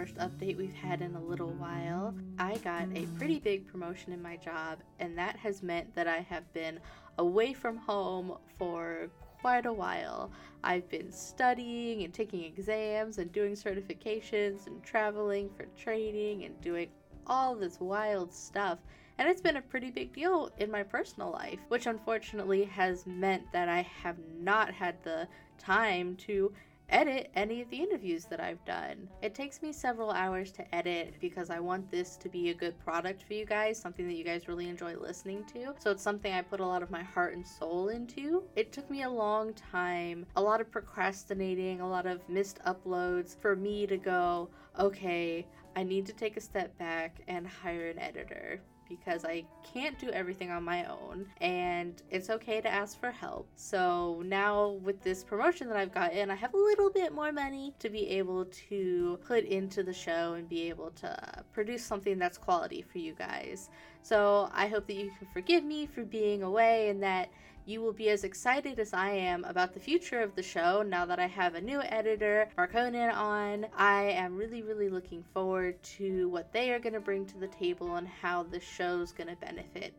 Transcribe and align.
first 0.00 0.16
update 0.16 0.56
we've 0.56 0.72
had 0.72 1.02
in 1.02 1.14
a 1.14 1.20
little 1.20 1.52
while. 1.58 2.14
I 2.38 2.56
got 2.64 2.88
a 2.94 3.04
pretty 3.18 3.38
big 3.38 3.66
promotion 3.66 4.14
in 4.14 4.22
my 4.22 4.38
job, 4.38 4.78
and 4.98 5.18
that 5.18 5.36
has 5.36 5.62
meant 5.62 5.94
that 5.94 6.08
I 6.08 6.20
have 6.20 6.50
been 6.54 6.80
away 7.18 7.52
from 7.52 7.76
home 7.76 8.38
for 8.58 9.10
quite 9.42 9.66
a 9.66 9.72
while. 9.74 10.30
I've 10.64 10.88
been 10.88 11.12
studying 11.12 12.02
and 12.02 12.14
taking 12.14 12.44
exams 12.44 13.18
and 13.18 13.30
doing 13.30 13.52
certifications 13.52 14.66
and 14.66 14.82
traveling 14.82 15.50
for 15.54 15.66
training 15.78 16.44
and 16.44 16.58
doing 16.62 16.88
all 17.26 17.54
this 17.54 17.78
wild 17.78 18.32
stuff. 18.32 18.78
And 19.18 19.28
it's 19.28 19.42
been 19.42 19.58
a 19.58 19.62
pretty 19.62 19.90
big 19.90 20.14
deal 20.14 20.50
in 20.56 20.70
my 20.70 20.82
personal 20.82 21.30
life, 21.30 21.58
which 21.68 21.84
unfortunately 21.84 22.64
has 22.64 23.06
meant 23.06 23.52
that 23.52 23.68
I 23.68 23.82
have 24.02 24.16
not 24.40 24.72
had 24.72 24.94
the 25.02 25.28
time 25.58 26.16
to 26.20 26.54
edit 26.90 27.30
any 27.34 27.62
of 27.62 27.70
the 27.70 27.76
interviews 27.76 28.24
that 28.26 28.40
I've 28.40 28.64
done. 28.64 29.08
It 29.22 29.34
takes 29.34 29.62
me 29.62 29.72
several 29.72 30.10
hours 30.10 30.52
to 30.52 30.74
edit 30.74 31.14
because 31.20 31.50
I 31.50 31.60
want 31.60 31.90
this 31.90 32.16
to 32.16 32.28
be 32.28 32.50
a 32.50 32.54
good 32.54 32.78
product 32.78 33.22
for 33.22 33.34
you 33.34 33.44
guys, 33.44 33.78
something 33.78 34.06
that 34.06 34.16
you 34.16 34.24
guys 34.24 34.48
really 34.48 34.68
enjoy 34.68 34.96
listening 34.96 35.44
to. 35.52 35.74
So 35.78 35.90
it's 35.90 36.02
something 36.02 36.32
I 36.32 36.42
put 36.42 36.60
a 36.60 36.66
lot 36.66 36.82
of 36.82 36.90
my 36.90 37.02
heart 37.02 37.34
and 37.34 37.46
soul 37.46 37.88
into. 37.88 38.42
It 38.56 38.72
took 38.72 38.90
me 38.90 39.02
a 39.02 39.10
long 39.10 39.54
time, 39.54 40.26
a 40.36 40.42
lot 40.42 40.60
of 40.60 40.70
procrastinating, 40.70 41.80
a 41.80 41.88
lot 41.88 42.06
of 42.06 42.28
missed 42.28 42.58
uploads 42.66 43.36
for 43.36 43.56
me 43.56 43.86
to 43.86 43.96
go, 43.96 44.50
okay, 44.78 45.46
I 45.76 45.82
need 45.84 46.06
to 46.06 46.12
take 46.12 46.36
a 46.36 46.40
step 46.40 46.76
back 46.78 47.20
and 47.28 47.46
hire 47.46 47.88
an 47.88 47.98
editor 47.98 48.60
because 48.90 49.24
I 49.24 49.44
can't 49.72 49.98
do 49.98 50.10
everything 50.10 50.50
on 50.50 50.64
my 50.64 50.84
own 50.84 51.26
and 51.40 52.02
it's 52.10 52.28
okay 52.28 52.60
to 52.60 52.68
ask 52.68 52.98
for 53.00 53.10
help. 53.10 53.48
So 53.54 54.22
now 54.26 54.72
with 54.82 55.00
this 55.02 55.24
promotion 55.24 55.68
that 55.68 55.76
I've 55.78 55.94
gotten, 55.94 56.30
I 56.30 56.34
have 56.34 56.52
a 56.52 56.58
little 56.58 56.90
bit 56.90 57.14
more 57.14 57.32
money 57.32 57.72
to 57.78 57.88
be 57.88 58.06
able 58.08 58.46
to 58.68 59.18
put 59.24 59.44
into 59.44 59.82
the 59.82 59.94
show 59.94 60.34
and 60.34 60.48
be 60.48 60.68
able 60.68 60.90
to 60.90 61.44
produce 61.52 61.84
something 61.84 62.18
that's 62.18 62.36
quality 62.36 62.82
for 62.82 62.98
you 62.98 63.14
guys. 63.14 63.70
So 64.02 64.50
I 64.52 64.66
hope 64.66 64.86
that 64.88 64.96
you 64.96 65.12
can 65.18 65.28
forgive 65.32 65.64
me 65.64 65.86
for 65.86 66.04
being 66.04 66.42
away 66.42 66.88
and 66.88 67.02
that 67.02 67.30
you 67.70 67.80
will 67.80 67.92
be 67.92 68.08
as 68.08 68.24
excited 68.24 68.80
as 68.80 68.92
I 68.92 69.10
am 69.10 69.44
about 69.44 69.72
the 69.72 69.78
future 69.78 70.20
of 70.22 70.34
the 70.34 70.42
show 70.42 70.82
now 70.82 71.06
that 71.06 71.20
I 71.20 71.28
have 71.28 71.54
a 71.54 71.60
new 71.60 71.80
editor, 71.80 72.48
Marconin, 72.58 73.14
on. 73.14 73.64
I 73.76 74.10
am 74.10 74.36
really, 74.36 74.62
really 74.62 74.88
looking 74.88 75.22
forward 75.32 75.80
to 75.98 76.28
what 76.30 76.52
they 76.52 76.72
are 76.72 76.80
going 76.80 76.94
to 76.94 77.00
bring 77.00 77.26
to 77.26 77.38
the 77.38 77.46
table 77.46 77.94
and 77.94 78.08
how 78.08 78.42
the 78.42 78.58
show's 78.58 79.12
going 79.12 79.28
to 79.28 79.36
benefit. 79.36 79.94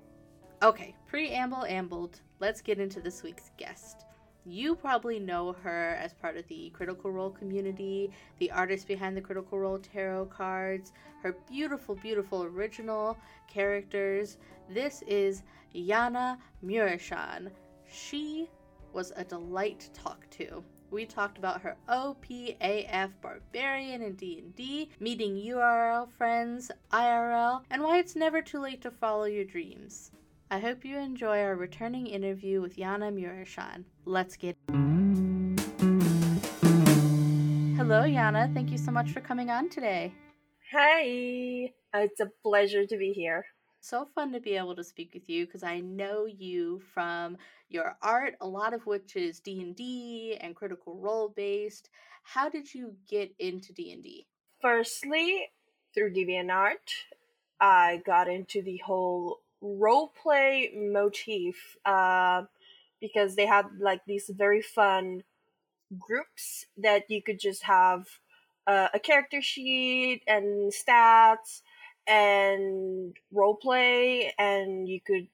Okay, 0.61 0.93
preamble 1.07 1.63
ambled. 1.63 2.19
Let's 2.41 2.59
get 2.59 2.77
into 2.77 2.99
this 2.99 3.23
week's 3.23 3.51
guest. 3.57 4.03
You 4.45 4.75
probably 4.75 5.17
know 5.17 5.53
her 5.63 5.95
as 6.01 6.13
part 6.13 6.35
of 6.35 6.45
the 6.49 6.71
Critical 6.71 7.09
Role 7.09 7.29
community, 7.29 8.11
the 8.39 8.51
artist 8.51 8.85
behind 8.85 9.15
the 9.15 9.21
Critical 9.21 9.59
Role 9.59 9.79
tarot 9.79 10.25
cards, 10.25 10.91
her 11.23 11.37
beautiful, 11.49 11.95
beautiful 11.95 12.43
original 12.43 13.17
characters. 13.47 14.35
This 14.69 15.03
is 15.03 15.43
Yana 15.73 16.37
Murashan. 16.65 17.49
She 17.91 18.47
was 18.93 19.11
a 19.17 19.25
delight 19.25 19.81
to 19.81 19.91
talk 19.91 20.25
to. 20.31 20.63
We 20.91 21.05
talked 21.05 21.37
about 21.37 21.61
her 21.61 21.75
OPAF 21.89 23.11
barbarian 23.21 24.01
in 24.01 24.15
D&D, 24.15 24.89
meeting 25.01 25.35
URL 25.35 26.09
friends, 26.09 26.71
IRL, 26.91 27.63
and 27.69 27.83
why 27.83 27.99
it's 27.99 28.15
never 28.15 28.41
too 28.41 28.59
late 28.59 28.81
to 28.81 28.91
follow 28.91 29.25
your 29.25 29.43
dreams. 29.43 30.11
I 30.49 30.59
hope 30.59 30.85
you 30.85 30.97
enjoy 30.97 31.41
our 31.41 31.55
returning 31.55 32.07
interview 32.07 32.61
with 32.61 32.77
Yana 32.77 33.13
Murashan. 33.13 33.83
Let's 34.05 34.37
get 34.37 34.55
Hello 37.77 38.03
Yana, 38.03 38.53
thank 38.53 38.71
you 38.71 38.77
so 38.77 38.91
much 38.91 39.11
for 39.11 39.19
coming 39.19 39.49
on 39.49 39.69
today. 39.69 40.13
Hi. 40.71 41.73
It's 41.93 42.21
a 42.21 42.29
pleasure 42.41 42.85
to 42.85 42.97
be 42.97 43.11
here 43.11 43.45
so 43.81 44.07
fun 44.13 44.31
to 44.31 44.39
be 44.39 44.55
able 44.55 44.75
to 44.75 44.83
speak 44.83 45.11
with 45.13 45.27
you 45.27 45.45
because 45.45 45.63
I 45.63 45.79
know 45.79 46.25
you 46.25 46.81
from 46.93 47.37
your 47.67 47.97
art, 48.01 48.35
a 48.39 48.47
lot 48.47 48.73
of 48.73 48.85
which 48.85 49.15
is 49.15 49.39
D&D 49.39 50.37
and 50.39 50.55
critical 50.55 50.97
role 50.97 51.33
based. 51.35 51.89
How 52.23 52.47
did 52.47 52.73
you 52.73 52.93
get 53.09 53.33
into 53.39 53.73
D&D? 53.73 54.27
Firstly, 54.61 55.49
through 55.93 56.13
DeviantArt, 56.13 56.77
I 57.59 58.01
got 58.05 58.29
into 58.29 58.61
the 58.61 58.77
whole 58.77 59.41
role 59.61 60.11
play 60.21 60.71
motif 60.75 61.77
uh, 61.83 62.43
because 62.99 63.35
they 63.35 63.47
had 63.47 63.65
like 63.79 64.05
these 64.05 64.29
very 64.29 64.61
fun 64.61 65.23
groups 65.97 66.67
that 66.77 67.09
you 67.09 67.21
could 67.21 67.39
just 67.39 67.63
have 67.63 68.07
uh, 68.67 68.89
a 68.93 68.99
character 68.99 69.41
sheet 69.41 70.21
and 70.27 70.71
stats 70.71 71.61
and 72.07 73.15
role 73.31 73.55
play 73.55 74.33
and 74.37 74.87
you 74.87 74.99
could 74.99 75.27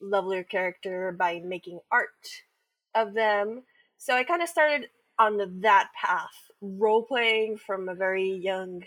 level 0.00 0.34
your 0.34 0.44
character 0.44 1.14
by 1.18 1.40
making 1.44 1.80
art 1.92 2.08
of 2.94 3.14
them. 3.14 3.62
So 3.98 4.14
i 4.14 4.24
kind 4.24 4.42
of 4.42 4.48
started 4.48 4.88
on 5.18 5.60
that 5.60 5.90
path 5.94 6.50
role 6.60 7.02
playing 7.02 7.58
from 7.58 7.88
a 7.88 7.94
very 7.94 8.30
young 8.30 8.82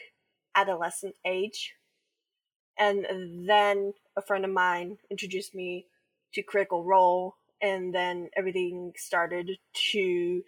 adolescent 0.56 1.16
age. 1.26 1.76
And 2.78 3.48
then 3.48 3.94
a 4.16 4.22
friend 4.22 4.46
of 4.46 4.52
mine 4.52 4.98
introduced 5.10 5.56
me 5.56 5.88
to 6.34 6.44
critical 6.44 6.84
role 6.84 7.36
and 7.62 7.94
then 7.94 8.30
everything 8.36 8.94
started 8.96 9.58
to 9.92 10.44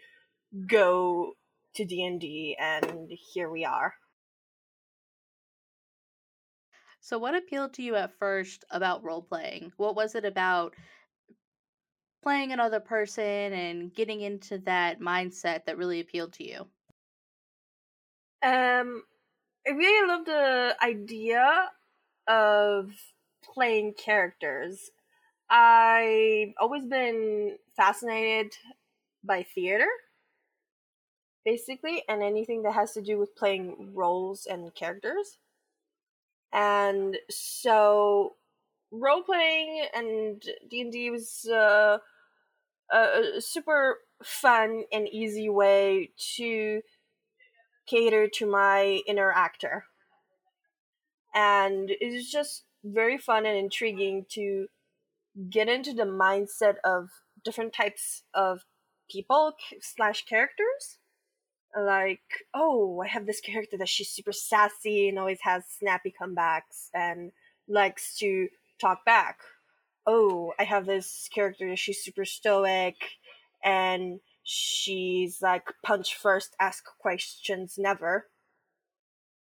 go 0.67 1.33
to 1.75 1.85
d&d 1.85 2.57
and 2.59 3.11
here 3.11 3.49
we 3.49 3.63
are 3.65 3.93
so, 7.09 7.17
what 7.17 7.33
appealed 7.33 7.73
to 7.73 7.81
you 7.81 7.95
at 7.95 8.19
first 8.19 8.65
about 8.69 9.03
role 9.03 9.23
playing? 9.23 9.73
What 9.77 9.95
was 9.95 10.13
it 10.13 10.25
about 10.25 10.75
playing 12.21 12.51
another 12.51 12.79
person 12.79 13.23
and 13.51 13.91
getting 13.91 14.21
into 14.21 14.59
that 14.59 14.99
mindset 14.99 15.65
that 15.65 15.79
really 15.79 16.01
appealed 16.01 16.33
to 16.33 16.47
you? 16.47 16.59
Um, 18.43 19.01
I 19.67 19.71
really 19.71 20.07
love 20.07 20.25
the 20.25 20.75
idea 20.83 21.71
of 22.27 22.91
playing 23.43 23.95
characters. 23.95 24.91
I've 25.49 26.53
always 26.61 26.85
been 26.85 27.57
fascinated 27.75 28.53
by 29.23 29.41
theater, 29.41 29.87
basically, 31.43 32.03
and 32.07 32.21
anything 32.21 32.61
that 32.61 32.73
has 32.73 32.93
to 32.93 33.01
do 33.01 33.17
with 33.17 33.35
playing 33.35 33.95
roles 33.95 34.45
and 34.45 34.71
characters. 34.75 35.39
And 36.53 37.17
so 37.29 38.35
role 38.91 39.23
playing 39.23 39.85
and 39.93 40.43
D&D 40.69 41.11
was 41.11 41.45
uh, 41.45 41.97
a 42.91 43.39
super 43.39 43.99
fun 44.23 44.83
and 44.91 45.07
easy 45.07 45.49
way 45.49 46.11
to 46.35 46.81
cater 47.87 48.27
to 48.27 48.45
my 48.45 49.01
inner 49.07 49.31
actor. 49.31 49.85
And 51.33 51.89
it 51.89 52.13
was 52.13 52.29
just 52.29 52.63
very 52.83 53.17
fun 53.17 53.45
and 53.45 53.57
intriguing 53.57 54.25
to 54.29 54.67
get 55.49 55.69
into 55.69 55.93
the 55.93 56.03
mindset 56.03 56.75
of 56.83 57.09
different 57.43 57.73
types 57.73 58.23
of 58.33 58.61
people 59.09 59.53
slash 59.81 60.25
characters 60.25 60.98
like 61.77 62.21
oh 62.53 63.01
i 63.03 63.07
have 63.07 63.25
this 63.25 63.41
character 63.41 63.77
that 63.77 63.89
she's 63.89 64.09
super 64.09 64.31
sassy 64.31 65.07
and 65.07 65.19
always 65.19 65.39
has 65.41 65.63
snappy 65.77 66.13
comebacks 66.19 66.89
and 66.93 67.31
likes 67.67 68.17
to 68.17 68.47
talk 68.81 69.05
back. 69.05 69.39
Oh 70.07 70.53
i 70.57 70.63
have 70.63 70.85
this 70.85 71.29
character 71.33 71.69
that 71.69 71.77
she's 71.79 72.03
super 72.03 72.25
stoic 72.25 72.95
and 73.63 74.19
she's 74.43 75.41
like 75.41 75.67
punch 75.83 76.15
first 76.15 76.55
ask 76.59 76.83
questions 76.99 77.75
never. 77.77 78.27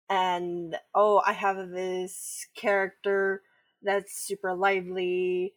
And 0.09 0.75
oh 0.93 1.21
i 1.25 1.33
have 1.33 1.69
this 1.69 2.47
character 2.55 3.41
that's 3.81 4.15
super 4.27 4.53
lively 4.53 5.55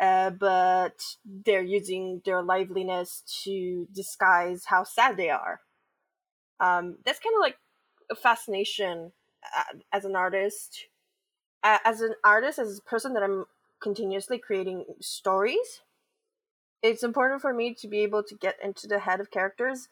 uh, 0.00 0.30
but 0.30 0.94
they're 1.24 1.62
using 1.62 2.22
their 2.24 2.40
liveliness 2.40 3.24
to 3.42 3.88
disguise 3.92 4.62
how 4.66 4.84
sad 4.84 5.16
they 5.16 5.28
are 5.28 5.60
um, 6.60 6.96
that's 7.04 7.20
kind 7.20 7.34
of 7.34 7.40
like 7.40 7.58
a 8.10 8.14
fascination 8.14 9.12
uh, 9.56 9.78
as 9.92 10.04
an 10.04 10.16
artist 10.16 10.86
as 11.62 12.00
an 12.00 12.14
artist 12.24 12.58
as 12.58 12.78
a 12.78 12.82
person 12.82 13.14
that 13.14 13.22
i'm 13.22 13.44
continuously 13.80 14.38
creating 14.38 14.84
stories 15.00 15.82
it's 16.82 17.02
important 17.02 17.40
for 17.40 17.52
me 17.52 17.74
to 17.74 17.88
be 17.88 17.98
able 17.98 18.22
to 18.22 18.34
get 18.34 18.56
into 18.62 18.86
the 18.86 19.00
head 19.00 19.20
of 19.20 19.30
characters 19.30 19.88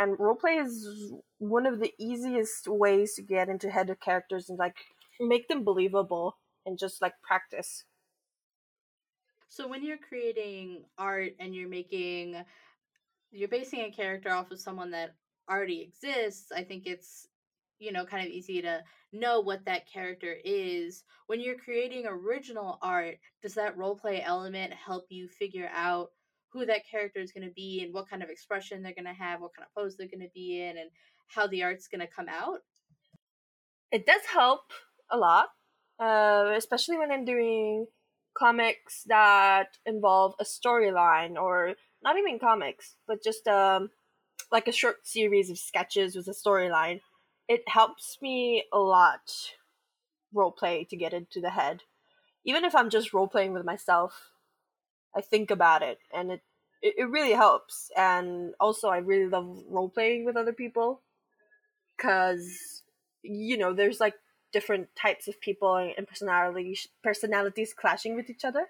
and 0.00 0.16
roleplay 0.16 0.64
is 0.64 1.12
one 1.38 1.66
of 1.66 1.78
the 1.78 1.92
easiest 1.98 2.66
ways 2.66 3.14
to 3.14 3.22
get 3.22 3.50
into 3.50 3.70
head 3.70 3.90
of 3.90 4.00
characters 4.00 4.48
and 4.48 4.58
like 4.58 4.76
make 5.20 5.48
them 5.48 5.62
believable 5.62 6.36
and 6.64 6.78
just 6.78 7.02
like 7.02 7.12
practice. 7.22 7.84
So 9.48 9.68
when 9.68 9.84
you're 9.84 9.98
creating 9.98 10.84
art 10.96 11.32
and 11.38 11.54
you're 11.54 11.68
making 11.68 12.36
you're 13.30 13.48
basing 13.48 13.80
a 13.80 13.90
character 13.90 14.30
off 14.30 14.50
of 14.50 14.58
someone 14.58 14.90
that 14.92 15.14
already 15.50 15.82
exists, 15.82 16.52
I 16.52 16.62
think 16.64 16.84
it's 16.86 17.26
you 17.80 17.92
know, 17.92 18.04
kind 18.04 18.24
of 18.24 18.32
easy 18.32 18.62
to 18.62 18.82
know 19.12 19.40
what 19.40 19.64
that 19.64 19.90
character 19.90 20.36
is. 20.44 21.02
When 21.26 21.40
you're 21.40 21.56
creating 21.56 22.06
original 22.06 22.78
art, 22.82 23.16
does 23.42 23.54
that 23.54 23.76
role 23.76 23.96
play 23.96 24.22
element 24.22 24.72
help 24.74 25.06
you 25.08 25.26
figure 25.26 25.70
out 25.74 26.10
who 26.52 26.66
that 26.66 26.86
character 26.88 27.20
is 27.20 27.32
going 27.32 27.48
to 27.48 27.54
be 27.54 27.82
and 27.82 27.94
what 27.94 28.08
kind 28.08 28.22
of 28.22 28.28
expression 28.28 28.82
they're 28.82 28.92
going 28.92 29.06
to 29.06 29.22
have, 29.22 29.40
what 29.40 29.52
kind 29.56 29.66
of 29.66 29.74
pose 29.74 29.96
they're 29.96 30.08
going 30.08 30.20
to 30.20 30.32
be 30.34 30.62
in, 30.62 30.76
and 30.76 30.90
how 31.26 31.46
the 31.46 31.62
art's 31.62 31.88
going 31.88 32.00
to 32.00 32.06
come 32.06 32.26
out? 32.28 32.58
It 33.90 34.04
does 34.06 34.22
help 34.32 34.60
a 35.10 35.16
lot, 35.16 35.48
uh, 35.98 36.52
especially 36.56 36.98
when 36.98 37.10
I'm 37.10 37.24
doing 37.24 37.86
comics 38.36 39.04
that 39.06 39.78
involve 39.86 40.34
a 40.38 40.44
storyline 40.44 41.36
or 41.36 41.74
not 42.02 42.16
even 42.18 42.38
comics, 42.38 42.96
but 43.06 43.22
just 43.24 43.46
um, 43.48 43.88
like 44.50 44.68
a 44.68 44.72
short 44.72 45.06
series 45.06 45.50
of 45.50 45.58
sketches 45.58 46.16
with 46.16 46.28
a 46.28 46.32
storyline. 46.32 47.00
It 47.48 47.62
helps 47.68 48.18
me 48.20 48.64
a 48.72 48.78
lot 48.78 49.52
role 50.32 50.52
play 50.52 50.84
to 50.84 50.96
get 50.96 51.12
into 51.12 51.40
the 51.40 51.50
head. 51.50 51.82
Even 52.44 52.64
if 52.64 52.74
I'm 52.74 52.90
just 52.90 53.12
role 53.12 53.28
playing 53.28 53.52
with 53.52 53.64
myself, 53.64 54.30
I 55.14 55.20
think 55.20 55.50
about 55.50 55.82
it 55.82 55.98
and 56.14 56.32
it, 56.32 56.42
it, 56.82 57.10
really 57.10 57.32
helps. 57.32 57.90
And 57.96 58.54
also, 58.60 58.88
I 58.88 58.98
really 58.98 59.28
love 59.28 59.64
role 59.68 59.88
playing 59.88 60.24
with 60.24 60.36
other 60.36 60.52
people 60.52 61.00
because, 61.96 62.82
you 63.22 63.58
know, 63.58 63.72
there's 63.72 64.00
like 64.00 64.14
different 64.52 64.88
types 64.96 65.28
of 65.28 65.40
people 65.40 65.76
and 65.76 66.08
personalities 66.08 66.88
personalities 67.04 67.72
clashing 67.72 68.16
with 68.16 68.28
each 68.28 68.44
other 68.44 68.66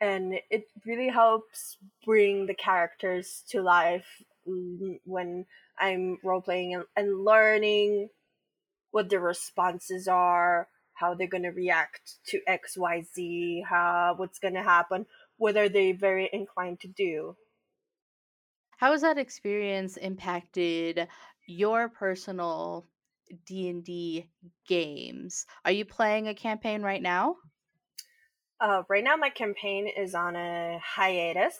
and 0.00 0.34
it 0.50 0.68
really 0.84 1.08
helps 1.08 1.78
bring 2.04 2.46
the 2.46 2.54
characters 2.54 3.42
to 3.48 3.62
life 3.62 4.22
when 4.46 5.46
i'm 5.78 6.18
role 6.22 6.40
playing 6.40 6.74
and, 6.74 6.84
and 6.96 7.24
learning 7.24 8.08
what 8.90 9.08
the 9.10 9.18
responses 9.18 10.06
are 10.08 10.68
how 10.94 11.14
they're 11.14 11.26
going 11.26 11.42
to 11.42 11.50
react 11.50 12.14
to 12.26 12.40
xyz 12.48 13.64
how 13.64 14.14
what's 14.16 14.38
going 14.38 14.54
to 14.54 14.62
happen 14.62 15.06
what 15.36 15.56
are 15.56 15.68
they 15.68 15.92
very 15.92 16.28
inclined 16.32 16.80
to 16.80 16.88
do 16.88 17.36
how 18.76 18.92
has 18.92 19.02
that 19.02 19.18
experience 19.18 19.96
impacted 19.96 21.08
your 21.46 21.88
personal 21.88 22.86
D&D 23.46 24.28
games. 24.66 25.46
Are 25.64 25.72
you 25.72 25.84
playing 25.84 26.28
a 26.28 26.34
campaign 26.34 26.82
right 26.82 27.02
now? 27.02 27.36
Uh, 28.60 28.82
right 28.88 29.04
now, 29.04 29.16
my 29.16 29.30
campaign 29.30 29.88
is 29.88 30.14
on 30.14 30.36
a 30.36 30.78
hiatus 30.82 31.58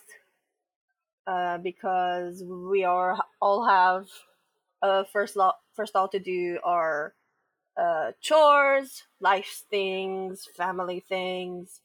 uh, 1.27 1.59
because 1.59 2.43
we 2.45 2.85
are 2.85 3.19
all 3.41 3.67
have 3.67 4.07
uh, 4.83 5.05
first 5.05 5.37
lo- 5.37 5.59
first 5.75 5.97
all 5.97 6.09
to 6.09 6.19
do 6.19 6.59
our 6.65 7.15
uh, 7.77 8.13
chores, 8.21 9.03
life 9.21 9.65
things, 9.71 10.49
family 10.57 11.01
things. 11.01 11.81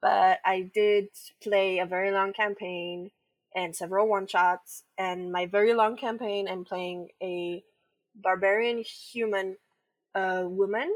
But 0.00 0.40
I 0.44 0.70
did 0.74 1.08
play 1.42 1.78
a 1.78 1.86
very 1.86 2.10
long 2.12 2.32
campaign 2.32 3.10
and 3.54 3.74
several 3.74 4.08
one 4.08 4.26
shots. 4.26 4.84
And 4.98 5.32
my 5.32 5.46
very 5.46 5.74
long 5.74 5.96
campaign, 5.96 6.48
I'm 6.48 6.64
playing 6.64 7.10
a 7.22 7.64
barbarian 8.14 8.82
human 9.12 9.56
uh, 10.14 10.44
woman, 10.46 10.92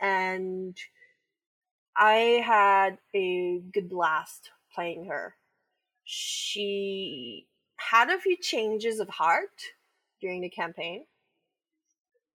and 0.00 0.76
I 1.96 2.42
had 2.44 2.98
a 3.14 3.58
good 3.72 3.88
blast 3.88 4.50
playing 4.74 5.06
her. 5.06 5.34
She 6.04 7.46
had 7.76 8.10
a 8.10 8.18
few 8.18 8.36
changes 8.36 9.00
of 9.00 9.08
heart 9.08 9.62
during 10.20 10.40
the 10.40 10.48
campaign. 10.48 11.06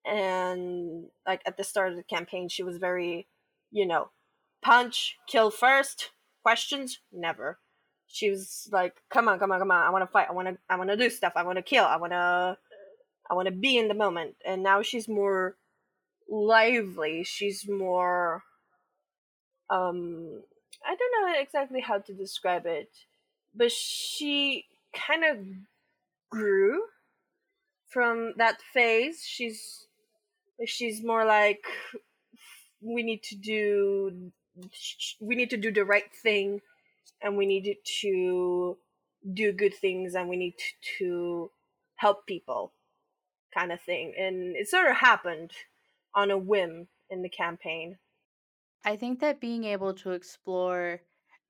And 0.05 1.07
like 1.27 1.41
at 1.45 1.57
the 1.57 1.63
start 1.63 1.91
of 1.91 1.97
the 1.97 2.03
campaign, 2.03 2.49
she 2.49 2.63
was 2.63 2.77
very, 2.77 3.27
you 3.71 3.85
know, 3.85 4.09
punch, 4.61 5.17
kill 5.27 5.51
first, 5.51 6.11
questions, 6.41 6.99
never. 7.11 7.59
She 8.07 8.29
was 8.31 8.67
like, 8.71 8.95
"Come 9.11 9.27
on, 9.27 9.37
come 9.37 9.51
on, 9.51 9.59
come 9.59 9.69
on! 9.69 9.85
I 9.85 9.91
want 9.91 10.01
to 10.01 10.11
fight. 10.11 10.27
I 10.29 10.33
want 10.33 10.47
to, 10.47 10.57
I 10.67 10.77
want 10.77 10.89
to 10.89 10.97
do 10.97 11.11
stuff. 11.11 11.33
I 11.35 11.43
want 11.43 11.57
to 11.57 11.61
kill. 11.61 11.85
I 11.85 11.97
want 11.97 12.11
to 12.11 12.57
I 13.29 13.33
want 13.35 13.47
to 13.47 13.53
be 13.53 13.77
in 13.77 13.87
the 13.87 13.93
moment. 13.93 14.35
And 14.43 14.63
now 14.63 14.81
she's 14.81 15.07
more 15.07 15.57
lively. 16.29 17.23
She's 17.23 17.67
more 17.67 18.43
um 19.69 20.41
I 20.83 20.95
don't 20.95 21.33
know 21.33 21.39
exactly 21.39 21.81
how 21.81 21.99
to 21.99 22.13
describe 22.13 22.65
it, 22.65 22.89
but 23.59 23.73
she 23.73 24.65
kind 24.95 25.25
of 25.25 25.37
grew 26.31 26.81
from 27.89 28.33
that 28.37 28.61
phase. 28.73 29.21
She's 29.27 29.85
she's 30.65 31.03
more 31.03 31.25
like 31.25 31.65
we 32.81 33.03
need 33.03 33.21
to 33.23 33.35
do 33.35 34.31
we 35.19 35.35
need 35.35 35.49
to 35.49 35.57
do 35.57 35.71
the 35.71 35.83
right 35.83 36.11
thing 36.23 36.61
and 37.21 37.35
we 37.35 37.45
need 37.45 37.75
to 38.01 38.77
do 39.33 39.51
good 39.51 39.73
things 39.73 40.15
and 40.15 40.29
we 40.29 40.37
need 40.37 40.55
to 40.97 41.51
help 41.97 42.25
people 42.25 42.71
kind 43.53 43.73
of 43.73 43.81
thing. 43.81 44.13
And 44.17 44.55
it 44.55 44.69
sort 44.69 44.89
of 44.89 44.95
happened 44.95 45.51
on 46.15 46.31
a 46.31 46.37
whim 46.37 46.87
in 47.09 47.23
the 47.23 47.29
campaign. 47.29 47.97
I 48.85 48.95
think 48.95 49.19
that 49.19 49.41
being 49.41 49.65
able 49.65 49.93
to 49.95 50.11
explore 50.11 51.01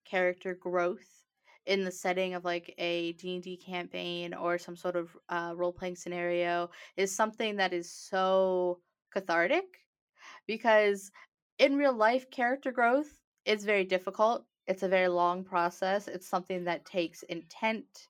character 0.09 0.55
growth 0.55 1.19
in 1.69 1.85
the 1.85 1.91
setting 1.91 2.33
of 2.35 2.45
like 2.45 2.75
a 2.79 3.13
D&D 3.13 3.57
campaign 3.57 4.33
or 4.33 4.57
some 4.59 4.75
sort 4.75 4.97
of 4.97 5.15
uh, 5.29 5.53
role-playing 5.55 5.95
scenario 5.95 6.69
is 6.97 7.15
something 7.15 7.57
that 7.57 7.73
is 7.73 7.91
so 7.93 8.81
cathartic 9.13 9.65
because 10.47 11.11
in 11.57 11.77
real 11.77 11.93
life 11.93 12.29
character 12.31 12.71
growth 12.71 13.21
is 13.45 13.65
very 13.65 13.85
difficult. 13.85 14.45
It's 14.67 14.83
a 14.83 14.87
very 14.89 15.07
long 15.07 15.43
process. 15.43 16.07
It's 16.07 16.27
something 16.27 16.65
that 16.65 16.85
takes 16.85 17.23
intent 17.23 18.09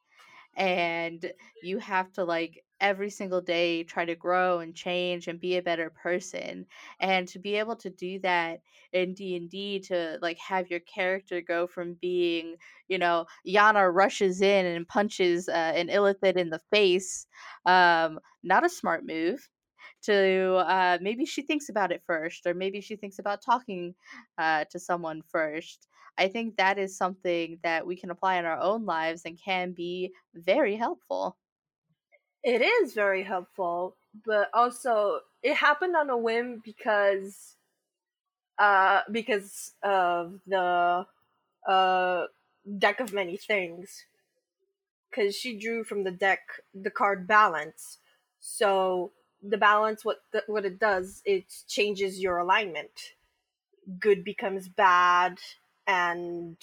and 0.58 1.32
you 1.64 1.80
have 1.80 2.12
to 2.14 2.26
like 2.26 2.64
every 2.81 3.10
single 3.10 3.42
day 3.42 3.84
try 3.84 4.06
to 4.06 4.16
grow 4.16 4.60
and 4.60 4.76
change 4.76 5.28
and 5.28 5.40
be 5.40 5.58
a 5.58 5.62
better 5.62 5.90
person 5.90 6.66
and 7.00 7.28
to 7.28 7.40
be 7.40 7.56
able 7.56 7.76
to 7.76 7.90
do 7.90 8.20
that 8.20 8.62
in 8.94 9.14
d&d 9.14 9.80
to 9.80 10.18
like 10.22 10.38
have 10.38 10.70
your 10.70 10.80
character 10.81 11.42
go 11.42 11.68
from 11.68 11.94
being 11.96 12.56
you 12.88 12.98
know 12.98 13.26
yana 13.48 13.94
rushes 13.94 14.42
in 14.42 14.66
and 14.66 14.88
punches 14.88 15.50
uh, 15.50 15.74
an 15.76 15.88
illithid 15.88 16.36
in 16.38 16.50
the 16.50 16.59
face 16.71 17.28
um, 17.66 18.19
not 18.44 18.66
a 18.66 18.69
smart 18.69 19.06
move 19.06 19.50
to 20.02 20.56
uh, 20.68 20.98
maybe 21.02 21.26
she 21.26 21.42
thinks 21.42 21.69
about 21.69 21.92
it 21.92 22.02
first 22.06 22.45
or 22.45 22.54
maybe 22.54 22.81
she 22.81 22.95
thinks 22.95 23.19
about 23.19 23.42
talking 23.42 23.95
uh, 24.38 24.66
to 24.66 24.80
someone 24.80 25.21
first. 25.21 25.88
I 26.18 26.28
think 26.28 26.57
that 26.57 26.78
is 26.78 26.98
something 26.98 27.59
that 27.64 27.86
we 27.86 27.95
can 27.95 28.12
apply 28.12 28.36
in 28.38 28.45
our 28.45 28.59
own 28.59 28.86
lives 28.86 29.24
and 29.26 29.40
can 29.42 29.71
be 29.71 30.14
very 30.33 30.76
helpful 30.76 31.38
it 32.44 32.62
is 32.62 32.94
very 32.94 33.24
helpful, 33.24 33.96
but 34.26 34.50
also 34.54 35.22
it 35.44 35.56
happened 35.56 35.96
on 35.96 36.10
a 36.10 36.18
whim 36.18 36.62
because 36.64 37.56
uh 38.58 39.02
because 39.12 39.74
of 39.84 40.40
the 40.48 41.06
uh 41.68 42.26
deck 42.78 43.00
of 43.00 43.14
many 43.14 43.38
things. 43.38 44.06
Because 45.10 45.36
she 45.36 45.58
drew 45.58 45.84
from 45.84 46.04
the 46.04 46.12
deck 46.12 46.42
the 46.74 46.92
card 46.92 47.28
balance. 47.28 47.98
So 48.40 49.12
the 49.42 49.58
balance 49.58 50.06
what 50.06 50.22
the, 50.31 50.44
what 50.48 50.66
it 50.66 50.80
does 50.80 51.22
it 51.26 51.46
changes 51.68 52.19
your 52.22 52.38
alignment. 52.38 53.16
Good 54.00 54.24
becomes 54.24 54.69
bad 54.69 55.40
and 55.88 56.58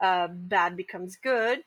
uh, 0.00 0.28
bad 0.28 0.76
becomes 0.76 1.16
good 1.16 1.64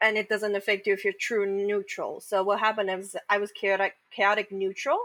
and 0.00 0.16
it 0.16 0.28
doesn't 0.28 0.54
affect 0.54 0.86
you 0.86 0.92
if 0.92 1.04
you're 1.04 1.14
true 1.18 1.46
neutral. 1.46 2.20
So 2.20 2.42
what 2.42 2.60
happened 2.60 2.90
is 2.90 3.16
I 3.28 3.38
was 3.38 3.52
chaotic 3.52 3.96
chaotic 4.10 4.52
neutral 4.52 4.98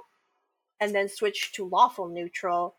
and 0.79 0.93
then 0.95 1.09
switched 1.09 1.55
to 1.55 1.65
lawful 1.67 2.07
neutral 2.07 2.75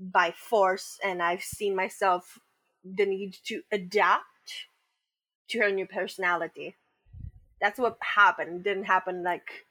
by 0.00 0.32
force 0.32 0.98
and 1.04 1.22
I've 1.22 1.42
seen 1.44 1.76
myself 1.76 2.38
the 2.84 3.06
need 3.06 3.36
to 3.44 3.62
adapt 3.72 4.68
to 5.48 5.58
her 5.60 5.70
new 5.70 5.86
personality. 5.86 6.76
That's 7.60 7.78
what 7.78 7.98
happened. 8.02 8.56
It 8.58 8.62
didn't 8.64 8.84
happen 8.84 9.22
like 9.22 9.66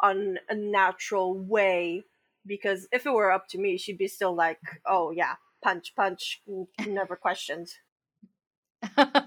on 0.00 0.38
a 0.48 0.54
natural 0.54 1.34
way 1.34 2.04
because 2.46 2.88
if 2.92 3.06
it 3.06 3.12
were 3.12 3.32
up 3.32 3.48
to 3.48 3.58
me, 3.58 3.78
she'd 3.78 3.98
be 3.98 4.08
still 4.08 4.34
like, 4.34 4.60
"Oh 4.86 5.10
yeah, 5.12 5.36
punch, 5.62 5.94
punch, 5.96 6.42
never 6.86 7.16
questions." 7.16 7.78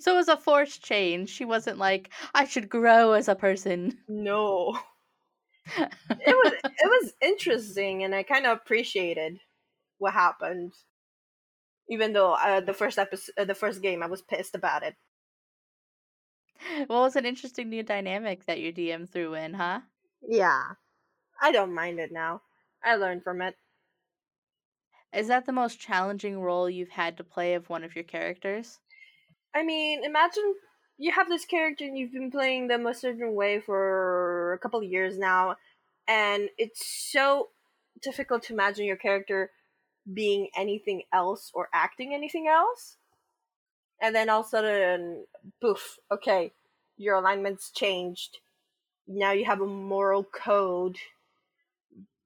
so 0.00 0.12
it 0.12 0.16
was 0.16 0.28
a 0.28 0.36
forced 0.36 0.82
change. 0.82 1.30
She 1.30 1.44
wasn't 1.44 1.78
like, 1.78 2.12
I 2.34 2.44
should 2.44 2.68
grow 2.68 3.12
as 3.12 3.28
a 3.28 3.34
person. 3.34 3.98
No. 4.08 4.78
it 5.76 5.90
was 6.10 6.52
it 6.64 6.74
was 6.84 7.12
interesting 7.20 8.02
and 8.02 8.14
I 8.14 8.24
kind 8.24 8.46
of 8.46 8.58
appreciated 8.58 9.38
what 9.98 10.12
happened. 10.12 10.72
Even 11.88 12.12
though 12.12 12.32
uh, 12.32 12.60
the 12.60 12.72
first 12.72 12.98
episode 12.98 13.32
uh, 13.38 13.44
the 13.44 13.54
first 13.54 13.82
game 13.82 14.02
I 14.02 14.06
was 14.06 14.22
pissed 14.22 14.54
about 14.54 14.82
it. 14.82 14.96
Well, 16.88 17.06
it's 17.06 17.16
an 17.16 17.26
interesting 17.26 17.68
new 17.70 17.82
dynamic 17.82 18.46
that 18.46 18.60
your 18.60 18.72
DM 18.72 19.08
threw 19.08 19.34
in, 19.34 19.54
huh? 19.54 19.80
Yeah. 20.20 20.62
I 21.40 21.50
don't 21.50 21.74
mind 21.74 21.98
it 21.98 22.12
now. 22.12 22.42
I 22.84 22.96
learned 22.96 23.24
from 23.24 23.42
it. 23.42 23.56
Is 25.12 25.28
that 25.28 25.44
the 25.44 25.52
most 25.52 25.78
challenging 25.80 26.40
role 26.40 26.70
you've 26.70 26.88
had 26.88 27.16
to 27.18 27.24
play 27.24 27.54
of 27.54 27.68
one 27.68 27.84
of 27.84 27.94
your 27.94 28.04
characters? 28.04 28.78
I 29.54 29.62
mean, 29.62 30.04
imagine 30.04 30.54
you 30.98 31.12
have 31.12 31.28
this 31.28 31.44
character 31.44 31.84
and 31.84 31.98
you've 31.98 32.12
been 32.12 32.30
playing 32.30 32.68
them 32.68 32.86
a 32.86 32.94
certain 32.94 33.34
way 33.34 33.60
for 33.60 34.54
a 34.54 34.58
couple 34.58 34.80
of 34.80 34.86
years 34.88 35.18
now, 35.18 35.56
and 36.08 36.48
it's 36.58 37.10
so 37.12 37.48
difficult 38.02 38.42
to 38.44 38.52
imagine 38.52 38.86
your 38.86 38.96
character 38.96 39.50
being 40.12 40.48
anything 40.56 41.02
else 41.12 41.50
or 41.54 41.68
acting 41.72 42.14
anything 42.14 42.48
else. 42.48 42.96
And 44.00 44.14
then 44.14 44.28
all 44.28 44.40
of 44.40 44.46
a 44.46 44.48
sudden, 44.48 45.26
poof, 45.60 45.98
okay, 46.10 46.52
your 46.96 47.16
alignment's 47.16 47.70
changed. 47.70 48.38
Now 49.06 49.32
you 49.32 49.44
have 49.44 49.60
a 49.60 49.66
moral 49.66 50.24
code 50.24 50.96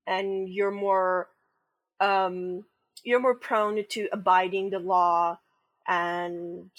and 0.07 0.49
you're 0.49 0.71
more 0.71 1.29
um 2.01 2.65
you're 3.03 3.21
more 3.21 3.35
prone 3.35 3.83
to 3.89 4.09
abiding 4.13 4.71
the 4.71 4.79
law 4.79 5.39
and 5.87 6.71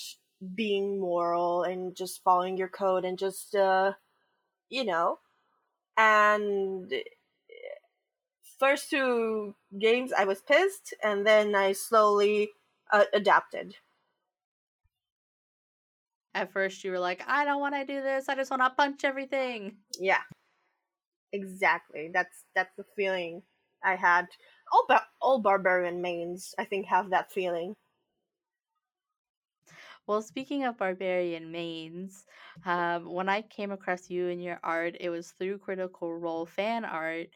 being 0.55 0.99
moral 0.99 1.63
and 1.63 1.95
just 1.95 2.23
following 2.23 2.57
your 2.57 2.67
code 2.67 3.05
and 3.05 3.17
just 3.17 3.55
uh 3.55 3.93
you 4.69 4.83
know 4.83 5.19
and 5.97 6.93
first 8.59 8.89
two 8.89 9.55
games 9.79 10.11
i 10.13 10.25
was 10.25 10.41
pissed 10.41 10.93
and 11.03 11.25
then 11.25 11.55
i 11.55 11.71
slowly 11.71 12.49
uh, 12.91 13.05
adapted. 13.13 13.75
At 16.33 16.53
first, 16.53 16.83
you 16.83 16.91
were 16.91 16.99
like, 16.99 17.23
I 17.27 17.45
don't 17.45 17.59
want 17.59 17.73
to 17.75 17.85
do 17.85 18.01
this. 18.01 18.29
I 18.29 18.35
just 18.35 18.51
want 18.51 18.61
to 18.61 18.69
punch 18.69 19.03
everything. 19.03 19.77
yeah. 19.99 20.21
Exactly. 21.33 22.09
That's 22.13 22.45
that's 22.55 22.73
the 22.77 22.85
feeling 22.95 23.41
i 23.83 23.95
had. 23.95 24.27
All 24.71 24.85
ba- 24.87 25.07
all 25.21 25.39
barbarian 25.39 26.01
mains 26.01 26.53
i 26.57 26.65
think 26.65 26.85
have 26.87 27.09
that 27.11 27.31
feeling 27.31 27.75
Well, 30.07 30.21
speaking 30.23 30.63
of 30.63 30.77
barbarian 30.77 31.51
mains, 31.51 32.25
um, 32.65 33.05
when 33.05 33.29
I 33.29 33.41
came 33.43 33.71
across 33.71 34.09
you 34.09 34.27
and 34.29 34.41
your 34.41 34.59
art, 34.63 34.95
it 34.99 35.09
was 35.09 35.31
through 35.31 35.59
Critical 35.59 36.17
Role 36.17 36.45
fan 36.47 36.83
art. 36.85 37.27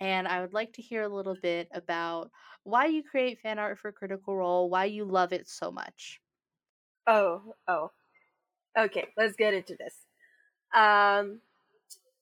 And 0.00 0.28
I 0.28 0.40
would 0.42 0.52
like 0.54 0.74
to 0.74 0.82
hear 0.82 1.02
a 1.02 1.08
little 1.08 1.36
bit 1.36 1.68
about 1.72 2.30
why 2.64 2.86
you 2.86 3.02
create 3.04 3.40
fan 3.40 3.58
art 3.58 3.78
for 3.78 3.92
Critical 3.92 4.36
Role, 4.36 4.70
why 4.70 4.86
you 4.86 5.04
love 5.04 5.32
it 5.32 5.48
so 5.48 5.70
much. 5.72 6.20
oh 7.06 7.54
oh 7.66 7.90
okay 8.78 9.08
let's 9.16 9.36
get 9.36 9.54
into 9.54 9.76
this 9.76 10.06
um 10.74 11.42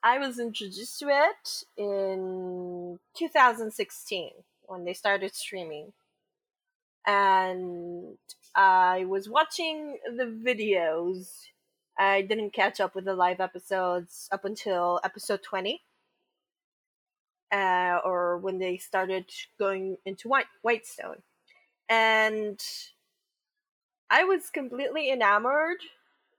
i 0.02 0.18
was 0.18 0.38
introduced 0.40 0.98
to 1.00 1.08
it 1.08 1.64
in 1.76 2.98
2016 3.14 4.32
when 4.66 4.84
they 4.84 4.94
started 4.94 5.34
streaming 5.34 5.92
and 7.06 8.18
i 8.56 9.04
was 9.04 9.28
watching 9.28 9.98
the 10.16 10.24
videos. 10.24 11.28
I 11.98 12.22
didn't 12.22 12.52
catch 12.52 12.80
up 12.80 12.94
with 12.94 13.04
the 13.06 13.14
live 13.14 13.40
episodes 13.40 14.28
up 14.32 14.44
until 14.44 15.00
episode 15.04 15.42
20 15.42 15.82
uh, 17.52 17.98
or 18.04 18.38
when 18.38 18.58
they 18.58 18.76
started 18.76 19.26
going 19.58 19.96
into 20.04 20.28
White 20.28 20.46
Whitestone, 20.62 21.22
and 21.88 22.60
I 24.10 24.24
was 24.24 24.50
completely 24.50 25.10
enamored 25.10 25.78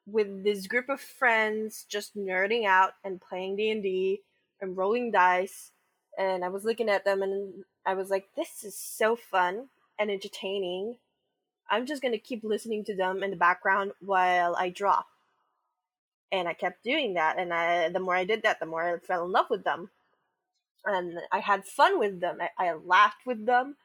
with 0.06 0.44
this 0.44 0.68
group 0.68 0.90
of 0.90 1.02
friends 1.02 1.86
just 1.90 2.16
nerding 2.16 2.66
out 2.66 2.94
and 3.04 3.22
playing 3.22 3.58
D 3.58 3.72
and 3.72 3.84
D 3.84 4.22
and 4.62 4.78
rolling 4.78 5.12
dice, 5.12 5.72
and 6.18 6.44
I 6.44 6.50
was 6.50 6.66
looking 6.66 6.90
at 6.90 7.06
them 7.06 7.22
and 7.22 7.64
I 7.86 7.94
was 7.94 8.10
like, 8.10 8.30
"This 8.36 8.64
is 8.64 8.76
so 8.76 9.16
fun 9.16 9.70
and 10.00 10.12
entertaining." 10.12 10.98
I'm 11.70 11.86
just 11.86 12.02
gonna 12.02 12.18
keep 12.18 12.44
listening 12.44 12.84
to 12.86 12.96
them 12.96 13.24
in 13.24 13.32
the 13.32 13.38
background 13.38 13.92
while 14.00 14.56
I 14.56 14.70
draw. 14.70 15.04
And 16.32 16.48
I 16.48 16.54
kept 16.54 16.84
doing 16.84 17.14
that, 17.14 17.38
and 17.38 17.54
I, 17.54 17.90
the 17.90 18.00
more 18.00 18.16
I 18.16 18.26
did 18.26 18.44
that, 18.44 18.60
the 18.60 18.66
more 18.66 18.84
I 18.84 19.00
fell 19.00 19.26
in 19.26 19.32
love 19.32 19.50
with 19.50 19.64
them 19.64 19.90
and 20.88 21.20
I 21.32 21.40
had 21.40 21.66
fun 21.66 22.00
with 22.00 22.22
them. 22.22 22.40
I, 22.42 22.70
I 22.70 22.74
laughed 22.74 23.26
with 23.26 23.46
them, 23.46 23.76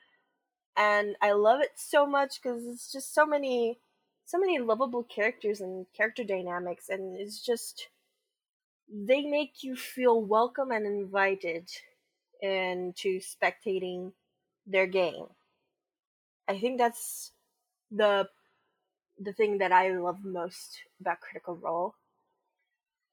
and 0.77 1.17
I 1.21 1.33
love 1.33 1.61
it 1.61 1.73
so 1.75 2.07
much 2.07 2.41
because 2.41 2.65
it's 2.65 2.91
just 2.91 3.13
so 3.13 3.27
many, 3.27 3.79
so 4.25 4.39
many 4.39 4.59
lovable 4.59 5.03
characters 5.03 5.61
and 5.61 5.87
character 5.95 6.25
dynamics, 6.25 6.89
and 6.89 7.17
it's 7.17 7.45
just 7.45 7.89
they 8.89 9.23
make 9.23 9.63
you 9.63 9.75
feel 9.75 10.21
welcome 10.21 10.71
and 10.71 10.87
invited 10.87 11.69
into 12.41 13.21
spectating 13.21 14.13
their 14.67 14.87
game. 14.87 15.27
I 16.49 16.59
think 16.59 16.79
that's 16.79 17.33
the 17.95 18.29
the 19.19 19.33
thing 19.33 19.59
that 19.59 19.73
I 19.73 19.91
love 19.97 20.25
most 20.25 20.83
about 21.01 21.21
Critical 21.21 21.57
Role 21.57 21.95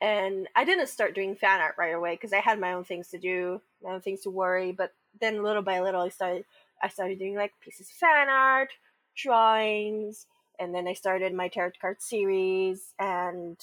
and 0.01 0.47
I 0.55 0.63
didn't 0.63 0.87
start 0.87 1.15
doing 1.15 1.35
fan 1.35 1.59
art 1.59 1.75
right 1.77 1.93
away 1.93 2.13
because 2.15 2.33
I 2.33 2.39
had 2.39 2.59
my 2.59 2.73
own 2.73 2.83
things 2.83 3.09
to 3.09 3.17
do, 3.17 3.61
my 3.83 3.91
own 3.91 4.01
things 4.01 4.21
to 4.21 4.29
worry. 4.29 4.71
But 4.71 4.93
then 5.19 5.43
little 5.43 5.61
by 5.61 5.81
little, 5.81 6.01
I 6.01 6.09
started 6.09 6.45
I 6.81 6.87
started 6.87 7.19
doing 7.19 7.35
like 7.35 7.51
pieces 7.61 7.89
of 7.89 7.95
fan 7.95 8.29
art, 8.29 8.69
drawings, 9.15 10.25
and 10.59 10.73
then 10.73 10.87
I 10.87 10.93
started 10.93 11.33
my 11.33 11.49
tarot 11.49 11.71
card 11.81 12.01
series. 12.01 12.93
And 12.97 13.57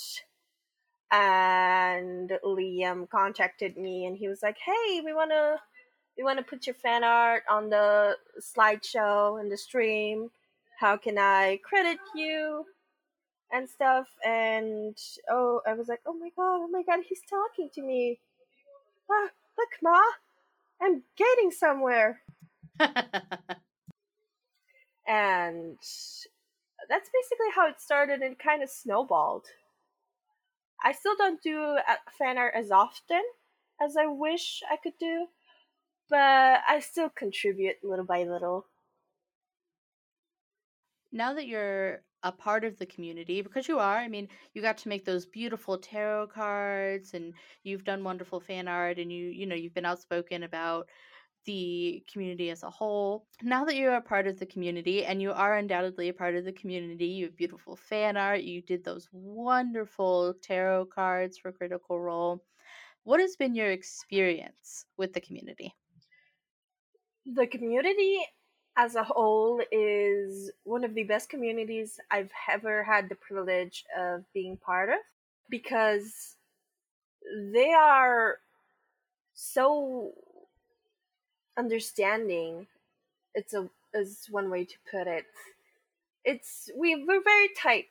and 1.10 2.30
Liam 2.44 3.08
contacted 3.08 3.76
me, 3.76 4.06
and 4.06 4.16
he 4.16 4.28
was 4.28 4.42
like, 4.42 4.58
"Hey, 4.58 5.00
we 5.04 5.12
wanna 5.14 5.60
we 6.16 6.24
wanna 6.24 6.42
put 6.42 6.66
your 6.66 6.74
fan 6.74 7.04
art 7.04 7.44
on 7.50 7.70
the 7.70 8.16
slideshow 8.40 9.40
and 9.40 9.50
the 9.52 9.56
stream. 9.56 10.30
How 10.78 10.96
can 10.96 11.18
I 11.18 11.60
credit 11.64 11.98
you?" 12.14 12.66
and 13.52 13.68
stuff 13.68 14.08
and 14.24 14.98
oh 15.30 15.60
i 15.66 15.72
was 15.72 15.86
like 15.86 16.00
oh 16.04 16.12
my 16.12 16.28
god 16.36 16.62
oh 16.62 16.68
my 16.68 16.82
god 16.82 16.98
he's 17.08 17.22
talking 17.30 17.70
to 17.72 17.82
me. 17.82 18.18
Ah 19.10 19.28
look 19.56 19.68
ma 19.82 20.00
i'm 20.80 21.02
getting 21.16 21.50
somewhere. 21.50 22.20
And 25.08 25.78
that's 26.88 27.10
basically 27.14 27.50
how 27.54 27.68
it 27.68 27.80
started 27.80 28.22
and 28.22 28.36
kind 28.36 28.62
of 28.62 28.68
snowballed. 28.68 29.46
I 30.82 30.92
still 30.92 31.14
don't 31.16 31.40
do 31.40 31.60
uh, 31.60 31.94
fan 32.18 32.38
art 32.38 32.54
as 32.56 32.70
often 32.70 33.22
as 33.80 33.96
i 33.96 34.06
wish 34.06 34.62
i 34.70 34.76
could 34.76 34.96
do 34.98 35.26
but 36.08 36.60
i 36.68 36.80
still 36.80 37.08
contribute 37.10 37.76
little 37.82 38.04
by 38.04 38.24
little 38.24 38.66
now 41.16 41.34
that 41.34 41.46
you're 41.48 42.04
a 42.22 42.32
part 42.32 42.64
of 42.64 42.78
the 42.78 42.86
community, 42.86 43.42
because 43.42 43.68
you 43.68 43.78
are, 43.78 43.96
I 43.98 44.08
mean, 44.08 44.28
you 44.54 44.62
got 44.62 44.78
to 44.78 44.88
make 44.88 45.04
those 45.04 45.26
beautiful 45.26 45.78
tarot 45.78 46.28
cards 46.28 47.14
and 47.14 47.34
you've 47.64 47.84
done 47.84 48.04
wonderful 48.04 48.40
fan 48.40 48.68
art 48.68 48.98
and 48.98 49.12
you, 49.12 49.26
you 49.28 49.46
know, 49.46 49.56
you've 49.56 49.74
been 49.74 49.86
outspoken 49.86 50.42
about 50.44 50.88
the 51.46 52.04
community 52.12 52.50
as 52.50 52.62
a 52.64 52.70
whole. 52.70 53.26
Now 53.42 53.64
that 53.66 53.76
you're 53.76 53.94
a 53.94 54.02
part 54.02 54.26
of 54.26 54.38
the 54.38 54.46
community, 54.46 55.04
and 55.04 55.22
you 55.22 55.32
are 55.32 55.56
undoubtedly 55.56 56.08
a 56.08 56.14
part 56.14 56.36
of 56.36 56.44
the 56.44 56.52
community, 56.52 57.06
you 57.06 57.26
have 57.26 57.36
beautiful 57.36 57.76
fan 57.76 58.16
art, 58.16 58.42
you 58.42 58.62
did 58.62 58.84
those 58.84 59.08
wonderful 59.12 60.34
tarot 60.42 60.86
cards 60.86 61.38
for 61.38 61.52
Critical 61.52 62.00
Role. 62.00 62.44
What 63.04 63.20
has 63.20 63.36
been 63.36 63.54
your 63.54 63.70
experience 63.72 64.86
with 64.98 65.14
the 65.14 65.20
community? 65.22 65.74
the 67.26 67.46
community 67.46 68.24
as 68.76 68.94
a 68.94 69.04
whole 69.04 69.60
is 69.72 70.50
one 70.64 70.84
of 70.84 70.94
the 70.94 71.04
best 71.04 71.28
communities 71.28 71.98
I've 72.10 72.30
ever 72.52 72.82
had 72.82 73.08
the 73.08 73.14
privilege 73.14 73.84
of 73.98 74.24
being 74.34 74.56
part 74.58 74.90
of 74.90 74.98
because 75.48 76.36
they 77.52 77.72
are 77.72 78.38
so 79.34 80.12
understanding. 81.56 82.66
It's 83.34 83.54
a 83.54 83.68
is 83.94 84.26
one 84.30 84.50
way 84.50 84.64
to 84.64 84.74
put 84.90 85.06
it. 85.06 85.24
It's 86.24 86.70
we 86.76 87.04
we're 87.04 87.22
very 87.22 87.48
tight. 87.56 87.86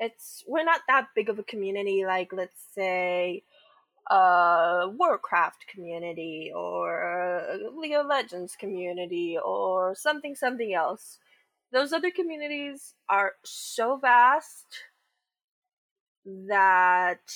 It's 0.00 0.42
we're 0.48 0.64
not 0.64 0.80
that 0.88 1.08
big 1.14 1.28
of 1.28 1.38
a 1.38 1.44
community 1.44 2.04
like 2.04 2.32
let's 2.32 2.60
say 2.74 3.44
a 4.10 4.90
Warcraft 4.92 5.66
community 5.66 6.52
or 6.54 7.46
League 7.76 7.94
of 7.94 8.06
Legends 8.06 8.56
community 8.56 9.38
or 9.42 9.94
something 9.94 10.34
something 10.34 10.74
else. 10.74 11.18
Those 11.72 11.92
other 11.92 12.10
communities 12.10 12.94
are 13.08 13.32
so 13.44 13.96
vast 13.96 14.66
that 16.24 17.32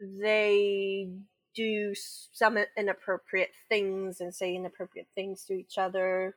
they 0.00 1.08
do 1.54 1.94
some 1.94 2.58
inappropriate 2.76 3.50
things 3.68 4.20
and 4.20 4.34
say 4.34 4.54
inappropriate 4.54 5.08
things 5.14 5.44
to 5.44 5.54
each 5.54 5.78
other. 5.78 6.36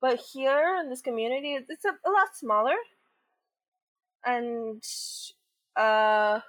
But 0.00 0.20
here 0.32 0.78
in 0.82 0.88
this 0.88 1.02
community, 1.02 1.58
it's 1.68 1.84
a, 1.84 1.90
a 2.06 2.10
lot 2.10 2.34
smaller. 2.34 2.76
And 4.24 4.82
uh 5.76 6.40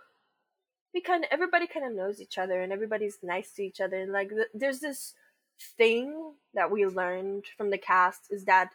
we 0.93 1.01
kind 1.01 1.23
of 1.23 1.29
everybody 1.31 1.67
kind 1.67 1.85
of 1.85 1.93
knows 1.93 2.19
each 2.19 2.37
other 2.37 2.61
and 2.61 2.71
everybody's 2.71 3.17
nice 3.23 3.51
to 3.53 3.63
each 3.63 3.79
other 3.79 3.97
and 3.97 4.11
like 4.11 4.29
th- 4.29 4.47
there's 4.53 4.79
this 4.79 5.13
thing 5.77 6.33
that 6.53 6.71
we 6.71 6.85
learned 6.85 7.45
from 7.57 7.69
the 7.69 7.77
cast 7.77 8.27
is 8.31 8.45
that 8.45 8.71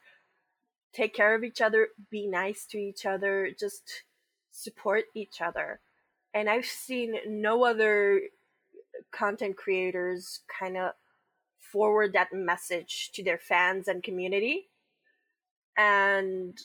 take 0.93 1.15
care 1.15 1.35
of 1.35 1.45
each 1.45 1.61
other 1.61 1.89
be 2.11 2.27
nice 2.27 2.65
to 2.67 2.79
each 2.79 3.05
other 3.05 3.51
just 3.59 4.05
support 4.51 5.05
each 5.15 5.41
other. 5.41 5.81
And 6.33 6.49
i've 6.49 6.67
seen 6.67 7.17
no 7.27 7.65
other 7.65 8.21
content 9.13 9.57
creators 9.57 10.41
kind 10.61 10.77
of 10.77 10.93
forward 11.59 12.13
that 12.13 12.33
message 12.33 13.11
to 13.15 13.23
their 13.23 13.39
fans 13.39 13.89
and 13.89 14.03
community. 14.03 14.69
And 15.77 16.59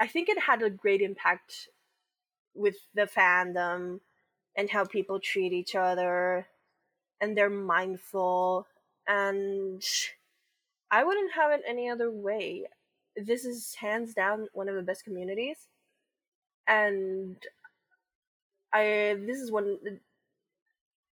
i 0.00 0.06
think 0.06 0.28
it 0.28 0.38
had 0.40 0.62
a 0.62 0.70
great 0.70 1.02
impact 1.02 1.68
with 2.56 2.76
the 2.94 3.02
fandom 3.02 4.00
and 4.56 4.70
how 4.70 4.84
people 4.84 5.20
treat 5.20 5.52
each 5.52 5.74
other 5.74 6.46
and 7.20 7.36
they're 7.36 7.50
mindful. 7.50 8.66
And 9.06 9.82
i 10.90 11.04
wouldn't 11.04 11.32
have 11.32 11.52
it 11.52 11.62
any 11.66 11.88
other 11.88 12.10
way. 12.10 12.66
This 13.16 13.44
is 13.44 13.76
hands 13.76 14.14
down 14.14 14.48
one 14.52 14.68
of 14.68 14.74
the 14.76 14.82
best 14.82 15.04
communities. 15.04 15.68
And 16.66 17.36
i 18.72 19.16
this 19.26 19.38
is 19.38 19.50
one 19.50 19.78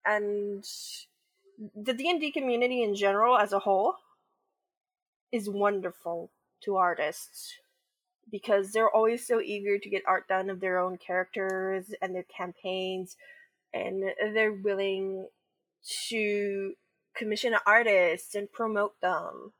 and 0.04 0.64
the 1.76 1.94
d&d 1.94 2.32
community 2.32 2.82
in 2.82 2.94
general 2.94 3.38
as 3.38 3.52
a 3.52 3.60
whole 3.60 3.94
is 5.30 5.48
wonderful 5.48 6.30
to 6.60 6.76
artists 6.76 7.54
because 8.30 8.72
they're 8.72 8.90
always 8.90 9.26
so 9.26 9.40
eager 9.40 9.78
to 9.78 9.90
get 9.90 10.02
art 10.06 10.28
done 10.28 10.50
of 10.50 10.60
their 10.60 10.78
own 10.78 10.96
characters 10.98 11.92
and 12.00 12.14
their 12.14 12.24
campaigns 12.24 13.16
and 13.72 14.04
they're 14.34 14.52
willing 14.52 15.26
to 16.08 16.74
commission 17.16 17.54
artists 17.66 18.34
and 18.34 18.50
promote 18.52 19.00
them 19.00 19.52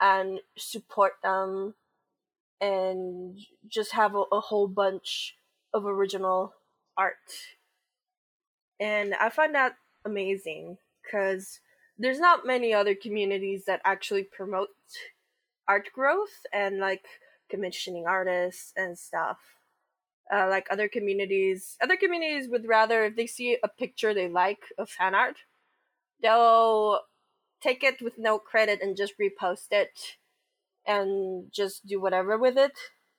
and 0.00 0.40
support 0.56 1.14
them 1.22 1.74
and 2.60 3.38
just 3.68 3.92
have 3.92 4.14
a, 4.14 4.22
a 4.32 4.40
whole 4.40 4.68
bunch 4.68 5.36
of 5.72 5.84
original 5.84 6.54
art. 6.96 7.16
And 8.80 9.14
i 9.14 9.28
find 9.28 9.54
that 9.54 9.76
amazing 10.04 10.78
because 11.02 11.60
there's 11.98 12.18
not 12.20 12.46
many 12.46 12.74
other 12.74 12.94
communities 12.94 13.64
that 13.66 13.80
actually 13.84 14.24
promote 14.24 14.68
art 15.68 15.88
growth 15.94 16.44
and 16.52 16.78
like 16.78 17.04
commissioning 17.48 18.06
artists 18.06 18.72
and 18.76 18.98
stuff. 18.98 19.38
Uh, 20.32 20.48
like 20.48 20.66
other 20.70 20.88
communities, 20.88 21.76
other 21.82 21.96
communities 21.96 22.48
would 22.48 22.66
rather 22.66 23.04
if 23.04 23.16
they 23.16 23.26
see 23.26 23.58
a 23.62 23.68
picture 23.68 24.14
they 24.14 24.28
like 24.28 24.60
of 24.78 24.88
fan 24.88 25.14
art, 25.14 25.36
they'll 26.22 27.00
take 27.62 27.84
it 27.84 28.02
with 28.02 28.18
no 28.18 28.38
credit 28.38 28.80
and 28.82 28.96
just 28.96 29.14
repost 29.20 29.68
it 29.70 30.16
and 30.86 31.52
just 31.52 31.86
do 31.86 32.00
whatever 32.00 32.38
with 32.38 32.58
it 32.58 32.72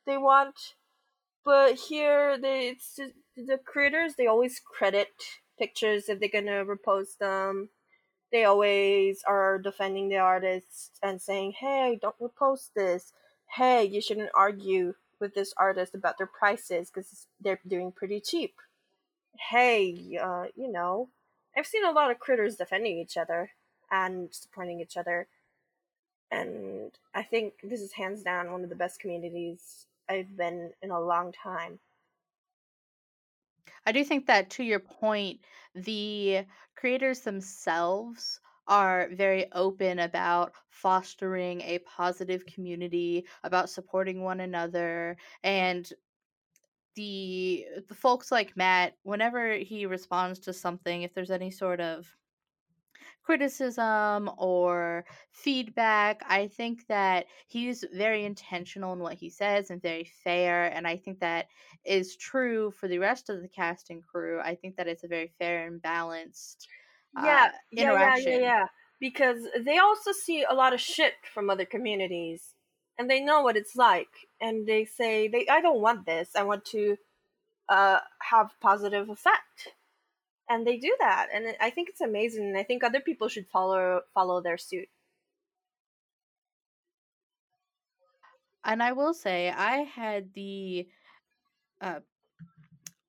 they 0.05 0.17
want. 0.17 0.75
But 1.45 1.75
here, 1.75 2.37
they 2.39 2.69
it's 2.69 2.95
just, 2.95 3.13
the 3.37 3.57
creators 3.57 4.15
they 4.15 4.27
always 4.27 4.59
credit 4.59 5.09
pictures 5.59 6.09
if 6.09 6.19
they're 6.19 6.29
gonna 6.29 6.65
repost 6.65 7.19
them. 7.19 7.69
They 8.31 8.45
always 8.45 9.23
are 9.27 9.59
defending 9.59 10.09
the 10.09 10.17
artists 10.17 10.91
and 11.03 11.21
saying, 11.21 11.53
"Hey, 11.59 11.97
don't 12.01 12.19
repost 12.19 12.73
this 12.75 13.13
hey, 13.55 13.85
you 13.85 14.01
shouldn't 14.01 14.31
argue 14.35 14.95
with 15.19 15.33
this 15.33 15.53
artist 15.57 15.95
about 15.95 16.17
their 16.17 16.27
prices 16.27 16.89
because 16.89 17.27
they're 17.39 17.59
doing 17.67 17.91
pretty 17.91 18.19
cheap. 18.19 18.55
Hey, 19.49 20.17
uh, 20.21 20.45
you 20.55 20.71
know, 20.71 21.09
I've 21.55 21.67
seen 21.67 21.85
a 21.85 21.91
lot 21.91 22.11
of 22.11 22.19
critters 22.19 22.55
defending 22.55 22.97
each 22.97 23.17
other 23.17 23.51
and 23.89 24.33
supporting 24.33 24.81
each 24.81 24.97
other. 24.97 25.27
And 26.31 26.91
I 27.13 27.23
think 27.23 27.53
this 27.63 27.81
is 27.81 27.93
hands 27.93 28.23
down 28.23 28.51
one 28.51 28.63
of 28.63 28.69
the 28.69 28.75
best 28.75 28.99
communities 28.99 29.87
I've 30.09 30.35
been 30.35 30.71
in 30.81 30.91
a 30.91 30.99
long 30.99 31.31
time. 31.31 31.79
I 33.85 33.91
do 33.91 34.03
think 34.03 34.25
that 34.25 34.49
to 34.51 34.63
your 34.63 34.79
point, 34.79 35.39
the 35.75 36.45
creators 36.75 37.21
themselves 37.21 38.39
are 38.67 39.09
very 39.11 39.51
open 39.53 39.99
about 39.99 40.53
fostering 40.69 41.61
a 41.61 41.79
positive 41.79 42.45
community, 42.45 43.25
about 43.43 43.69
supporting 43.69 44.21
one 44.23 44.39
another, 44.39 45.17
and 45.43 45.91
the 46.95 47.65
the 47.87 47.95
folks 47.95 48.31
like 48.31 48.55
Matt, 48.55 48.97
whenever 49.03 49.53
he 49.53 49.85
responds 49.85 50.39
to 50.39 50.53
something, 50.53 51.01
if 51.03 51.13
there's 51.13 51.31
any 51.31 51.51
sort 51.51 51.81
of 51.81 52.15
criticism 53.23 54.29
or 54.37 55.05
feedback. 55.31 56.21
I 56.27 56.47
think 56.47 56.87
that 56.87 57.25
he's 57.47 57.83
very 57.93 58.25
intentional 58.25 58.93
in 58.93 58.99
what 58.99 59.15
he 59.15 59.29
says 59.29 59.71
and 59.71 59.81
very 59.81 60.03
fair. 60.05 60.65
And 60.71 60.87
I 60.87 60.97
think 60.97 61.19
that 61.19 61.47
is 61.83 62.15
true 62.15 62.71
for 62.71 62.87
the 62.87 62.99
rest 62.99 63.29
of 63.29 63.41
the 63.41 63.49
cast 63.49 63.89
and 63.89 64.05
crew. 64.05 64.39
I 64.39 64.55
think 64.55 64.75
that 64.77 64.87
it's 64.87 65.03
a 65.03 65.07
very 65.07 65.27
fair 65.27 65.67
and 65.67 65.81
balanced 65.81 66.67
yeah, 67.23 67.49
uh, 67.49 67.57
yeah, 67.71 67.83
interaction. 67.83 68.31
Yeah, 68.33 68.37
yeah, 68.37 68.45
yeah. 68.45 68.65
Because 68.99 69.47
they 69.59 69.77
also 69.77 70.11
see 70.11 70.43
a 70.43 70.53
lot 70.53 70.73
of 70.73 70.79
shit 70.79 71.13
from 71.33 71.49
other 71.49 71.65
communities 71.65 72.53
and 72.97 73.09
they 73.09 73.19
know 73.19 73.41
what 73.41 73.57
it's 73.57 73.75
like 73.75 74.29
and 74.39 74.65
they 74.65 74.85
say 74.85 75.27
they 75.27 75.45
I 75.49 75.61
don't 75.61 75.81
want 75.81 76.05
this. 76.05 76.35
I 76.35 76.43
want 76.43 76.65
to 76.65 76.97
uh, 77.67 77.99
have 78.19 78.51
positive 78.61 79.09
effect. 79.09 79.73
And 80.47 80.65
they 80.65 80.77
do 80.77 80.95
that 80.99 81.27
and 81.33 81.55
I 81.59 81.71
think 81.71 81.89
it's 81.89 82.01
amazing 82.01 82.45
and 82.45 82.57
I 82.57 82.63
think 82.63 82.83
other 82.83 82.99
people 82.99 83.27
should 83.27 83.47
follow 83.47 84.01
follow 84.13 84.41
their 84.41 84.57
suit. 84.57 84.87
And 88.63 88.81
I 88.81 88.93
will 88.93 89.13
say 89.13 89.49
I 89.49 89.77
had 89.77 90.33
the 90.33 90.87
uh, 91.81 91.99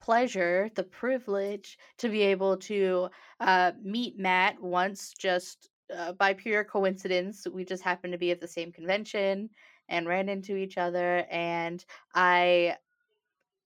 pleasure, 0.06 0.70
the 0.76 0.84
privilege 0.84 1.78
to 1.98 2.08
be 2.08 2.22
able 2.22 2.56
to 2.58 3.08
uh, 3.40 3.72
meet 3.82 4.18
Matt 4.18 4.60
once 4.62 5.12
just 5.12 5.70
uh, 5.94 6.12
by 6.12 6.34
pure 6.34 6.64
coincidence. 6.64 7.46
We 7.52 7.64
just 7.64 7.82
happened 7.82 8.12
to 8.12 8.18
be 8.18 8.30
at 8.30 8.40
the 8.40 8.48
same 8.48 8.72
convention 8.72 9.50
and 9.88 10.06
ran 10.08 10.28
into 10.28 10.56
each 10.56 10.78
other, 10.78 11.26
and 11.30 11.84
I 12.14 12.78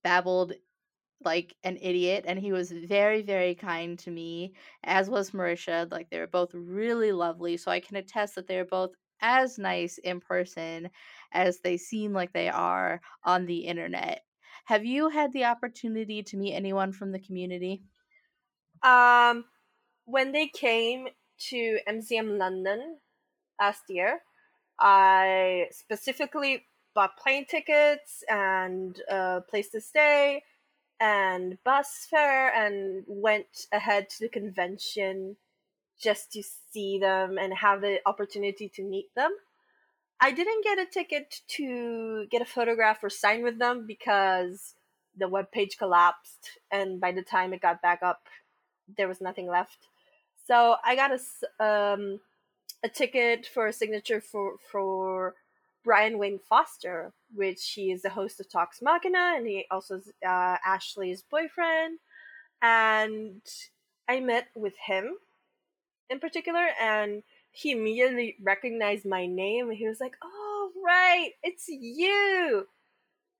babbled 0.03 0.53
like 1.23 1.55
an 1.63 1.77
idiot 1.81 2.25
and 2.27 2.39
he 2.39 2.51
was 2.51 2.71
very 2.71 3.21
very 3.21 3.55
kind 3.55 3.99
to 3.99 4.11
me 4.11 4.55
as 4.83 5.09
was 5.09 5.31
marisha 5.31 5.91
like 5.91 6.09
they 6.09 6.19
were 6.19 6.27
both 6.27 6.53
really 6.53 7.11
lovely 7.11 7.57
so 7.57 7.71
i 7.71 7.79
can 7.79 7.97
attest 7.97 8.35
that 8.35 8.47
they're 8.47 8.65
both 8.65 8.91
as 9.21 9.59
nice 9.59 9.99
in 9.99 10.19
person 10.19 10.89
as 11.31 11.61
they 11.61 11.77
seem 11.77 12.13
like 12.13 12.33
they 12.33 12.49
are 12.49 13.01
on 13.23 13.45
the 13.45 13.59
internet 13.67 14.23
have 14.65 14.85
you 14.85 15.09
had 15.09 15.33
the 15.33 15.45
opportunity 15.45 16.23
to 16.23 16.37
meet 16.37 16.53
anyone 16.53 16.93
from 16.93 17.11
the 17.11 17.19
community? 17.19 17.83
Um, 18.83 19.45
when 20.05 20.31
they 20.31 20.47
came 20.47 21.07
to 21.49 21.79
MCM 21.87 22.37
London 22.37 22.97
last 23.59 23.83
year, 23.89 24.21
I 24.79 25.67
specifically 25.71 26.65
bought 26.93 27.17
plane 27.17 27.45
tickets 27.45 28.23
and 28.29 28.99
a 29.09 29.41
place 29.49 29.69
to 29.69 29.81
stay 29.81 30.43
and 30.99 31.57
bus 31.63 32.07
fare 32.09 32.53
and 32.53 33.03
went 33.07 33.65
ahead 33.71 34.09
to 34.09 34.19
the 34.19 34.29
convention 34.29 35.37
just 36.01 36.31
to 36.31 36.43
see 36.71 36.99
them 36.99 37.37
and 37.37 37.53
have 37.53 37.81
the 37.81 37.99
opportunity 38.05 38.69
to 38.75 38.83
meet 38.83 39.13
them. 39.15 39.31
I 40.21 40.31
didn't 40.31 40.63
get 40.63 40.77
a 40.77 40.85
ticket 40.85 41.41
to 41.57 42.27
get 42.29 42.43
a 42.43 42.45
photograph 42.45 43.03
or 43.03 43.09
sign 43.09 43.41
with 43.41 43.57
them 43.57 43.87
because 43.87 44.75
the 45.17 45.27
web 45.27 45.51
page 45.51 45.77
collapsed, 45.77 46.59
and 46.71 47.01
by 47.01 47.11
the 47.11 47.23
time 47.23 47.53
it 47.53 47.61
got 47.61 47.81
back 47.81 48.03
up, 48.03 48.27
there 48.97 49.07
was 49.07 49.19
nothing 49.19 49.47
left. 49.47 49.87
So 50.47 50.75
I 50.85 50.95
got 50.95 51.11
a 51.11 51.63
um, 51.63 52.19
a 52.83 52.89
ticket 52.89 53.47
for 53.51 53.67
a 53.67 53.73
signature 53.73 54.21
for 54.21 54.57
for 54.71 55.33
Brian 55.83 56.19
Wayne 56.19 56.39
Foster, 56.39 57.13
which 57.33 57.71
he 57.75 57.91
is 57.91 58.03
the 58.03 58.09
host 58.09 58.39
of 58.39 58.49
Talks 58.49 58.81
Machina, 58.81 59.33
and 59.35 59.47
he 59.47 59.65
also 59.71 59.95
is 59.97 60.09
uh, 60.25 60.57
Ashley's 60.65 61.23
boyfriend. 61.23 61.99
And 62.61 63.41
I 64.07 64.19
met 64.19 64.49
with 64.55 64.75
him 64.85 65.15
in 66.11 66.19
particular, 66.19 66.67
and 66.79 67.23
he 67.51 67.71
immediately 67.71 68.37
recognized 68.41 69.05
my 69.05 69.25
name. 69.25 69.69
And 69.69 69.77
he 69.77 69.87
was 69.87 69.99
like, 69.99 70.15
"Oh, 70.23 70.71
right, 70.83 71.31
it's 71.43 71.67
you." 71.67 72.67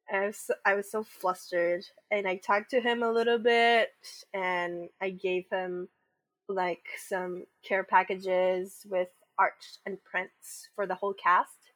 And 0.10 0.24
I 0.24 0.28
was 0.28 0.38
so, 0.38 0.54
I 0.66 0.74
was 0.76 0.92
so 0.92 1.04
flustered, 1.04 1.86
and 2.12 2.28
I 2.28 2.38
talked 2.38 2.72
to 2.72 2.82
him 2.82 3.04
a 3.04 3.12
little 3.12 3.40
bit, 3.40 3.92
and 4.34 4.90
I 5.02 5.12
gave 5.12 5.46
him 5.50 5.90
like 6.50 6.86
some 7.08 7.46
care 7.64 7.84
packages 7.84 8.86
with 8.90 9.10
art 9.40 9.80
and 9.86 10.04
prints 10.04 10.70
for 10.76 10.86
the 10.88 10.96
whole 10.96 11.14
cast, 11.14 11.72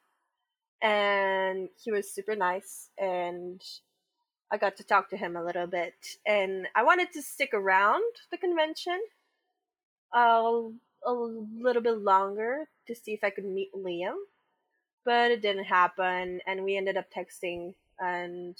and 0.82 1.68
he 1.82 1.90
was 1.92 2.10
super 2.12 2.36
nice, 2.36 2.90
and 2.98 3.62
I 4.50 4.58
got 4.58 4.76
to 4.76 4.84
talk 4.84 5.10
to 5.10 5.16
him 5.16 5.36
a 5.36 5.44
little 5.44 5.66
bit, 5.66 5.94
and 6.26 6.68
I 6.74 6.82
wanted 6.84 7.12
to 7.14 7.22
stick 7.22 7.50
around 7.54 8.04
the 8.30 8.38
convention 8.38 9.00
uh, 10.12 10.62
a 11.06 11.12
little 11.12 11.82
bit 11.82 11.98
longer 11.98 12.68
to 12.86 12.94
see 12.94 13.12
if 13.12 13.22
I 13.24 13.30
could 13.30 13.44
meet 13.44 13.72
Liam, 13.74 14.16
but 15.04 15.30
it 15.30 15.40
didn't 15.42 15.64
happen, 15.64 16.40
and 16.46 16.64
we 16.64 16.76
ended 16.76 16.96
up 16.96 17.06
texting 17.10 17.74
and 18.00 18.56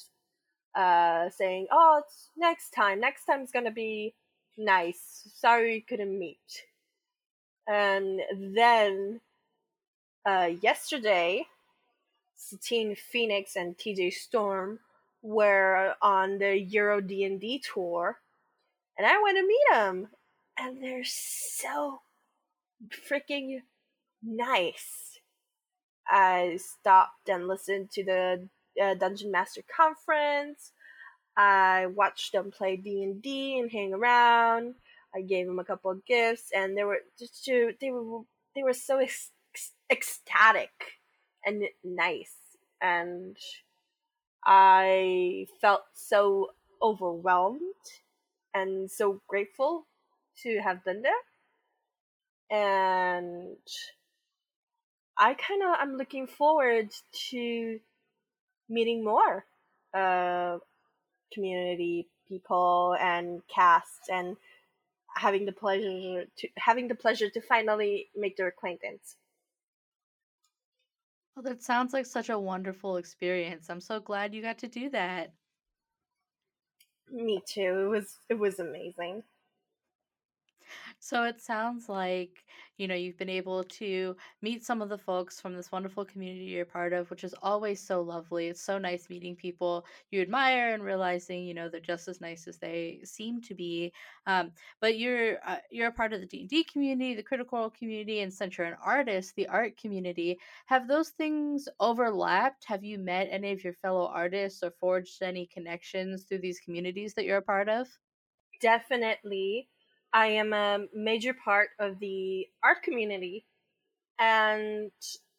uh, 0.75 1.29
saying, 1.31 1.67
"Oh, 1.71 2.03
it's 2.05 2.31
next 2.37 2.71
time. 2.71 3.01
Next 3.01 3.25
time 3.25 3.43
is 3.43 3.51
gonna 3.51 3.71
be 3.71 4.15
nice. 4.57 5.29
Sorry 5.35 5.73
we 5.73 5.81
couldn't 5.81 6.19
meet." 6.19 6.67
And 7.69 8.21
then 8.55 9.21
uh, 10.25 10.51
yesterday, 10.63 11.47
Satine 12.37 12.95
Phoenix 12.95 13.57
and 13.57 13.77
TJ 13.77 14.13
Storm 14.13 14.79
were 15.23 15.95
on 16.03 16.39
the 16.39 16.59
Euro 16.59 17.01
D 17.01 17.25
and 17.25 17.41
D 17.41 17.59
tour, 17.59 18.21
and 18.99 19.07
I 19.07 19.21
went 19.23 19.37
to 19.39 19.47
meet 19.47 19.65
them, 19.71 20.09
and 20.59 20.83
they're 20.83 21.05
so 21.05 22.01
freaking 23.11 23.61
nice. 24.23 25.21
I 26.09 26.59
stopped 26.59 27.29
and 27.29 27.49
listened 27.49 27.91
to 27.93 28.05
the 28.05 28.49
uh, 28.81 28.95
Dungeon 28.95 29.31
Master 29.31 29.63
Conference. 29.75 30.73
I 31.37 31.87
watched 31.87 32.33
them 32.33 32.51
play 32.51 32.77
D 32.77 33.03
and 33.03 33.21
D 33.21 33.59
and 33.59 33.71
hang 33.71 33.93
around. 33.93 34.75
I 35.15 35.23
gave 35.23 35.47
them 35.47 35.59
a 35.59 35.65
couple 35.65 35.91
of 35.91 36.05
gifts, 36.05 36.51
and 36.55 36.77
they 36.77 36.85
were 36.85 37.01
just 37.19 37.45
they 37.47 37.91
were 37.91 38.23
they 38.55 38.63
were 38.63 38.73
so 38.73 38.99
ec- 38.99 39.33
ecstatic 39.91 40.99
and 41.45 41.65
nice, 41.85 42.37
and 42.81 43.37
I 44.45 45.47
felt 45.61 45.85
so 45.95 46.53
overwhelmed 46.83 47.61
and 48.55 48.91
so 48.91 49.21
grateful 49.27 49.87
to 50.43 50.61
have 50.61 50.85
been 50.85 51.03
there. 51.03 51.13
And 52.51 53.57
I 55.19 55.35
kind 55.35 55.63
of 55.63 55.77
I'm 55.79 55.97
looking 55.97 56.27
forward 56.27 56.91
to 57.31 57.81
meeting 58.69 59.05
more 59.05 59.45
uh, 59.95 60.59
community 61.33 62.09
people 62.29 62.97
and 63.01 63.43
casts 63.49 64.09
and 64.11 64.37
having 65.17 65.47
the 65.47 65.53
pleasure 65.53 66.27
to 66.37 66.49
having 66.57 66.89
the 66.89 66.95
pleasure 66.95 67.31
to 67.31 67.41
finally 67.41 68.09
make 68.17 68.37
their 68.37 68.49
acquaintance. 68.49 69.17
Well, 71.35 71.45
that 71.45 71.63
sounds 71.63 71.93
like 71.93 72.07
such 72.07 72.31
a 72.31 72.39
wonderful 72.39 72.97
experience. 72.97 73.71
I'm 73.71 73.81
so 73.81 74.01
glad 74.01 74.35
you 74.35 74.43
got 74.43 74.59
to 74.59 74.69
do 74.69 74.91
that. 74.91 75.33
Me 77.11 77.43
too. 77.47 77.87
It 77.87 77.89
was 77.89 78.19
it 78.29 78.35
was 78.35 78.59
amazing. 78.61 79.25
So 80.99 81.25
it 81.25 81.41
sounds 81.41 81.89
like, 81.89 82.45
you 82.79 82.89
know, 82.89 82.95
you've 82.95 83.19
been 83.19 83.29
able 83.29 83.63
to 83.65 84.17
meet 84.43 84.65
some 84.65 84.83
of 84.83 84.89
the 84.89 84.99
folks 84.99 85.41
from 85.41 85.55
this 85.55 85.71
wonderful 85.71 86.05
community 86.05 86.47
you're 86.47 86.65
part 86.65 86.93
of, 86.93 87.11
which 87.11 87.23
is 87.23 87.35
always 87.43 87.81
so 87.81 88.01
lovely. 88.03 88.49
It's 88.49 88.63
so 88.63 88.79
nice 88.79 89.09
meeting 89.09 89.37
people 89.37 89.87
you 90.11 90.21
admire 90.21 90.73
and 90.75 90.83
realizing, 90.83 91.45
you 91.45 91.55
know, 91.55 91.69
they're 91.69 91.81
just 91.81 92.09
as 92.09 92.21
nice 92.21 92.49
as 92.49 92.59
they 92.59 93.01
seem 93.05 93.41
to 93.43 93.55
be. 93.55 93.93
Um, 94.27 94.53
but 94.81 94.99
you're 94.99 95.39
uh, 95.47 95.61
you're 95.71 95.89
a 95.89 95.93
part 95.93 96.13
of 96.13 96.21
the 96.21 96.27
D 96.27 96.41
and 96.41 96.49
D 96.49 96.65
community, 96.65 97.15
the 97.15 97.23
Critical 97.23 97.59
Role 97.59 97.71
community, 97.71 98.21
and 98.21 98.33
since 98.33 98.57
you're 98.59 98.67
an 98.67 98.77
artist, 98.83 99.35
the 99.37 99.49
art 99.49 99.77
community. 99.77 100.41
Have 100.67 100.89
those 100.89 101.11
things 101.11 101.69
overlapped? 101.79 102.65
Have 102.65 102.85
you 102.85 102.99
met 102.99 103.29
any 103.31 103.53
of 103.53 103.63
your 103.63 103.75
fellow 103.75 104.07
artists 104.09 104.63
or 104.63 104.71
forged 104.73 105.23
any 105.23 105.47
connections 105.47 106.25
through 106.25 106.39
these 106.41 106.61
communities 106.61 107.15
that 107.15 107.25
you're 107.25 107.39
a 107.39 107.43
part 107.43 107.69
of? 107.69 107.89
Definitely. 108.61 109.71
I 110.17 110.29
am 110.29 110.55
a 110.55 110.87
major 110.95 111.35
part 111.35 111.69
of 111.79 111.99
the 111.99 112.49
art 112.65 112.83
community, 112.83 113.45
and 114.19 114.91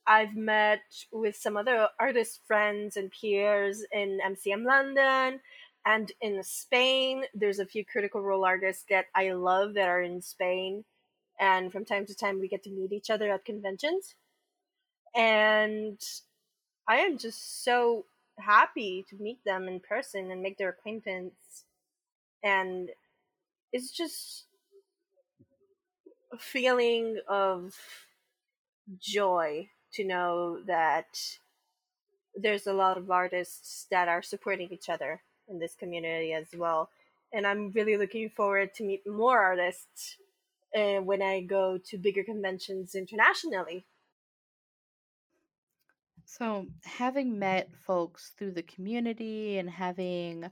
I've 0.06 0.36
met 0.36 0.82
with 1.12 1.36
some 1.36 1.58
other 1.58 1.88
artist 2.00 2.42
friends 2.46 2.96
and 2.96 3.12
peers 3.12 3.84
in 3.92 4.20
MCM 4.24 4.63
London 4.66 5.40
and 5.84 6.12
in 6.22 6.44
Spain. 6.44 7.24
There's 7.34 7.58
a 7.58 7.66
few 7.66 7.84
critical 7.84 8.22
role 8.22 8.46
artists 8.46 8.86
that 8.92 9.06
I 9.16 9.32
love 9.32 9.74
that 9.74 9.90
are 9.90 10.04
in 10.04 10.22
Spain, 10.22 10.86
and 11.40 11.72
from 11.72 11.84
time 11.84 12.06
to 12.06 12.13
time 12.13 12.40
we 12.40 12.48
get 12.48 12.62
to 12.66 12.70
meet 12.70 12.92
each 12.92 13.10
other 13.10 13.32
at 13.32 13.46
conventions. 13.46 14.13
And 15.16 16.00
I 16.88 16.98
am 16.98 17.18
just 17.18 17.63
so 17.63 18.06
happy 18.38 19.08
to 19.10 19.16
meet 19.16 19.44
them 19.44 19.68
in 19.68 19.80
person 19.80 20.30
and 20.30 20.44
make 20.44 20.60
their 20.60 20.70
acquaintance. 20.70 21.66
And 22.44 22.92
it's 23.74 23.90
just 23.90 24.44
feeling 26.38 27.19
of 27.28 27.76
joy 29.00 29.69
to 29.93 30.04
know 30.04 30.60
that 30.65 31.38
there's 32.36 32.67
a 32.67 32.73
lot 32.73 32.97
of 32.97 33.10
artists 33.10 33.88
that 33.91 34.08
are 34.08 34.21
supporting 34.21 34.69
each 34.71 34.89
other 34.89 35.21
in 35.47 35.60
this 35.60 35.76
community 35.76 36.34
as 36.34 36.47
well. 36.56 36.89
And 37.34 37.45
I'm 37.45 37.71
really 37.71 37.97
looking 37.97 38.30
forward 38.30 38.73
to 38.76 38.84
meet 38.84 39.08
more 39.08 39.39
artists 39.39 40.17
uh, 40.76 41.02
when 41.02 41.21
I 41.21 41.41
go 41.41 41.78
to 41.89 41.97
bigger 41.97 42.23
conventions 42.23 42.95
internationally. 42.95 43.86
So, 46.26 46.67
having 46.84 47.39
met 47.39 47.69
folks 47.86 48.34
through 48.38 48.52
the 48.52 48.63
community 48.63 49.58
and 49.58 49.69
having 49.69 50.50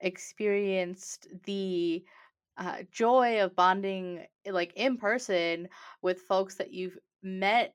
experienced 0.00 1.28
the 1.44 2.04
uh, 2.56 2.82
joy 2.90 3.42
of 3.42 3.56
bonding 3.56 4.26
eh, 4.44 4.52
like 4.52 4.72
in 4.76 4.96
person 4.98 5.68
with 6.02 6.20
folks 6.22 6.56
that 6.56 6.72
you've 6.72 6.98
met 7.22 7.74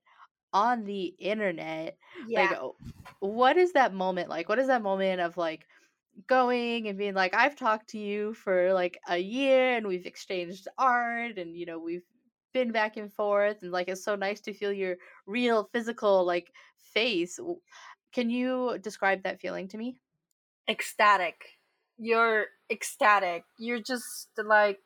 on 0.54 0.86
the 0.86 1.06
internet 1.20 1.98
like 2.36 2.54
Yeah, 2.54 2.58
what 3.20 3.58
is 3.58 3.74
that 3.74 3.94
moment 3.94 4.30
like? 4.30 4.50
What 4.50 4.60
is 4.60 4.68
that 4.68 4.82
moment 4.82 5.22
of 5.22 5.38
like 5.38 5.68
going 6.28 6.88
and 6.88 6.98
being 6.98 7.14
like 7.14 7.34
i've 7.34 7.56
talked 7.56 7.90
to 7.90 7.98
you 7.98 8.34
for 8.34 8.74
like 8.74 9.00
a 9.08 9.18
year 9.18 9.76
and 9.78 9.88
we've 9.88 10.06
exchanged 10.06 10.68
art 10.78 11.38
and 11.38 11.56
you 11.58 11.66
know 11.66 11.80
we've 11.80 12.06
been 12.54 12.72
back 12.72 12.98
and 12.98 13.14
forth 13.14 13.62
and 13.62 13.72
like 13.72 13.88
it's 13.88 14.04
so 14.04 14.16
nice 14.16 14.42
to 14.42 14.54
feel 14.54 14.74
your 14.74 14.98
real 15.28 15.70
physical 15.72 16.26
like 16.26 16.52
face. 16.78 17.40
Can 18.14 18.30
you 18.32 18.80
describe 18.80 19.24
that 19.24 19.40
feeling 19.40 19.68
to 19.70 19.78
me? 19.78 20.00
Ecstatic. 20.70 21.59
You're 22.00 22.46
ecstatic. 22.72 23.44
You're 23.58 23.82
just 23.82 24.30
like 24.38 24.80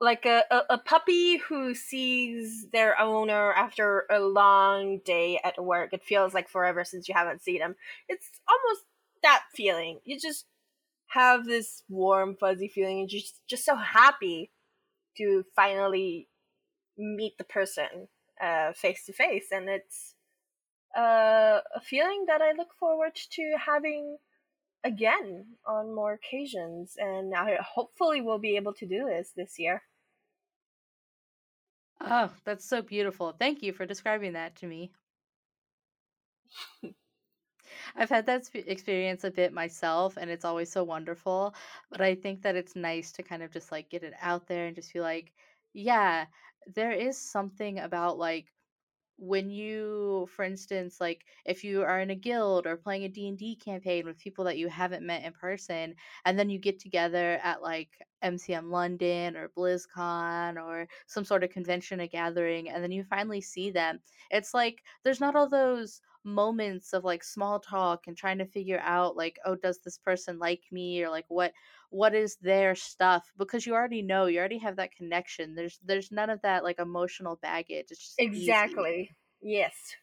like 0.00 0.26
a, 0.26 0.42
a, 0.50 0.62
a 0.70 0.78
puppy 0.78 1.38
who 1.38 1.74
sees 1.74 2.66
their 2.72 2.98
owner 3.00 3.52
after 3.52 4.04
a 4.10 4.20
long 4.20 5.00
day 5.04 5.40
at 5.44 5.62
work. 5.62 5.92
It 5.92 6.02
feels 6.04 6.34
like 6.34 6.48
forever 6.48 6.84
since 6.84 7.08
you 7.08 7.14
haven't 7.14 7.42
seen 7.42 7.60
them. 7.60 7.76
It's 8.08 8.28
almost 8.48 8.82
that 9.22 9.44
feeling. 9.54 10.00
You 10.04 10.18
just 10.20 10.46
have 11.08 11.44
this 11.46 11.84
warm, 11.88 12.36
fuzzy 12.38 12.68
feeling. 12.68 13.00
And 13.00 13.12
you're 13.12 13.20
just 13.20 13.40
just 13.48 13.64
so 13.64 13.76
happy 13.76 14.50
to 15.16 15.44
finally 15.54 16.28
meet 16.98 17.38
the 17.38 17.44
person 17.44 18.08
face 18.74 19.04
to 19.06 19.12
face, 19.12 19.46
and 19.52 19.68
it's 19.68 20.14
uh, 20.96 21.60
a 21.74 21.80
feeling 21.80 22.24
that 22.26 22.42
I 22.42 22.52
look 22.52 22.74
forward 22.78 23.14
to 23.14 23.54
having 23.64 24.18
again 24.84 25.56
on 25.66 25.94
more 25.94 26.12
occasions. 26.12 26.94
And 26.98 27.34
I 27.34 27.58
hopefully 27.62 28.20
will 28.20 28.38
be 28.38 28.56
able 28.56 28.74
to 28.74 28.86
do 28.86 29.06
this 29.06 29.32
this 29.36 29.58
year. 29.58 29.82
oh 32.02 32.30
that's 32.44 32.64
so 32.66 32.82
beautiful 32.82 33.32
thank 33.32 33.62
you 33.62 33.72
for 33.72 33.86
describing 33.86 34.32
that 34.34 34.54
to 34.56 34.66
me 34.66 34.92
I've 37.96 38.10
had 38.10 38.26
that 38.26 38.48
experience 38.54 39.24
a 39.24 39.30
bit 39.30 39.52
myself, 39.52 40.16
and 40.16 40.30
it's 40.30 40.44
always 40.44 40.70
so 40.70 40.84
wonderful. 40.84 41.54
But 41.90 42.00
I 42.00 42.14
think 42.14 42.42
that 42.42 42.56
it's 42.56 42.76
nice 42.76 43.12
to 43.12 43.22
kind 43.22 43.42
of 43.42 43.50
just 43.50 43.72
like 43.72 43.90
get 43.90 44.02
it 44.02 44.14
out 44.20 44.46
there 44.46 44.66
and 44.66 44.76
just 44.76 44.92
be 44.92 45.00
like, 45.00 45.32
yeah, 45.72 46.26
there 46.74 46.92
is 46.92 47.18
something 47.18 47.78
about 47.78 48.18
like 48.18 48.46
when 49.22 49.50
you 49.50 50.28
for 50.34 50.44
instance 50.44 51.00
like 51.00 51.24
if 51.44 51.62
you 51.62 51.82
are 51.82 52.00
in 52.00 52.10
a 52.10 52.14
guild 52.14 52.66
or 52.66 52.76
playing 52.76 53.04
a 53.04 53.08
d&d 53.08 53.54
campaign 53.64 54.04
with 54.04 54.18
people 54.18 54.44
that 54.44 54.58
you 54.58 54.66
haven't 54.66 55.06
met 55.06 55.22
in 55.22 55.32
person 55.32 55.94
and 56.24 56.36
then 56.36 56.50
you 56.50 56.58
get 56.58 56.80
together 56.80 57.38
at 57.44 57.62
like 57.62 57.88
mcm 58.24 58.68
london 58.68 59.36
or 59.36 59.48
blizzcon 59.56 60.60
or 60.60 60.88
some 61.06 61.24
sort 61.24 61.44
of 61.44 61.50
convention 61.50 62.00
or 62.00 62.08
gathering 62.08 62.68
and 62.68 62.82
then 62.82 62.90
you 62.90 63.04
finally 63.04 63.40
see 63.40 63.70
them 63.70 64.00
it's 64.30 64.52
like 64.54 64.82
there's 65.04 65.20
not 65.20 65.36
all 65.36 65.48
those 65.48 66.00
moments 66.24 66.92
of 66.92 67.04
like 67.04 67.24
small 67.24 67.58
talk 67.60 68.06
and 68.06 68.16
trying 68.16 68.38
to 68.38 68.46
figure 68.46 68.80
out 68.80 69.16
like 69.16 69.38
oh 69.44 69.56
does 69.56 69.80
this 69.80 69.98
person 69.98 70.38
like 70.38 70.62
me 70.70 71.02
or 71.02 71.10
like 71.10 71.24
what 71.28 71.52
what 71.90 72.14
is 72.14 72.36
their 72.36 72.74
stuff 72.74 73.32
because 73.36 73.66
you 73.66 73.74
already 73.74 74.02
know 74.02 74.26
you 74.26 74.38
already 74.38 74.58
have 74.58 74.76
that 74.76 74.92
connection 74.94 75.54
there's 75.54 75.78
there's 75.84 76.12
none 76.12 76.30
of 76.30 76.40
that 76.42 76.62
like 76.64 76.78
emotional 76.78 77.36
baggage 77.36 77.86
it's 77.90 78.00
just 78.00 78.22
easy 78.30 78.56
Exactly. 78.58 79.14
Yes. 79.42 79.96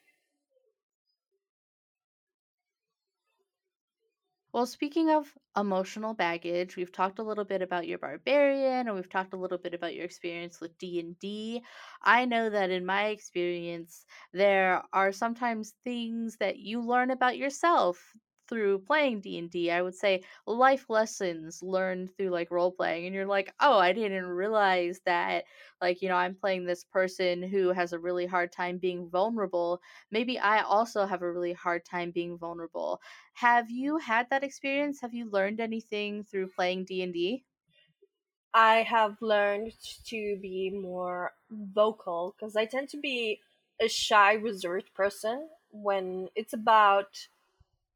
Well, 4.53 4.65
speaking 4.67 5.09
of 5.09 5.35
emotional 5.57 6.13
baggage, 6.13 6.75
we've 6.75 6.91
talked 6.91 7.17
a 7.19 7.23
little 7.23 7.45
bit 7.45 7.61
about 7.63 7.87
your 7.87 7.97
barbarian 7.99 8.87
and 8.87 8.95
we've 8.95 9.09
talked 9.09 9.33
a 9.33 9.37
little 9.37 9.57
bit 9.57 9.73
about 9.73 9.93
your 9.95 10.05
experience 10.05 10.59
with 10.61 10.77
D&D. 10.77 11.63
I 12.01 12.25
know 12.25 12.49
that 12.49 12.69
in 12.71 12.85
my 12.85 13.07
experience, 13.07 14.05
there 14.33 14.83
are 14.93 15.11
sometimes 15.11 15.71
things 15.83 16.37
that 16.37 16.57
you 16.57 16.81
learn 16.81 17.09
about 17.11 17.37
yourself 17.37 18.15
through 18.49 18.79
playing 18.79 19.21
D&D. 19.21 19.71
I 19.71 19.81
would 19.81 19.95
say 19.95 20.23
life 20.47 20.89
lessons 20.89 21.61
learned 21.63 22.15
through 22.17 22.29
like 22.31 22.51
role 22.51 22.71
playing 22.71 23.05
and 23.05 23.15
you're 23.15 23.25
like, 23.27 23.53
"Oh, 23.59 23.77
I 23.77 23.93
didn't 23.93 24.25
realize 24.25 24.99
that 25.05 25.45
like, 25.81 26.01
you 26.01 26.09
know, 26.09 26.15
I'm 26.15 26.35
playing 26.35 26.65
this 26.65 26.83
person 26.83 27.43
who 27.43 27.69
has 27.69 27.93
a 27.93 27.99
really 27.99 28.25
hard 28.25 28.51
time 28.51 28.77
being 28.79 29.09
vulnerable. 29.09 29.81
Maybe 30.11 30.39
I 30.39 30.61
also 30.61 31.05
have 31.05 31.21
a 31.21 31.31
really 31.31 31.53
hard 31.53 31.85
time 31.85 32.11
being 32.11 32.37
vulnerable." 32.37 33.01
Have 33.33 33.69
you 33.71 33.97
had 33.97 34.29
that 34.29 34.43
experience? 34.43 35.01
Have 35.01 35.13
you 35.13 35.29
learned 35.29 35.59
anything 35.59 36.23
through 36.23 36.49
playing 36.49 36.85
D&D? 36.85 37.45
I 38.53 38.77
have 38.83 39.21
learned 39.21 39.73
to 40.05 40.37
be 40.37 40.69
more 40.69 41.33
vocal 41.49 42.33
because 42.35 42.55
I 42.55 42.65
tend 42.65 42.89
to 42.89 42.97
be 42.97 43.41
a 43.79 43.87
shy, 43.87 44.33
reserved 44.33 44.93
person 44.93 45.49
when 45.71 46.29
it's 46.35 46.53
about 46.53 47.27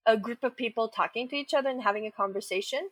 a 0.06 0.18
group 0.18 0.44
of 0.44 0.56
people 0.56 0.89
talking 0.89 1.30
to 1.30 1.36
each 1.36 1.54
other 1.54 1.70
and 1.70 1.82
having 1.82 2.06
a 2.06 2.12
conversation. 2.12 2.89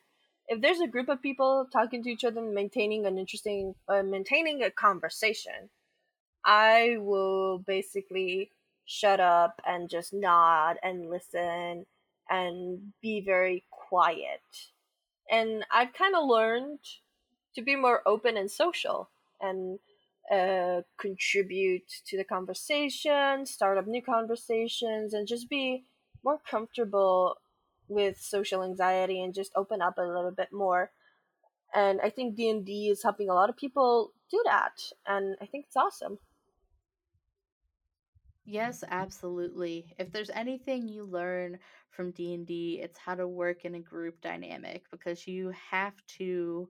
If 0.48 0.62
there's 0.62 0.80
a 0.80 0.88
group 0.88 1.10
of 1.10 1.22
people 1.22 1.68
talking 1.72 2.04
to 2.04 2.10
each 2.10 2.24
other 2.24 2.42
and 2.42 2.54
maintaining 2.54 3.06
an 3.06 3.18
interesting, 3.18 3.76
uh, 3.88 4.04
maintaining 4.04 4.64
a 4.64 4.72
conversation, 4.72 5.70
I 6.46 6.98
will 7.00 7.60
basically 7.60 8.52
shut 8.86 9.20
up 9.20 9.62
and 9.66 9.90
just 9.90 10.14
nod 10.14 10.78
and 10.84 11.10
listen 11.10 11.86
and 12.30 12.94
be 13.02 13.22
very 13.22 13.64
quiet. 13.70 14.42
And 15.30 15.66
I've 15.72 15.94
kind 15.94 16.16
of 16.16 16.28
learned 16.28 16.80
to 17.56 17.62
be 17.62 17.76
more 17.76 18.02
open 18.06 18.38
and 18.38 18.50
social 18.50 19.10
and 19.40 19.80
uh, 20.32 20.82
contribute 20.98 21.88
to 22.08 22.18
the 22.18 22.24
conversation, 22.24 23.46
start 23.46 23.78
up 23.78 23.88
new 23.88 24.02
conversations, 24.02 25.14
and 25.14 25.28
just 25.28 25.50
be 25.50 25.86
more 26.24 26.40
comfortable 26.50 27.38
with 27.88 28.20
social 28.20 28.64
anxiety 28.64 29.22
and 29.22 29.34
just 29.34 29.52
open 29.56 29.82
up 29.82 29.98
a 29.98 30.02
little 30.02 30.32
bit 30.32 30.50
more. 30.54 30.92
And 31.74 32.02
I 32.02 32.10
think 32.10 32.36
D 32.36 32.50
and 32.50 32.66
D 32.66 32.90
is 32.90 33.04
helping 33.04 33.30
a 33.30 33.34
lot 33.34 33.50
of 33.50 33.58
people 33.58 34.14
do 34.30 34.42
that, 34.46 34.92
and 35.06 35.38
I 35.42 35.46
think 35.46 35.66
it's 35.68 35.76
awesome. 35.78 36.20
Yes, 38.46 38.84
absolutely. 38.88 39.94
If 40.00 40.12
there's 40.12 40.30
anything 40.32 40.88
you 40.88 41.04
learn 41.06 41.60
from 41.92 42.12
D&D, 42.12 42.80
it's 42.82 42.98
how 42.98 43.16
to 43.16 43.28
work 43.28 43.66
in 43.66 43.76
a 43.76 43.80
group 43.80 44.20
dynamic 44.22 44.84
because 44.92 45.28
you 45.28 45.50
have 45.52 45.94
to 46.18 46.70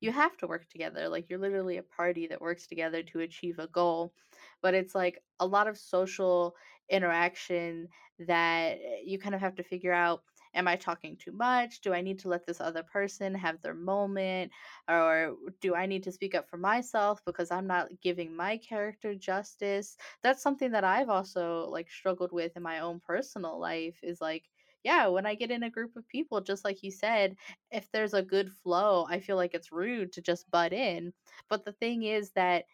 you 0.00 0.10
have 0.10 0.36
to 0.38 0.48
work 0.48 0.68
together. 0.68 1.08
Like 1.08 1.30
you're 1.30 1.38
literally 1.38 1.76
a 1.76 1.82
party 1.84 2.26
that 2.26 2.40
works 2.40 2.66
together 2.66 3.04
to 3.04 3.20
achieve 3.20 3.60
a 3.60 3.68
goal. 3.68 4.14
But 4.60 4.74
it's 4.74 4.96
like 4.96 5.22
a 5.38 5.46
lot 5.46 5.68
of 5.68 5.78
social 5.78 6.56
interaction 6.92 7.88
that 8.20 8.78
eh, 8.80 9.02
you 9.04 9.18
kind 9.18 9.34
of 9.34 9.40
have 9.40 9.56
to 9.56 9.62
figure 9.64 9.92
out 9.92 10.22
am 10.54 10.68
I 10.68 10.76
talking 10.76 11.16
too 11.16 11.32
much? 11.32 11.80
Do 11.80 11.94
I 11.94 12.02
need 12.02 12.18
to 12.20 12.28
let 12.28 12.44
this 12.46 12.60
other 12.60 12.82
person 12.82 13.34
have 13.34 13.62
their 13.62 13.74
moment? 13.74 14.52
Or 14.88 15.36
do 15.60 15.74
I 15.74 15.86
need 15.86 16.02
to 16.04 16.12
speak 16.12 16.34
up 16.34 16.48
for 16.48 16.58
myself 16.58 17.24
because 17.24 17.50
I'm 17.50 17.66
not 17.66 18.00
giving 18.02 18.36
my 18.36 18.58
character 18.58 19.14
justice? 19.14 19.96
That's 20.22 20.42
something 20.42 20.72
that 20.72 20.84
I've 20.84 21.08
also 21.08 21.68
like 21.68 21.90
struggled 21.90 22.32
with 22.32 22.56
in 22.56 22.62
my 22.62 22.80
own 22.80 23.00
personal 23.00 23.58
life 23.58 24.00
is 24.02 24.20
like 24.20 24.48
yeah, 24.84 25.06
when 25.06 25.26
I 25.26 25.36
get 25.36 25.52
in 25.52 25.62
a 25.62 25.70
group 25.70 25.94
of 25.96 26.08
people, 26.08 26.40
just 26.40 26.64
like 26.64 26.82
you 26.82 26.90
said, 26.90 27.36
if 27.70 27.88
there's 27.92 28.14
a 28.14 28.22
good 28.22 28.50
flow, 28.52 29.06
I 29.08 29.20
feel 29.20 29.36
like 29.36 29.54
it's 29.54 29.70
rude 29.70 30.12
to 30.14 30.22
just 30.22 30.50
butt 30.50 30.72
in. 30.72 31.12
But 31.48 31.64
the 31.64 31.72
thing 31.72 32.02
is 32.02 32.32
that 32.32 32.64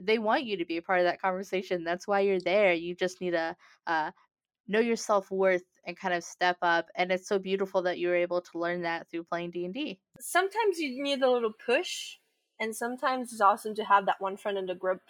they 0.00 0.18
want 0.18 0.44
you 0.44 0.56
to 0.58 0.64
be 0.64 0.76
a 0.76 0.82
part 0.82 1.00
of 1.00 1.06
that 1.06 1.20
conversation. 1.20 1.84
That's 1.84 2.06
why 2.06 2.20
you're 2.20 2.40
there. 2.40 2.72
You 2.72 2.94
just 2.94 3.20
need 3.20 3.32
to 3.32 3.56
uh, 3.86 4.10
know 4.68 4.80
your 4.80 4.96
self 4.96 5.30
worth 5.30 5.64
and 5.86 5.98
kind 5.98 6.14
of 6.14 6.24
step 6.24 6.58
up. 6.62 6.88
And 6.94 7.10
it's 7.10 7.28
so 7.28 7.38
beautiful 7.38 7.82
that 7.82 7.98
you 7.98 8.08
were 8.08 8.16
able 8.16 8.40
to 8.40 8.58
learn 8.58 8.82
that 8.82 9.08
through 9.10 9.24
playing 9.24 9.52
D 9.52 9.64
and 9.64 9.74
D. 9.74 9.98
Sometimes 10.20 10.78
you 10.78 11.02
need 11.02 11.22
a 11.22 11.30
little 11.30 11.52
push, 11.64 12.16
and 12.60 12.74
sometimes 12.74 13.32
it's 13.32 13.40
awesome 13.40 13.74
to 13.76 13.84
have 13.84 14.06
that 14.06 14.20
one 14.20 14.36
friend 14.36 14.58
in 14.58 14.66
the 14.66 14.74
group 14.74 15.00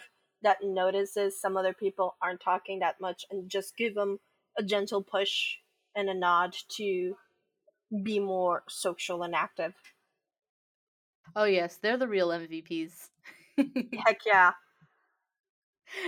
that 0.43 0.59
notices 0.63 1.41
some 1.41 1.57
other 1.57 1.73
people 1.73 2.17
aren't 2.23 2.41
talking 2.41 2.81
that 2.81 3.01
much 3.01 3.25
and 3.31 3.51
just 3.51 3.77
give 3.77 3.95
them 3.95 4.19
a 4.59 4.63
gentle 4.63 5.03
push 5.03 5.57
and 5.95 6.09
a 6.09 6.15
nod 6.15 6.55
to 6.77 7.15
be 8.03 8.19
more 8.19 8.63
social 8.69 9.23
and 9.23 9.35
active. 9.35 9.75
Oh 11.35 11.45
yes, 11.45 11.77
they're 11.77 11.97
the 11.97 12.09
real 12.09 12.29
MVPs. 12.29 13.09
Heck 13.59 14.21
yeah. 14.27 14.53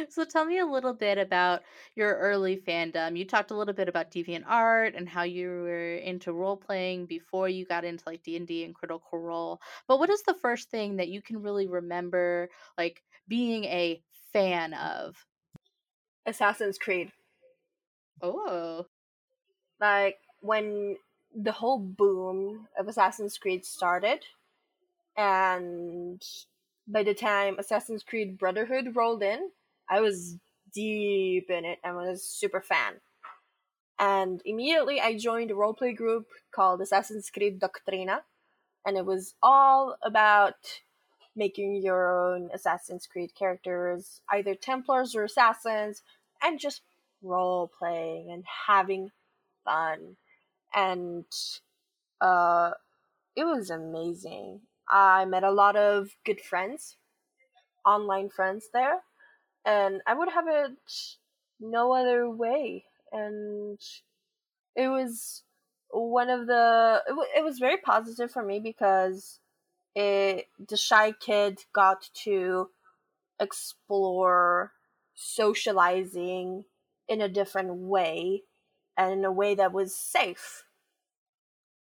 So 0.09 0.25
tell 0.25 0.45
me 0.45 0.59
a 0.59 0.67
little 0.67 0.93
bit 0.93 1.19
about 1.19 1.63
your 1.95 2.17
early 2.17 2.57
fandom. 2.57 3.17
You 3.17 3.25
talked 3.25 3.51
a 3.51 3.57
little 3.57 3.75
bit 3.75 3.89
about 3.89 4.11
DeviantArt 4.11 4.97
and 4.97 5.09
how 5.09 5.23
you 5.23 5.49
were 5.49 5.95
into 5.97 6.33
role 6.33 6.57
playing 6.57 7.07
before 7.07 7.49
you 7.49 7.65
got 7.65 7.85
into 7.85 8.03
like 8.07 8.23
D&D 8.23 8.65
and 8.65 8.75
Critical 8.75 9.19
Role. 9.19 9.61
But 9.87 9.99
what 9.99 10.11
is 10.11 10.23
the 10.23 10.35
first 10.35 10.71
thing 10.71 10.97
that 10.97 11.09
you 11.09 11.23
can 11.23 11.43
really 11.43 11.67
remember 11.67 12.49
like 12.77 13.03
being 13.29 13.65
a 13.65 14.03
fan 14.33 14.75
of? 14.75 15.17
Assassin's 16.27 16.79
Creed. 16.79 17.13
Oh. 18.21 18.87
Like 19.81 20.19
when 20.41 20.97
the 21.35 21.53
whole 21.53 21.79
boom 21.79 22.69
of 22.79 22.89
Assassin's 22.89 23.39
Creed 23.39 23.65
started 23.65 24.25
and 25.17 26.23
by 26.87 27.03
the 27.03 27.15
time 27.15 27.59
Assassin's 27.59 28.03
Creed 28.03 28.39
Brotherhood 28.39 28.97
rolled 28.97 29.23
in, 29.23 29.51
I 29.91 30.01
was 30.01 30.37
deep 30.73 31.51
in 31.51 31.65
it 31.65 31.79
and 31.83 31.97
was 31.97 32.23
super 32.23 32.61
fan. 32.61 32.95
And 33.99 34.41
immediately 34.45 35.01
I 35.01 35.17
joined 35.17 35.51
a 35.51 35.55
roleplay 35.55 35.97
group 35.97 36.29
called 36.53 36.81
Assassin's 36.81 37.31
Creed 37.31 37.61
Doctrina, 37.61 38.21
and 38.87 38.97
it 38.97 39.05
was 39.05 39.35
all 39.43 39.97
about 40.03 40.83
making 41.35 41.83
your 41.83 42.17
own 42.17 42.51
Assassin's 42.53 43.07
Creed 43.07 43.35
characters, 43.35 44.21
either 44.31 44.55
Templars 44.55 45.15
or 45.15 45.25
Assassins, 45.25 46.03
and 46.43 46.61
just 46.61 46.83
role 47.23 47.71
playing 47.79 48.31
and 48.31 48.45
having 48.67 49.11
fun. 49.65 50.17
And 50.75 51.25
uh, 52.21 52.73
it 53.35 53.45
was 53.45 53.71
amazing. 53.71 54.61
I 54.89 55.25
met 55.25 55.45
a 55.45 55.51
lot 55.51 55.77
of 55.77 56.17
good 56.25 56.41
friends, 56.41 56.97
online 57.85 58.29
friends 58.29 58.69
there, 58.73 59.01
and 59.65 60.01
I 60.07 60.15
would 60.15 60.31
have 60.31 60.47
it 60.49 60.73
no 61.61 61.93
other 61.93 62.29
way. 62.29 62.85
And 63.13 63.79
it 64.77 64.89
was 64.89 65.43
one 65.91 66.29
of 66.29 66.47
the 66.47 67.03
it, 67.07 67.11
w- 67.11 67.29
it 67.37 67.45
was 67.45 67.59
very 67.59 67.79
positive 67.79 68.31
for 68.31 68.43
me 68.43 68.61
because 68.61 69.41
it 69.95 70.47
the 70.69 70.77
shy 70.77 71.13
kid 71.13 71.61
got 71.73 72.09
to 72.25 72.69
explore 73.41 74.73
socializing 75.15 76.65
in 77.09 77.21
a 77.21 77.29
different 77.29 77.75
way 77.75 78.43
and 78.97 79.13
in 79.13 79.25
a 79.25 79.33
way 79.33 79.55
that 79.55 79.73
was 79.73 79.95
safe 79.95 80.65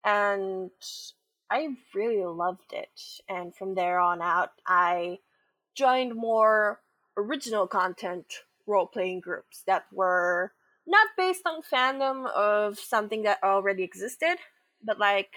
and 0.04 0.70
i 1.50 1.68
really 1.94 2.26
loved 2.26 2.74
it 2.74 3.02
and 3.30 3.56
from 3.56 3.76
there 3.76 4.00
on 4.00 4.22
out 4.22 4.52
i 4.68 5.18
joined 5.74 6.16
more 6.16 6.80
original 7.18 7.68
content 7.68 8.26
role 8.68 8.88
playing 8.88 9.20
groups 9.22 9.64
that 9.68 9.86
were 9.92 10.52
not 10.88 11.08
based 11.18 11.46
on 11.46 11.62
fandom 11.62 12.28
of 12.32 12.80
something 12.80 13.24
that 13.24 13.44
already 13.44 13.84
existed, 13.84 14.38
but 14.84 15.00
like 15.00 15.32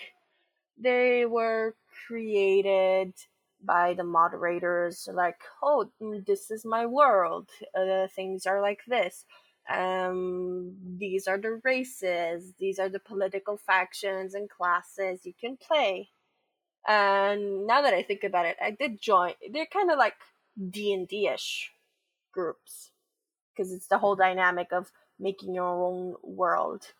they 0.79 1.27
were 1.27 1.75
created 2.07 3.12
by 3.64 3.93
the 3.95 4.05
moderators 4.05 5.09
like 5.12 5.41
oh 5.62 5.91
mm, 6.03 6.25
this 6.27 6.51
is 6.51 6.64
my 6.64 6.87
world. 6.87 7.49
Uh, 7.75 8.07
things 8.09 8.47
are 8.47 8.62
like 8.62 8.81
this. 8.87 9.25
Um 9.71 10.77
these 10.99 11.27
are 11.29 11.38
the 11.38 11.61
races. 11.64 12.55
These 12.59 12.79
are 12.79 12.88
the 12.88 13.01
political 13.01 13.57
factions 13.57 14.35
and 14.35 14.49
classes 14.49 15.27
you 15.27 15.35
can 15.38 15.57
play. 15.57 16.11
And 16.87 17.67
now 17.67 17.83
that 17.83 17.95
i 17.95 18.03
think 18.03 18.25
about 18.25 18.47
it 18.47 18.57
i 18.62 18.71
did 18.71 19.01
join 19.01 19.35
they're 19.53 19.67
kind 19.67 19.91
of 19.91 19.99
like 19.99 20.14
d&d-ish 20.59 21.73
groups 22.33 22.90
because 23.53 23.73
it's 23.73 23.88
the 23.88 23.99
whole 23.99 24.14
mm-hmm. 24.14 24.37
dynamic 24.37 24.73
of 24.73 24.90
making 25.18 25.55
your 25.55 25.66
own 25.66 26.14
world. 26.23 26.92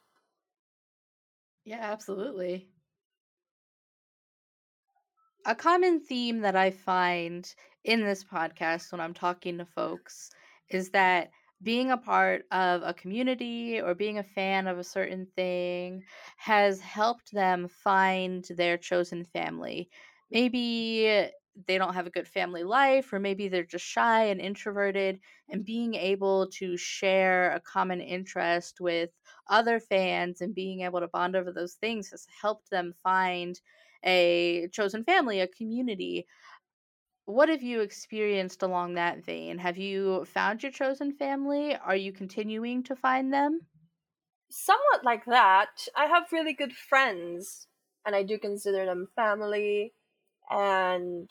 Yeah, 1.65 1.81
absolutely. 1.81 2.69
A 5.47 5.55
common 5.55 6.01
theme 6.01 6.41
that 6.41 6.57
I 6.57 6.71
find 6.71 7.53
in 7.85 8.01
this 8.01 8.25
podcast 8.25 8.93
when 8.93 9.01
I'm 9.01 9.15
talking 9.15 9.59
to 9.59 9.65
folks 9.65 10.31
is 10.69 10.91
that 10.91 11.31
being 11.63 11.91
a 11.91 11.97
part 11.97 12.45
of 12.53 12.83
a 12.83 12.95
community 12.95 13.81
or 13.81 13.95
being 13.95 14.19
a 14.19 14.23
fan 14.23 14.67
of 14.67 14.79
a 14.79 14.85
certain 14.85 15.27
thing 15.35 16.05
has 16.37 16.81
helped 16.81 17.33
them 17.33 17.69
find 17.69 18.45
their 18.57 18.77
chosen 18.77 19.25
family. 19.25 19.89
Maybe 20.31 21.29
they 21.67 21.79
don't 21.79 21.95
have 21.95 22.07
a 22.07 22.11
good 22.11 22.29
family 22.29 22.63
life, 22.63 23.13
or 23.13 23.19
maybe 23.19 23.49
they're 23.49 23.65
just 23.65 23.85
shy 23.85 24.25
and 24.25 24.41
introverted, 24.41 25.21
and 25.49 25.65
being 25.65 25.95
able 25.95 26.49
to 26.51 26.77
share 26.77 27.53
a 27.53 27.61
common 27.61 28.01
interest 28.01 28.81
with 28.81 29.11
other 29.49 29.81
fans 29.81 30.41
and 30.41 30.55
being 30.55 30.83
able 30.83 31.01
to 31.01 31.09
bond 31.09 31.37
over 31.37 31.53
those 31.53 31.75
things 31.75 32.11
has 32.11 32.27
helped 32.41 32.71
them 32.71 32.93
find 33.03 33.61
a 34.05 34.69
chosen 34.73 35.03
family, 35.05 35.41
a 35.41 35.49
community 35.49 36.27
what 37.27 37.51
have 37.51 37.63
you 37.63 37.83
experienced 37.83 38.63
along 38.63 38.95
that 38.95 39.23
vein? 39.23 39.59
Have 39.59 39.77
you 39.77 40.25
found 40.25 40.63
your 40.63 40.73
chosen 40.73 41.13
family? 41.13 41.77
Are 41.77 41.95
you 41.95 42.11
continuing 42.11 42.83
to 42.85 42.97
find 42.97 43.33
them? 43.35 43.61
Somewhat 44.51 45.05
like 45.05 45.25
that. 45.27 45.89
I 45.95 46.07
have 46.07 46.33
really 46.33 46.53
good 46.55 46.75
friends, 46.75 47.67
and 48.05 48.15
I 48.15 48.23
do 48.23 48.39
consider 48.39 48.87
them 48.87 49.09
family. 49.15 49.95
And 50.51 51.31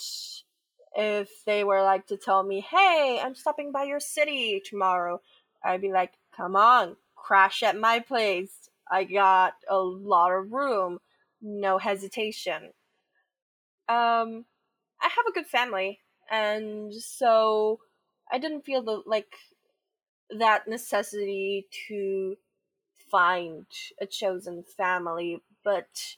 if 0.95 1.29
they 1.45 1.63
were 1.63 1.81
like 1.83 2.07
to 2.07 2.17
tell 2.17 2.43
me, 2.43 2.61
hey, 2.61 3.19
I'm 3.23 3.35
stopping 3.35 3.71
by 3.71 3.83
your 3.83 3.99
city 3.99 4.61
tomorrow, 4.63 5.21
I'd 5.63 5.81
be 5.81 5.91
like, 5.91 6.13
come 6.35 6.55
on, 6.55 6.95
crash 7.15 7.63
at 7.63 7.77
my 7.77 7.99
place. 7.99 8.69
I 8.89 9.03
got 9.03 9.53
a 9.69 9.77
lot 9.77 10.31
of 10.31 10.51
room, 10.51 10.99
no 11.41 11.77
hesitation. 11.77 12.71
Um, 13.89 14.45
I 15.01 15.09
have 15.09 15.25
a 15.27 15.33
good 15.33 15.47
family, 15.47 15.99
and 16.29 16.93
so 16.93 17.79
I 18.31 18.37
didn't 18.37 18.65
feel 18.65 18.81
the 18.81 19.01
like 19.05 19.33
that 20.29 20.67
necessity 20.67 21.67
to 21.87 22.37
find 23.09 23.65
a 24.01 24.05
chosen 24.05 24.63
family. 24.63 25.41
But 25.63 26.17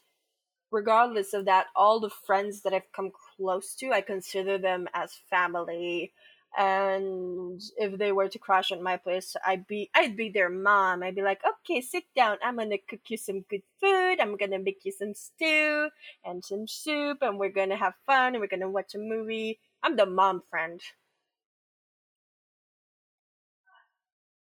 regardless 0.70 1.34
of 1.34 1.44
that, 1.46 1.66
all 1.74 2.00
the 2.00 2.10
friends 2.10 2.62
that 2.62 2.72
I've 2.72 2.92
come 2.92 3.10
close 3.36 3.74
to, 3.76 3.92
I 3.92 4.00
consider 4.00 4.58
them 4.58 4.88
as 4.94 5.14
family. 5.28 6.12
And 6.58 7.60
if 7.76 7.96
they 7.96 8.10
were 8.12 8.28
to 8.28 8.38
crash 8.38 8.72
at 8.72 8.82
my 8.82 8.96
place 8.96 9.36
i'd 9.46 9.68
be 9.68 9.88
i'd 9.94 10.16
be 10.16 10.30
their 10.30 10.48
mom. 10.48 11.02
I'd 11.04 11.14
be 11.14 11.22
like 11.22 11.40
okay 11.44 11.80
sit 11.80 12.04
down. 12.16 12.38
I'm 12.42 12.56
gonna 12.56 12.78
cook 12.88 13.00
you 13.08 13.16
some 13.16 13.42
good 13.42 13.62
food. 13.80 14.18
I'm 14.20 14.36
gonna 14.36 14.58
make 14.58 14.84
you 14.84 14.90
some 14.90 15.14
stew 15.14 15.90
and 16.24 16.44
some 16.44 16.66
soup 16.66 17.18
and 17.22 17.38
we're 17.38 17.50
gonna 17.50 17.76
have 17.76 17.94
fun 18.04 18.34
and 18.34 18.40
we're 18.40 18.48
gonna 18.48 18.68
watch 18.68 18.94
a 18.96 18.98
movie. 18.98 19.60
I'm 19.82 19.96
the 19.96 20.06
mom 20.06 20.42
friend 20.50 20.80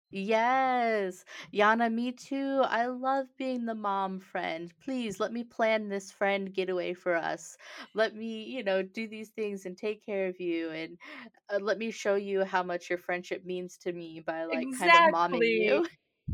Yes. 0.10 1.26
Yana, 1.54 1.92
me 1.94 2.12
too. 2.14 2.62
I 2.64 2.86
love 2.88 3.28
being 3.38 3.66
the 3.66 3.76
mom 3.76 4.20
friend. 4.20 4.74
Please 4.80 5.20
let 5.20 5.34
me 5.34 5.44
plan 5.44 5.90
this 5.90 6.12
friend 6.12 6.54
getaway 6.54 6.94
for 6.94 7.16
us. 7.16 7.58
Let 7.94 8.16
me, 8.16 8.44
you 8.46 8.64
know, 8.64 8.82
do 8.84 9.08
these 9.08 9.30
things 9.32 9.66
and 9.66 9.78
take 9.78 10.06
care 10.06 10.28
of 10.28 10.40
you 10.40 10.70
and 10.72 10.98
uh, 11.50 11.60
let 11.62 11.78
me 11.78 11.92
show 11.92 12.16
you 12.16 12.46
how 12.46 12.64
much 12.64 12.90
your 12.90 13.00
friendship 13.00 13.46
means 13.46 13.78
to 13.80 13.92
me 13.94 14.22
by 14.22 14.46
like 14.46 14.72
kind 14.72 14.96
of 14.96 15.04
momming 15.04 15.52
exactly 15.52 15.58
you. 15.58 15.86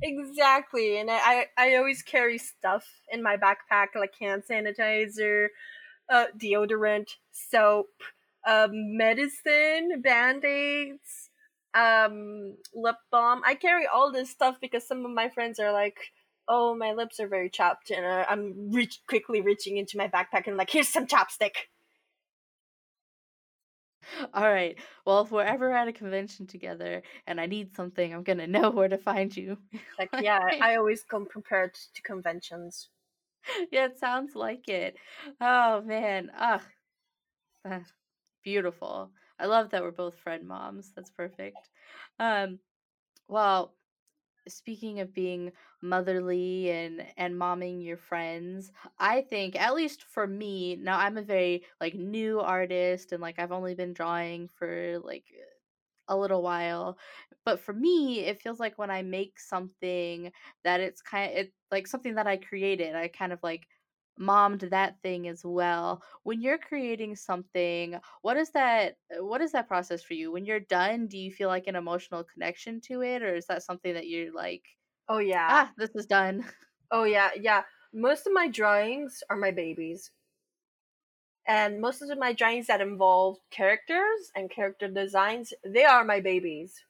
exactly 0.01 0.97
and 0.97 1.09
I, 1.09 1.17
I 1.17 1.47
i 1.57 1.75
always 1.75 2.03
carry 2.03 2.37
stuff 2.37 2.87
in 3.11 3.23
my 3.23 3.37
backpack 3.37 3.89
like 3.95 4.15
hand 4.19 4.43
sanitizer 4.49 5.47
uh 6.09 6.27
deodorant 6.37 7.09
soap 7.31 7.89
um 8.47 8.97
medicine 8.97 10.01
band-aids 10.01 11.29
um 11.75 12.57
lip 12.73 12.97
balm. 13.11 13.41
I 13.45 13.55
carry 13.55 13.85
all 13.87 14.11
this 14.11 14.29
stuff 14.29 14.57
because 14.61 14.87
some 14.87 15.05
of 15.05 15.11
my 15.11 15.29
friends 15.29 15.59
are 15.59 15.71
like, 15.71 15.97
"Oh, 16.47 16.75
my 16.75 16.93
lips 16.93 17.19
are 17.19 17.27
very 17.27 17.49
chapped," 17.49 17.91
and 17.91 18.05
uh, 18.05 18.25
I'm 18.29 18.71
reach 18.71 19.01
quickly 19.07 19.41
reaching 19.41 19.77
into 19.77 19.97
my 19.97 20.07
backpack 20.07 20.47
and 20.47 20.57
like, 20.57 20.69
"Here's 20.71 20.89
some 20.89 21.07
chapstick." 21.07 21.69
All 24.33 24.43
right. 24.43 24.77
Well, 25.05 25.21
if 25.21 25.31
we're 25.31 25.43
ever 25.43 25.71
at 25.71 25.87
a 25.87 25.93
convention 25.93 26.47
together 26.47 27.03
and 27.27 27.39
I 27.39 27.45
need 27.45 27.75
something, 27.75 28.13
I'm 28.13 28.23
gonna 28.23 28.47
know 28.47 28.69
where 28.69 28.89
to 28.89 28.97
find 28.97 29.35
you. 29.35 29.57
Like, 29.97 30.11
yeah, 30.19 30.39
I 30.61 30.75
always 30.75 31.03
come 31.03 31.25
prepared 31.25 31.73
to 31.95 32.01
conventions. 32.01 32.89
yeah, 33.71 33.85
it 33.85 33.99
sounds 33.99 34.35
like 34.35 34.67
it. 34.67 34.95
Oh 35.41 35.81
man. 35.81 36.31
Ugh. 36.37 36.61
beautiful. 38.43 39.11
I 39.39 39.45
love 39.47 39.69
that 39.71 39.83
we're 39.83 39.91
both 39.91 40.17
friend 40.17 40.47
moms. 40.47 40.93
That's 40.93 41.09
perfect. 41.09 41.69
Um, 42.19 42.59
well, 43.27 43.77
speaking 44.47 44.99
of 44.99 45.13
being 45.13 45.53
motherly 45.81 46.69
and 46.71 47.07
and 47.17 47.35
momming 47.35 47.83
your 47.83 47.97
friends 47.97 48.71
i 48.99 49.21
think 49.21 49.55
at 49.55 49.75
least 49.75 50.03
for 50.03 50.27
me 50.27 50.75
now 50.75 50.99
i'm 50.99 51.17
a 51.17 51.21
very 51.23 51.63
like 51.81 51.93
new 51.95 52.39
artist 52.41 53.11
and 53.11 53.21
like 53.21 53.39
i've 53.39 53.51
only 53.53 53.75
been 53.75 53.93
drawing 53.93 54.47
for 54.49 54.99
like 54.99 55.25
a 56.09 56.17
little 56.17 56.41
while 56.41 56.97
but 57.45 57.59
for 57.59 57.73
me 57.73 58.19
it 58.25 58.41
feels 58.41 58.59
like 58.59 58.77
when 58.77 58.91
i 58.91 59.01
make 59.01 59.39
something 59.39 60.31
that 60.63 60.81
it's 60.81 61.01
kind 61.01 61.31
of 61.31 61.37
it 61.37 61.53
like 61.71 61.87
something 61.87 62.15
that 62.15 62.27
i 62.27 62.35
created 62.35 62.93
i 62.95 63.07
kind 63.07 63.31
of 63.31 63.41
like 63.41 63.67
mommed 64.17 64.61
that 64.61 65.01
thing 65.01 65.27
as 65.27 65.43
well 65.43 66.03
when 66.23 66.41
you're 66.41 66.57
creating 66.57 67.15
something 67.15 67.99
what 68.21 68.37
is 68.37 68.51
that 68.51 68.97
what 69.19 69.41
is 69.41 69.51
that 69.51 69.67
process 69.67 70.03
for 70.03 70.13
you 70.13 70.31
when 70.31 70.45
you're 70.45 70.59
done 70.59 71.07
do 71.07 71.17
you 71.17 71.31
feel 71.31 71.49
like 71.49 71.67
an 71.67 71.75
emotional 71.75 72.23
connection 72.23 72.79
to 72.79 73.01
it 73.01 73.23
or 73.23 73.35
is 73.35 73.47
that 73.47 73.63
something 73.63 73.93
that 73.93 74.07
you're 74.07 74.31
like 74.31 74.63
Oh 75.07 75.19
yeah. 75.19 75.59
ah 75.59 75.71
this 75.77 75.91
is 75.95 76.05
done 76.05 76.45
Oh 76.91 77.03
yeah, 77.03 77.31
yeah. 77.35 77.63
Most 77.91 78.25
of 78.25 78.31
my 78.33 78.47
drawings 78.47 79.21
are 79.29 79.35
my 79.35 79.51
babies. 79.51 80.11
And 81.47 81.79
most 81.81 82.01
of 82.01 82.17
my 82.17 82.33
drawings 82.33 82.67
that 82.67 82.81
involve 82.81 83.39
characters 83.49 84.31
and 84.35 84.49
character 84.49 84.87
designs, 84.89 85.53
they 85.63 85.85
are 85.85 86.03
my 86.03 86.19
babies. 86.19 86.83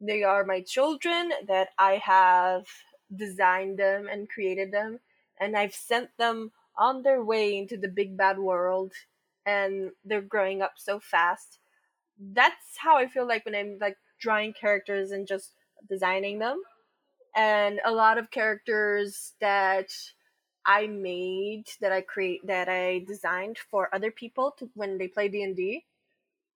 They 0.00 0.22
are 0.24 0.44
my 0.44 0.62
children 0.62 1.32
that 1.46 1.70
I 1.78 1.96
have 1.98 2.66
designed 3.14 3.78
them 3.78 4.08
and 4.08 4.28
created 4.30 4.72
them, 4.72 5.00
and 5.40 5.56
I've 5.56 5.74
sent 5.74 6.10
them 6.18 6.52
on 6.76 7.02
their 7.02 7.22
way 7.22 7.56
into 7.56 7.76
the 7.76 7.88
big 7.88 8.16
bad 8.16 8.38
world, 8.38 8.92
and 9.46 9.90
they're 10.04 10.22
growing 10.22 10.62
up 10.62 10.74
so 10.76 11.00
fast. 11.00 11.58
That's 12.18 12.78
how 12.78 12.96
I 12.96 13.06
feel 13.06 13.26
like 13.26 13.44
when 13.44 13.54
I'm 13.54 13.78
like 13.80 13.96
drawing 14.20 14.52
characters 14.52 15.10
and 15.10 15.26
just 15.26 15.52
designing 15.88 16.38
them. 16.38 16.62
And 17.36 17.80
a 17.84 17.92
lot 17.92 18.18
of 18.18 18.30
characters 18.30 19.34
that 19.40 19.90
I 20.64 20.86
made, 20.86 21.64
that 21.80 21.92
I 21.92 22.00
create, 22.00 22.46
that 22.46 22.68
I 22.68 23.00
designed 23.06 23.58
for 23.58 23.94
other 23.94 24.10
people 24.10 24.54
to 24.58 24.70
when 24.74 24.98
they 24.98 25.08
play 25.08 25.28
D 25.28 25.42
and 25.42 25.56
D. 25.56 25.84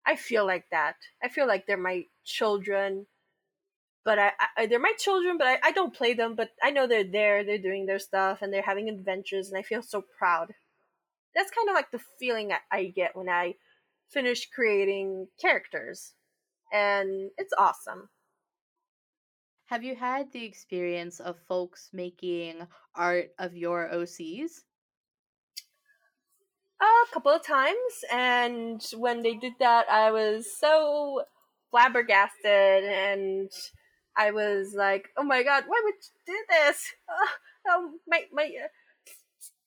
I 0.05 0.15
feel 0.15 0.45
like 0.45 0.65
that. 0.71 0.95
I 1.23 1.27
feel 1.27 1.47
like 1.47 1.67
they're 1.67 1.77
my 1.77 2.05
children 2.23 3.05
but 4.05 4.19
I, 4.19 4.31
I 4.57 4.65
they're 4.67 4.79
my 4.79 4.93
children, 4.97 5.37
but 5.37 5.47
I, 5.47 5.59
I 5.63 5.71
don't 5.71 5.95
play 5.95 6.13
them. 6.13 6.35
But 6.35 6.49
I 6.63 6.71
know 6.71 6.87
they're 6.87 7.03
there, 7.03 7.43
they're 7.43 7.57
doing 7.57 7.85
their 7.85 7.99
stuff, 7.99 8.41
and 8.41 8.53
they're 8.53 8.61
having 8.61 8.89
adventures, 8.89 9.49
and 9.49 9.57
I 9.57 9.63
feel 9.63 9.81
so 9.81 10.03
proud. 10.17 10.53
That's 11.35 11.51
kind 11.51 11.69
of 11.69 11.75
like 11.75 11.91
the 11.91 12.01
feeling 12.19 12.51
I, 12.51 12.59
I 12.71 12.85
get 12.85 13.15
when 13.15 13.29
I 13.29 13.55
finish 14.09 14.49
creating 14.49 15.27
characters, 15.39 16.13
and 16.73 17.31
it's 17.37 17.53
awesome. 17.57 18.09
have 19.67 19.83
you 19.83 19.95
had 19.95 20.31
the 20.31 20.43
experience 20.45 21.19
of 21.19 21.37
folks 21.47 21.89
making 21.93 22.67
art 22.95 23.29
of 23.37 23.55
your 23.55 23.89
ocs 23.93 24.61
A 26.81 27.13
couple 27.13 27.31
of 27.33 27.43
times, 27.43 27.93
and 28.11 28.81
when 28.95 29.21
they 29.21 29.35
did 29.35 29.53
that, 29.59 29.89
I 29.89 30.11
was 30.11 30.47
so 30.57 31.23
flabbergasted, 31.71 32.83
and 32.83 33.51
I 34.19 34.31
was 34.31 34.75
like, 34.75 35.09
"Oh 35.17 35.23
my 35.23 35.43
god, 35.43 35.65
why 35.67 35.81
would 35.85 35.95
you 35.95 36.33
do 36.35 36.45
this?" 36.49 36.93
Uh, 37.09 37.73
um, 37.73 37.99
my 38.07 38.25
my. 38.33 38.43
Uh, 38.45 38.67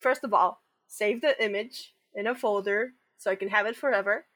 first 0.00 0.24
of 0.24 0.34
all, 0.34 0.60
save 0.88 1.22
the 1.22 1.42
image 1.44 1.94
in 2.14 2.26
a 2.26 2.34
folder 2.34 2.92
so 3.18 3.30
I 3.30 3.36
can 3.36 3.48
have 3.48 3.66
it 3.66 3.76
forever, 3.76 4.26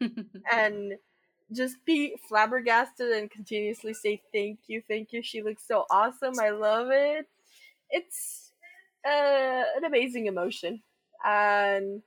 and 0.52 0.94
just 1.52 1.84
be 1.84 2.16
flabbergasted 2.28 3.10
and 3.12 3.30
continuously 3.30 3.94
say 3.94 4.22
thank 4.32 4.60
you, 4.68 4.82
thank 4.88 5.12
you. 5.12 5.22
She 5.22 5.42
looks 5.42 5.66
so 5.66 5.86
awesome. 5.90 6.34
I 6.40 6.50
love 6.50 6.88
it. 6.90 7.26
It's 7.90 8.52
uh, 9.06 9.64
an 9.76 9.84
amazing 9.86 10.26
emotion, 10.26 10.82
and 11.24 12.02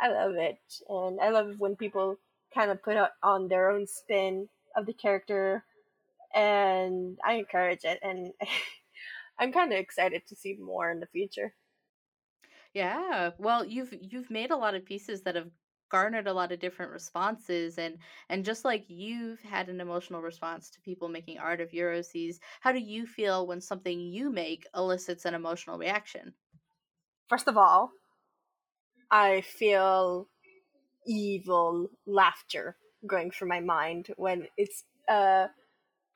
I 0.00 0.10
love 0.10 0.34
it. 0.36 0.60
And 0.88 1.20
I 1.20 1.30
love 1.30 1.56
when 1.58 1.76
people 1.76 2.18
kind 2.54 2.70
of 2.70 2.82
put 2.82 2.96
on 3.22 3.48
their 3.48 3.70
own 3.70 3.86
spin 3.86 4.48
of 4.76 4.86
the 4.86 4.92
character 4.94 5.64
and 6.34 7.18
I 7.24 7.34
encourage 7.34 7.84
it, 7.84 7.98
and 8.02 8.32
I'm 9.38 9.52
kind 9.52 9.72
of 9.72 9.78
excited 9.78 10.22
to 10.28 10.36
see 10.36 10.56
more 10.58 10.90
in 10.90 11.00
the 11.00 11.06
future. 11.06 11.54
Yeah. 12.74 13.30
Well, 13.38 13.64
you've 13.64 13.94
you've 14.00 14.30
made 14.30 14.50
a 14.50 14.56
lot 14.56 14.74
of 14.74 14.84
pieces 14.84 15.22
that 15.22 15.34
have 15.34 15.50
garnered 15.90 16.26
a 16.26 16.32
lot 16.32 16.52
of 16.52 16.60
different 16.60 16.92
responses 16.92 17.78
and 17.78 17.98
and 18.28 18.44
just 18.44 18.64
like 18.64 18.84
you've 18.88 19.40
had 19.40 19.68
an 19.70 19.80
emotional 19.80 20.20
response 20.20 20.70
to 20.70 20.80
people 20.82 21.08
making 21.08 21.38
art 21.38 21.60
of 21.60 21.70
OCs, 21.70 22.38
how 22.60 22.72
do 22.72 22.78
you 22.78 23.06
feel 23.06 23.46
when 23.46 23.60
something 23.60 24.00
you 24.00 24.30
make 24.30 24.66
elicits 24.74 25.24
an 25.24 25.34
emotional 25.34 25.78
reaction? 25.78 26.34
First 27.28 27.48
of 27.48 27.56
all, 27.56 27.92
I 29.10 29.40
feel 29.40 30.28
evil 31.06 31.90
laughter 32.06 32.76
going 33.06 33.30
through 33.30 33.48
my 33.48 33.60
mind 33.60 34.08
when 34.16 34.48
it's 34.56 34.84
a 35.08 35.48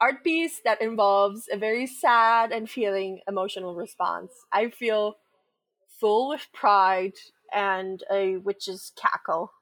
art 0.03 0.25
piece 0.25 0.61
that 0.65 0.83
involves 0.83 1.49
a 1.53 1.57
very 1.57 1.87
sad 1.87 2.53
and 2.53 2.69
feeling 2.69 3.21
emotional 3.29 3.77
response. 3.77 4.33
I 4.53 4.71
feel 4.71 5.15
full 6.01 6.29
with 6.31 6.49
pride 6.53 7.15
and 7.55 8.03
a 8.11 8.37
witch's 8.39 8.93
cackle. 8.97 9.53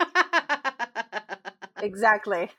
exactly. 1.82 2.50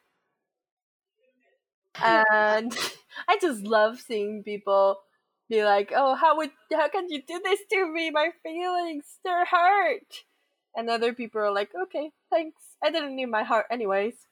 And 2.04 2.76
I 3.28 3.38
just 3.42 3.64
love 3.64 4.00
seeing 4.00 4.44
people 4.44 5.00
be 5.50 5.64
like, 5.64 5.92
"Oh, 5.96 6.16
how 6.16 6.38
would 6.38 6.52
how 6.72 6.88
can 6.90 7.10
you 7.10 7.22
do 7.22 7.40
this 7.44 7.60
to 7.72 7.88
me? 7.92 8.12
My 8.12 8.32
feelings, 8.44 9.20
they're 9.24 9.46
hurt." 9.46 10.24
And 10.76 10.90
other 10.90 11.14
people 11.14 11.42
are 11.42 11.52
like, 11.52 11.72
"Okay, 11.76 12.12
thanks. 12.30 12.62
I 12.84 12.92
didn't 12.92 13.16
need 13.16 13.28
my 13.28 13.44
heart 13.44 13.66
anyways." 13.72 14.28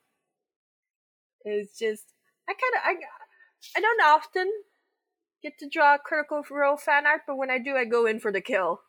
It's 1.44 1.78
just 1.78 2.14
I 2.50 2.54
kind 2.54 2.74
of 2.76 2.82
I 2.84 3.78
I 3.78 3.82
don't 3.82 4.02
often 4.02 4.52
get 5.44 5.60
to 5.60 5.70
draw 5.70 5.98
Critical 5.98 6.44
Role 6.50 6.78
fan 6.78 7.06
art, 7.06 7.22
but 7.28 7.38
when 7.38 7.52
I 7.52 7.60
do, 7.60 7.76
I 7.76 7.86
go 7.86 8.06
in 8.08 8.20
for 8.20 8.32
the 8.32 8.42
kill. 8.42 8.82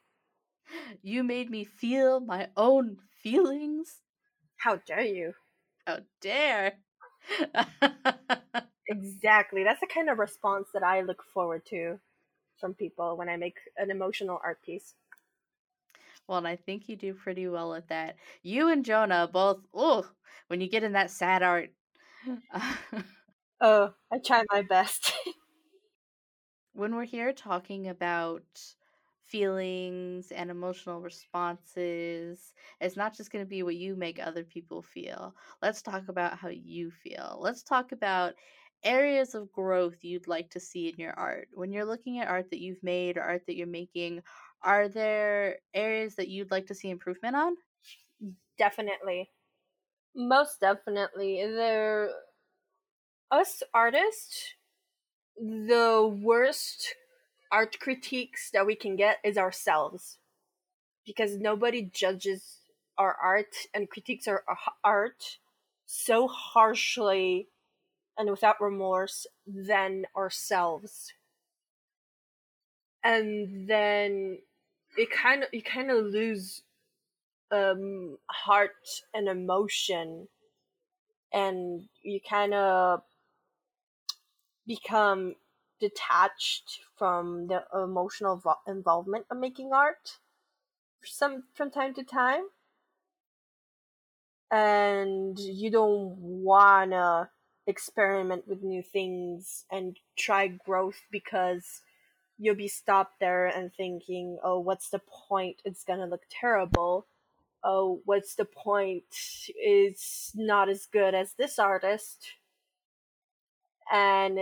You 1.03 1.23
made 1.23 1.51
me 1.51 1.65
feel 1.65 2.21
my 2.21 2.49
own 2.57 2.99
feelings. 3.23 4.01
How 4.57 4.77
dare 4.77 5.03
you? 5.03 5.35
How 5.87 6.01
dare. 6.21 6.75
exactly. 8.89 9.65
That's 9.65 9.81
the 9.81 9.87
kind 9.93 10.09
of 10.09 10.19
response 10.19 10.69
that 10.73 10.83
I 10.83 11.03
look 11.03 11.23
forward 11.23 11.67
to 11.67 11.99
from 12.61 12.75
people 12.75 13.17
when 13.17 13.29
I 13.29 13.37
make 13.37 13.57
an 13.77 13.91
emotional 13.91 14.41
art 14.43 14.63
piece. 14.63 14.95
Well, 16.27 16.39
and 16.39 16.47
I 16.47 16.57
think 16.57 16.89
you 16.89 16.97
do 16.97 17.15
pretty 17.15 17.49
well 17.49 17.75
at 17.75 17.89
that. 17.89 18.17
You 18.43 18.69
and 18.69 18.85
Jonah 18.85 19.29
both, 19.31 19.59
oh, 19.75 20.09
when 20.47 20.61
you 20.61 20.69
get 20.69 20.85
in 20.85 20.93
that 20.93 21.11
sad 21.11 21.43
art. 21.43 21.71
oh, 23.61 23.95
I 24.13 24.19
try 24.19 24.45
my 24.53 24.63
best. 24.63 25.13
when 26.73 26.95
we're 26.95 27.05
here 27.05 27.33
talking 27.33 27.89
about 27.89 28.43
feelings 29.25 30.33
and 30.33 30.51
emotional 30.51 31.01
responses. 31.01 32.53
It's 32.81 32.97
not 32.97 33.17
just 33.17 33.31
going 33.31 33.45
to 33.45 33.49
be 33.49 33.63
what 33.63 33.77
you 33.77 33.95
make 33.95 34.19
other 34.19 34.43
people 34.43 34.83
feel. 34.83 35.37
Let's 35.63 35.83
talk 35.83 36.09
about 36.09 36.37
how 36.39 36.49
you 36.49 36.91
feel. 36.91 37.39
Let's 37.41 37.63
talk 37.63 37.93
about 37.93 38.35
areas 38.83 39.35
of 39.37 39.53
growth 39.53 40.03
you'd 40.03 40.27
like 40.27 40.51
to 40.51 40.61
see 40.61 40.89
in 40.89 40.97
your 40.99 41.13
art. 41.13 41.49
When 41.55 41.71
you're 41.73 41.85
looking 41.85 42.19
at 42.19 42.27
art 42.29 42.51
that 42.51 42.61
you've 42.61 42.83
made 42.83 43.17
or 43.19 43.23
art 43.23 43.43
that 43.47 43.57
you're 43.57 43.69
making, 43.69 44.23
are 44.63 44.89
there 44.89 45.59
areas 45.75 46.17
that 46.17 46.29
you'd 46.29 46.51
like 46.51 46.67
to 46.67 46.75
see 46.75 46.91
improvement 46.91 47.37
on? 47.37 47.55
Definitely. 48.59 49.31
Most 50.15 50.61
definitely. 50.61 51.47
There 51.47 52.11
us 53.31 53.63
artists 53.73 54.55
the 55.37 56.19
worst 56.23 56.95
art 57.51 57.79
critiques 57.81 58.51
that 58.53 58.67
we 58.67 58.75
can 58.75 58.97
get 58.97 59.19
is 59.25 59.39
ourselves. 59.39 60.19
Because 61.07 61.37
nobody 61.37 61.83
judges 61.83 62.59
our 62.99 63.17
art 63.23 63.55
and 63.75 63.89
critiques 63.89 64.29
our 64.29 64.45
art 64.85 65.39
so 65.87 66.29
harshly 66.29 67.49
and 68.19 68.31
without 68.31 68.61
remorse 68.61 69.27
than 69.47 70.05
ourselves. 70.17 71.13
And 73.03 73.69
then 73.69 74.39
it 74.97 75.11
kind 75.11 75.43
of 75.43 75.49
you 75.53 75.63
kind 75.63 75.91
of 75.91 76.05
lose 76.05 76.63
um 77.51 78.19
heart 78.27 79.03
and 79.15 79.27
emotion. 79.27 80.29
And 81.33 81.89
you 82.03 82.21
kind 82.29 82.53
of 82.55 83.03
become 84.67 85.35
detached 85.81 86.81
from 86.97 87.47
the 87.49 87.65
emotional 87.75 88.37
vo- 88.37 88.61
involvement 88.67 89.27
of 89.31 89.39
making 89.39 89.73
art 89.73 90.19
some 91.05 91.45
from 91.55 91.71
time 91.71 91.95
to 91.95 92.05
time. 92.05 92.45
And 94.51 95.39
you 95.39 95.71
don't 95.71 96.17
wanna 96.19 97.31
experiment 97.67 98.49
with 98.49 98.63
new 98.63 98.83
things 98.83 99.65
and 99.71 99.99
try 100.17 100.49
growth 100.49 101.03
because 101.11 101.83
you'll 102.39 102.57
be 102.57 102.69
stopped 102.69 103.21
there 103.21 103.47
and 103.47 103.73
thinking 103.73 104.39
oh 104.43 104.59
what's 104.59 104.91
the 104.91 104.99
point? 104.99 105.63
It's 105.65 105.85
gonna 105.85 106.07
look 106.07 106.25
terrible. 106.31 107.07
Oh 107.63 108.01
what's 108.05 108.35
the 108.35 108.45
point? 108.45 109.05
It's 109.55 110.33
not 110.35 110.69
as 110.69 110.87
good 110.87 111.15
as 111.15 111.35
this 111.35 111.59
artist 111.59 112.27
and 113.91 114.39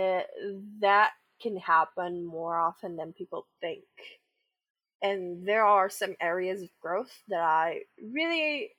that 0.81 1.11
can 1.41 1.57
happen 1.57 2.25
more 2.25 2.57
often 2.57 2.95
than 2.95 3.13
people 3.13 3.47
think. 3.61 3.83
And 5.01 5.47
there 5.47 5.65
are 5.65 5.89
some 5.89 6.15
areas 6.19 6.61
of 6.61 6.69
growth 6.81 7.23
that 7.29 7.39
I 7.41 7.81
really 8.13 8.71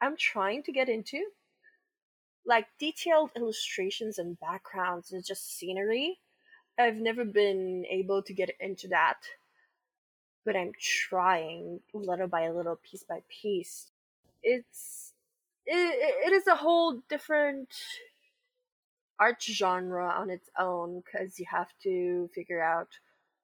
I'm 0.00 0.16
trying 0.16 0.62
to 0.64 0.72
get 0.72 0.88
into. 0.88 1.22
Like 2.44 2.66
detailed 2.78 3.30
illustrations 3.36 4.18
and 4.18 4.38
backgrounds 4.38 5.12
and 5.12 5.24
just 5.24 5.58
scenery. 5.58 6.18
I've 6.78 6.96
never 6.96 7.24
been 7.24 7.84
able 7.90 8.22
to 8.22 8.32
get 8.32 8.50
into 8.60 8.88
that. 8.88 9.18
But 10.44 10.56
I'm 10.56 10.72
trying 10.80 11.80
little 11.92 12.28
by 12.28 12.48
little, 12.50 12.76
piece 12.76 13.02
by 13.02 13.22
piece. 13.28 13.90
It's 14.42 15.12
it, 15.66 16.28
it 16.28 16.32
is 16.32 16.46
a 16.46 16.54
whole 16.54 17.02
different 17.08 17.68
art 19.18 19.42
genre 19.42 20.08
on 20.08 20.30
its 20.30 20.48
own 20.58 21.02
because 21.04 21.38
you 21.38 21.46
have 21.50 21.68
to 21.82 22.28
figure 22.34 22.62
out 22.62 22.88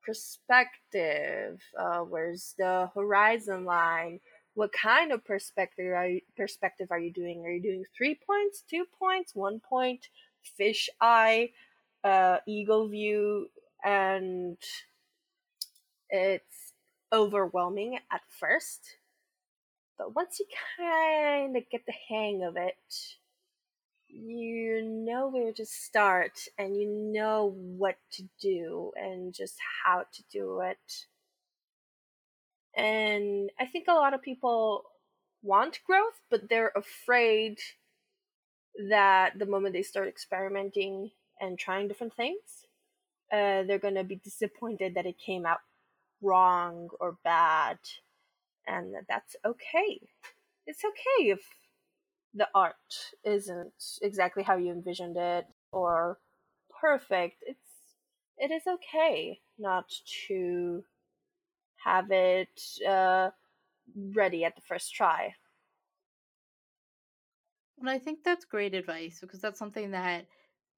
perspective. 0.05 1.61
Uh, 1.79 2.01
where's 2.01 2.55
the 2.59 2.91
horizon 2.95 3.65
line? 3.65 4.21
What 4.55 4.73
kind 4.73 5.13
of 5.13 5.25
perspective 5.25 5.93
are 5.93 6.09
you, 6.09 6.21
perspective 6.37 6.89
are 6.91 6.99
you 6.99 7.13
doing? 7.13 7.45
Are 7.47 7.51
you 7.51 7.63
doing 7.63 7.85
three 7.97 8.19
points, 8.27 8.63
two 8.69 8.85
points, 8.99 9.35
one 9.35 9.61
point, 9.61 10.09
fish 10.43 10.91
eye, 11.01 11.51
uh, 12.05 12.39
eagle 12.47 12.89
view, 12.89 13.49
and 13.85 14.59
it's 16.11 16.73
overwhelming 17.13 17.99
at 18.11 18.23
first. 18.39 18.97
But 19.99 20.15
once 20.15 20.41
you 20.41 20.47
kind 20.79 21.57
of 21.57 21.63
get 21.71 21.87
the 21.87 21.95
hang 22.09 22.43
of 22.43 22.57
it, 22.57 22.75
you 24.13 24.83
know 24.83 25.29
where 25.29 25.53
to 25.53 25.65
start 25.65 26.39
and 26.59 26.77
you 26.77 26.89
know 26.89 27.55
what 27.57 27.97
to 28.13 28.25
do 28.41 28.93
and 28.97 29.33
just 29.35 29.57
how 29.85 30.05
to 30.13 30.23
do 30.31 30.61
it. 30.61 31.07
And 32.77 33.51
I 33.59 33.67
think 33.67 33.87
a 33.89 33.95
lot 33.95 34.15
of 34.15 34.23
people 34.23 34.85
want 35.43 35.81
growth, 35.87 36.21
but 36.31 36.49
they're 36.49 36.73
afraid 36.77 37.59
that 38.91 39.39
the 39.39 39.47
moment 39.47 39.75
they 39.75 39.83
start 39.83 40.09
experimenting 40.09 41.11
and 41.41 41.59
trying 41.59 41.89
different 41.89 42.15
things, 42.15 42.67
uh, 43.33 43.63
they're 43.65 43.79
going 43.79 43.95
to 43.95 44.05
be 44.05 44.17
disappointed 44.17 44.95
that 44.95 45.07
it 45.07 45.17
came 45.19 45.47
out 45.47 45.61
wrong 46.23 46.89
or 47.01 47.17
bad. 47.25 47.79
And 48.67 48.95
that's 49.09 49.37
okay. 49.45 50.01
It's 50.67 50.85
okay 50.85 51.31
if 51.31 51.41
the 52.35 52.49
art 52.55 53.13
isn't 53.25 53.99
exactly 54.03 54.43
how 54.43 54.57
you 54.57 54.73
envisioned 54.73 55.17
it 55.17 55.47
or 55.73 56.19
perfect, 56.81 57.43
it's 57.47 57.61
it 58.39 58.51
is 58.51 58.63
okay 58.67 59.41
not 59.59 59.93
to 60.27 60.85
have 61.85 62.11
it 62.11 62.61
uh, 62.89 63.31
ready 63.97 64.45
at 64.45 64.55
the 64.57 64.63
first 64.63 64.95
try. 64.95 65.35
And 67.79 67.91
I 67.91 67.99
think 67.99 68.21
that's 68.25 68.45
great 68.45 68.75
advice 68.75 69.21
because 69.21 69.41
that's 69.41 69.59
something 69.59 69.91
that 69.91 70.27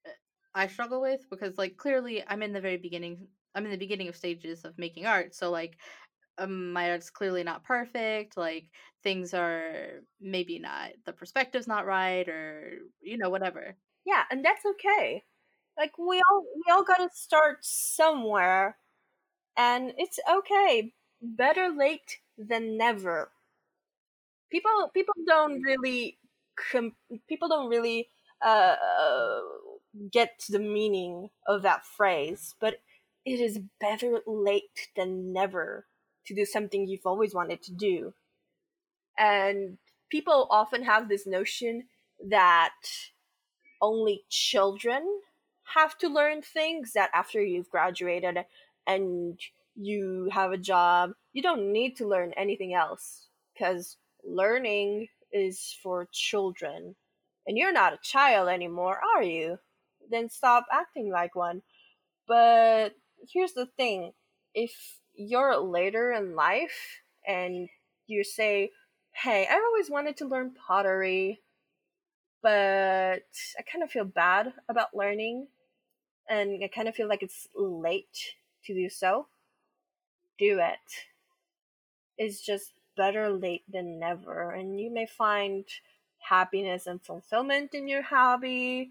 uh, 0.06 0.10
I 0.54 0.66
struggle 0.68 1.00
with 1.00 1.28
because 1.30 1.58
like 1.58 1.76
clearly 1.76 2.24
I'm 2.26 2.42
in 2.42 2.52
the 2.52 2.60
very 2.60 2.78
beginning 2.78 3.28
I'm 3.54 3.64
in 3.66 3.70
the 3.70 3.76
beginning 3.76 4.08
of 4.08 4.16
stages 4.16 4.64
of 4.64 4.78
making 4.78 5.06
art. 5.06 5.34
So 5.34 5.50
like 5.50 5.78
um, 6.38 6.72
my 6.72 6.90
art's 6.90 7.10
clearly 7.10 7.44
not 7.44 7.64
perfect 7.64 8.36
like 8.36 8.66
things 9.02 9.34
are 9.34 10.00
maybe 10.20 10.58
not 10.58 10.90
the 11.06 11.12
perspective's 11.12 11.68
not 11.68 11.86
right 11.86 12.28
or 12.28 12.72
you 13.02 13.18
know 13.18 13.30
whatever. 13.30 13.76
Yeah 14.06 14.24
and 14.30 14.44
that's 14.44 14.64
okay. 14.66 15.22
Like 15.78 15.98
we 15.98 16.22
all 16.30 16.44
we 16.56 16.72
all 16.72 16.84
gotta 16.84 17.08
start 17.14 17.58
somewhere 17.62 18.76
and 19.56 19.92
it's 19.98 20.18
okay 20.30 20.92
better 21.22 21.70
late 21.70 22.18
than 22.38 22.76
never. 22.78 23.30
People 24.50 24.90
people 24.94 25.14
don't 25.26 25.60
really 25.62 26.18
com- 26.56 26.96
people 27.28 27.48
don't 27.48 27.68
really 27.68 28.08
uh, 28.44 28.76
get 30.10 30.44
the 30.48 30.58
meaning 30.58 31.30
of 31.46 31.62
that 31.62 31.84
phrase, 31.84 32.54
but 32.60 32.76
it 33.24 33.40
is 33.40 33.58
better 33.80 34.20
late 34.26 34.88
than 34.96 35.32
never 35.32 35.86
to 36.26 36.34
do 36.34 36.44
something 36.44 36.86
you've 36.86 37.06
always 37.06 37.34
wanted 37.34 37.62
to 37.62 37.72
do. 37.72 38.14
And 39.18 39.78
people 40.10 40.46
often 40.50 40.84
have 40.84 41.08
this 41.08 41.26
notion 41.26 41.84
that 42.28 42.74
only 43.80 44.24
children 44.30 45.20
have 45.74 45.96
to 45.98 46.08
learn 46.08 46.42
things 46.42 46.92
that 46.92 47.10
after 47.14 47.42
you've 47.42 47.70
graduated 47.70 48.38
and 48.86 49.38
you 49.76 50.28
have 50.32 50.52
a 50.52 50.58
job, 50.58 51.12
you 51.32 51.42
don't 51.42 51.72
need 51.72 51.96
to 51.96 52.06
learn 52.06 52.32
anything 52.36 52.74
else 52.74 53.26
because 53.52 53.96
learning 54.24 55.08
is 55.32 55.76
for 55.82 56.08
children. 56.12 56.94
And 57.46 57.58
you're 57.58 57.72
not 57.72 57.92
a 57.92 57.98
child 58.02 58.48
anymore, 58.48 59.00
are 59.16 59.22
you? 59.22 59.58
Then 60.10 60.30
stop 60.30 60.66
acting 60.72 61.10
like 61.10 61.34
one. 61.34 61.62
But 62.26 62.90
here's 63.32 63.52
the 63.52 63.66
thing 63.66 64.12
if 64.54 65.00
you're 65.16 65.56
later 65.56 66.12
in 66.12 66.34
life 66.34 67.00
and 67.26 67.68
you 68.06 68.24
say, 68.24 68.70
hey, 69.12 69.46
I 69.50 69.54
always 69.54 69.90
wanted 69.90 70.16
to 70.18 70.26
learn 70.26 70.52
pottery, 70.52 71.40
but 72.42 73.22
I 73.58 73.62
kind 73.70 73.82
of 73.82 73.90
feel 73.90 74.04
bad 74.04 74.52
about 74.68 74.94
learning 74.94 75.48
and 76.28 76.62
I 76.62 76.68
kind 76.68 76.88
of 76.88 76.94
feel 76.94 77.08
like 77.08 77.22
it's 77.22 77.48
late 77.54 78.34
to 78.64 78.74
do 78.74 78.88
so, 78.88 79.26
do 80.38 80.58
it. 80.58 81.04
It's 82.16 82.40
just 82.40 82.72
better 82.96 83.30
late 83.30 83.64
than 83.70 83.98
never, 83.98 84.52
and 84.52 84.80
you 84.80 84.90
may 84.90 85.06
find 85.06 85.64
happiness 86.18 86.86
and 86.86 87.02
fulfillment 87.02 87.74
in 87.74 87.88
your 87.88 88.02
hobby 88.02 88.90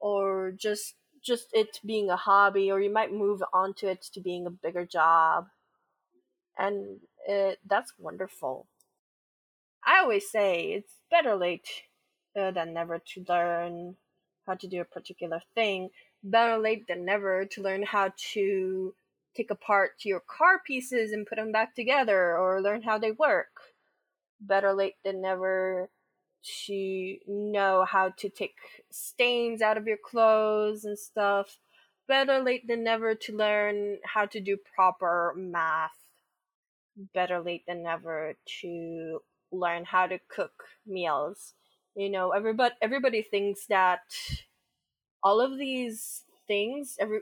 or 0.00 0.52
just 0.52 0.94
just 1.20 1.48
it 1.52 1.80
being 1.84 2.08
a 2.08 2.16
hobby 2.16 2.70
or 2.70 2.80
you 2.80 2.92
might 2.92 3.12
move 3.12 3.42
on 3.52 3.74
to 3.74 3.88
it 3.88 4.00
to 4.00 4.20
being 4.20 4.46
a 4.46 4.50
bigger 4.50 4.86
job 4.86 5.48
and 6.58 6.98
it, 7.26 7.58
that's 7.66 7.92
wonderful 7.98 8.66
i 9.86 9.98
always 9.98 10.30
say 10.30 10.72
it's 10.72 10.94
better 11.10 11.36
late 11.36 11.68
uh, 12.38 12.50
than 12.50 12.74
never 12.74 12.98
to 12.98 13.24
learn 13.28 13.96
how 14.46 14.54
to 14.54 14.66
do 14.66 14.80
a 14.80 14.84
particular 14.84 15.40
thing 15.54 15.90
better 16.22 16.58
late 16.58 16.86
than 16.88 17.04
never 17.04 17.44
to 17.44 17.62
learn 17.62 17.82
how 17.82 18.10
to 18.16 18.94
take 19.36 19.50
apart 19.50 19.92
your 20.04 20.20
car 20.20 20.60
pieces 20.66 21.12
and 21.12 21.26
put 21.26 21.36
them 21.36 21.52
back 21.52 21.74
together 21.74 22.36
or 22.36 22.60
learn 22.60 22.82
how 22.82 22.98
they 22.98 23.12
work 23.12 23.48
better 24.40 24.72
late 24.72 24.96
than 25.04 25.20
never 25.20 25.88
to 26.66 27.16
know 27.26 27.84
how 27.84 28.10
to 28.10 28.28
take 28.28 28.56
stains 28.90 29.60
out 29.60 29.76
of 29.76 29.86
your 29.86 29.98
clothes 29.98 30.84
and 30.84 30.98
stuff. 30.98 31.58
Better 32.06 32.40
late 32.40 32.66
than 32.66 32.84
never 32.84 33.14
to 33.14 33.36
learn 33.36 33.98
how 34.04 34.26
to 34.26 34.40
do 34.40 34.56
proper 34.74 35.34
math. 35.36 35.90
Better 37.14 37.40
late 37.40 37.64
than 37.66 37.84
never 37.84 38.34
to 38.60 39.22
learn 39.52 39.84
how 39.84 40.06
to 40.06 40.18
cook 40.28 40.64
meals. 40.86 41.54
You 41.94 42.10
know, 42.10 42.30
everybody 42.32 42.74
everybody 42.82 43.22
thinks 43.22 43.66
that 43.66 44.00
all 45.22 45.40
of 45.40 45.58
these 45.58 46.24
things 46.46 46.96
every 46.98 47.20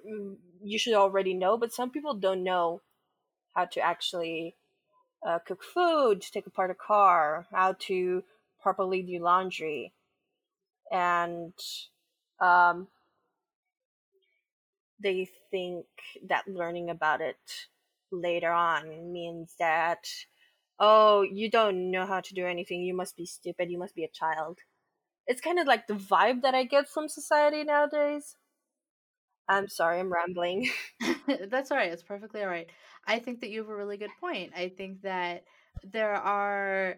you 0.63 0.79
should 0.79 0.95
already 0.95 1.35
know, 1.35 1.59
but 1.59 1.73
some 1.75 1.91
people 1.91 2.15
don't 2.15 2.43
know 2.43 2.81
how 3.55 3.67
to 3.67 3.81
actually 3.81 4.57
uh, 5.27 5.39
cook 5.41 5.63
food, 5.63 6.23
take 6.23 6.47
apart 6.47 6.71
a 6.71 6.75
car, 6.75 7.47
how 7.53 7.75
to 7.81 8.23
properly 8.63 9.03
do 9.03 9.23
laundry, 9.23 9.93
and 10.91 11.53
um, 12.41 12.89
they 15.01 15.29
think 15.51 15.87
that 16.27 16.49
learning 16.49 16.91
about 16.91 17.21
it 17.21 17.67
later 18.13 18.51
on 18.53 19.13
means 19.13 19.55
that 19.59 20.09
oh 20.79 21.23
you 21.23 21.51
don't 21.51 21.91
know 21.91 22.07
how 22.07 22.21
to 22.21 22.35
do 22.35 22.47
anything 22.47 22.83
you 22.83 22.95
must 22.95 23.17
be 23.17 23.27
stupid 23.27 23.71
you 23.71 23.79
must 23.79 23.95
be 23.95 24.05
a 24.05 24.09
child 24.09 24.59
it's 25.27 25.41
kind 25.41 25.59
of 25.59 25.67
like 25.67 25.87
the 25.87 25.95
vibe 25.95 26.43
that 26.43 26.55
i 26.55 26.65
get 26.65 26.89
from 26.89 27.09
society 27.09 27.65
nowadays 27.65 28.37
i'm 29.49 29.69
sorry 29.69 30.01
i'm 30.01 30.13
rambling 30.13 30.69
That's 31.51 31.71
all 31.71 31.77
right. 31.77 31.93
It's 31.93 32.03
perfectly 32.03 32.43
all 32.43 32.49
right. 32.49 32.69
I 33.07 33.19
think 33.19 33.41
that 33.41 33.51
you 33.51 33.61
have 33.61 33.69
a 33.69 33.77
really 33.77 33.97
good 33.97 34.11
point. 34.21 34.53
I 34.57 34.69
think 34.69 35.03
that 35.03 35.45
there 35.85 36.15
are 36.15 36.97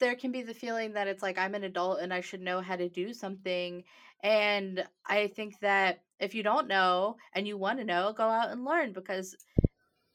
there 0.00 0.16
can 0.16 0.32
be 0.32 0.42
the 0.42 0.54
feeling 0.54 0.92
that 0.92 1.08
it's 1.08 1.22
like 1.22 1.38
I'm 1.38 1.54
an 1.54 1.64
adult 1.64 2.00
and 2.00 2.12
I 2.12 2.20
should 2.20 2.40
know 2.40 2.60
how 2.60 2.76
to 2.76 2.88
do 2.88 3.12
something. 3.12 3.84
And 4.22 4.84
I 5.06 5.28
think 5.28 5.58
that 5.60 6.02
if 6.24 6.34
you 6.34 6.42
don't 6.42 6.68
know 6.68 7.16
and 7.34 7.46
you 7.46 7.56
want 7.56 7.78
to 7.78 7.84
know, 7.84 8.12
go 8.16 8.24
out 8.24 8.50
and 8.50 8.64
learn 8.64 8.92
because 8.92 9.36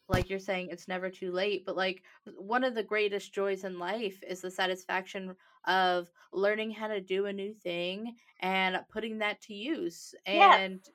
like 0.10 0.30
you're 0.30 0.40
saying 0.40 0.70
it's 0.72 0.88
never 0.88 1.10
too 1.10 1.32
late 1.32 1.64
but 1.66 1.78
like 1.78 2.02
one 2.38 2.64
of 2.64 2.76
the 2.76 2.84
greatest 2.84 3.34
joys 3.34 3.64
in 3.64 3.80
life 3.80 4.22
is 4.28 4.42
the 4.42 4.52
satisfaction 4.52 5.36
of 5.66 6.10
learning 6.34 6.72
how 6.72 6.88
to 6.88 7.00
do 7.00 7.28
a 7.28 7.34
new 7.34 7.54
thing 7.54 8.16
and 8.42 8.80
putting 8.92 9.20
that 9.20 9.40
to 9.42 9.54
use 9.54 10.16
yeah 10.26 10.58
and 10.58 10.90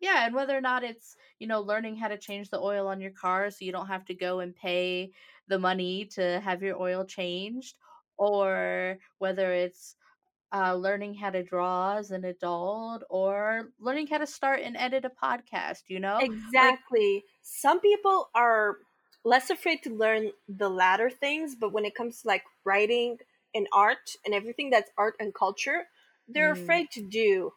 yeah 0.00 0.26
and 0.26 0.34
whether 0.34 0.56
or 0.56 0.60
not 0.60 0.82
it's 0.82 1.16
you 1.38 1.46
know 1.46 1.60
learning 1.60 1.96
how 1.96 2.08
to 2.08 2.18
change 2.18 2.50
the 2.50 2.60
oil 2.60 2.88
on 2.88 3.00
your 3.00 3.12
car 3.12 3.50
so 3.50 3.64
you 3.64 3.72
don't 3.72 3.86
have 3.86 4.04
to 4.04 4.14
go 4.14 4.40
and 4.40 4.54
pay 4.56 5.10
the 5.48 5.58
money 5.58 6.04
to 6.04 6.40
have 6.40 6.62
your 6.62 6.80
oil 6.80 7.04
changed 7.04 7.78
or 8.18 8.98
whether 9.18 9.52
it's 9.52 9.94
uh, 10.52 10.74
learning 10.74 11.14
how 11.14 11.30
to 11.30 11.42
draw 11.42 11.96
as 11.96 12.10
an 12.10 12.24
adult 12.24 13.02
or 13.10 13.70
learning 13.80 14.06
how 14.06 14.18
to 14.18 14.26
start 14.26 14.60
and 14.62 14.76
edit 14.76 15.04
a 15.04 15.10
podcast 15.10 15.82
you 15.88 16.00
know 16.00 16.16
like 16.16 16.30
Exactly. 16.30 17.24
Some 17.42 17.80
people 17.80 18.30
are 18.34 18.76
less 19.24 19.50
afraid 19.50 19.82
to 19.82 19.90
learn 19.90 20.30
the 20.48 20.68
latter 20.68 21.10
things, 21.10 21.56
but 21.56 21.72
when 21.72 21.84
it 21.84 21.94
comes 21.94 22.22
to 22.22 22.28
like 22.28 22.44
writing 22.64 23.18
and 23.54 23.66
art 23.72 24.10
and 24.24 24.34
everything 24.34 24.70
that's 24.70 24.90
art 24.96 25.14
and 25.18 25.34
culture, 25.34 25.86
they're 26.28 26.54
mm, 26.54 26.62
afraid 26.62 26.90
to 26.92 27.02
do. 27.02 27.52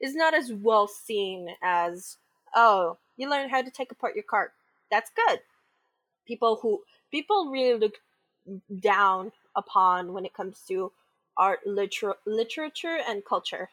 It's 0.00 0.14
not 0.14 0.34
as 0.34 0.52
well 0.52 0.86
seen 0.86 1.48
as, 1.62 2.18
oh, 2.54 2.98
you 3.16 3.28
learn 3.28 3.48
how 3.48 3.62
to 3.62 3.70
take 3.70 3.90
apart 3.90 4.14
your 4.14 4.24
car. 4.24 4.52
That's 4.90 5.10
good. 5.10 5.40
People 6.26 6.60
who 6.62 6.82
people 7.10 7.50
really 7.50 7.78
look 7.78 7.94
down 8.80 9.32
upon 9.56 10.12
when 10.12 10.24
it 10.24 10.34
comes 10.34 10.62
to 10.68 10.92
art, 11.38 11.66
liter- 11.66 12.16
literature, 12.26 12.98
and 13.06 13.24
culture. 13.24 13.70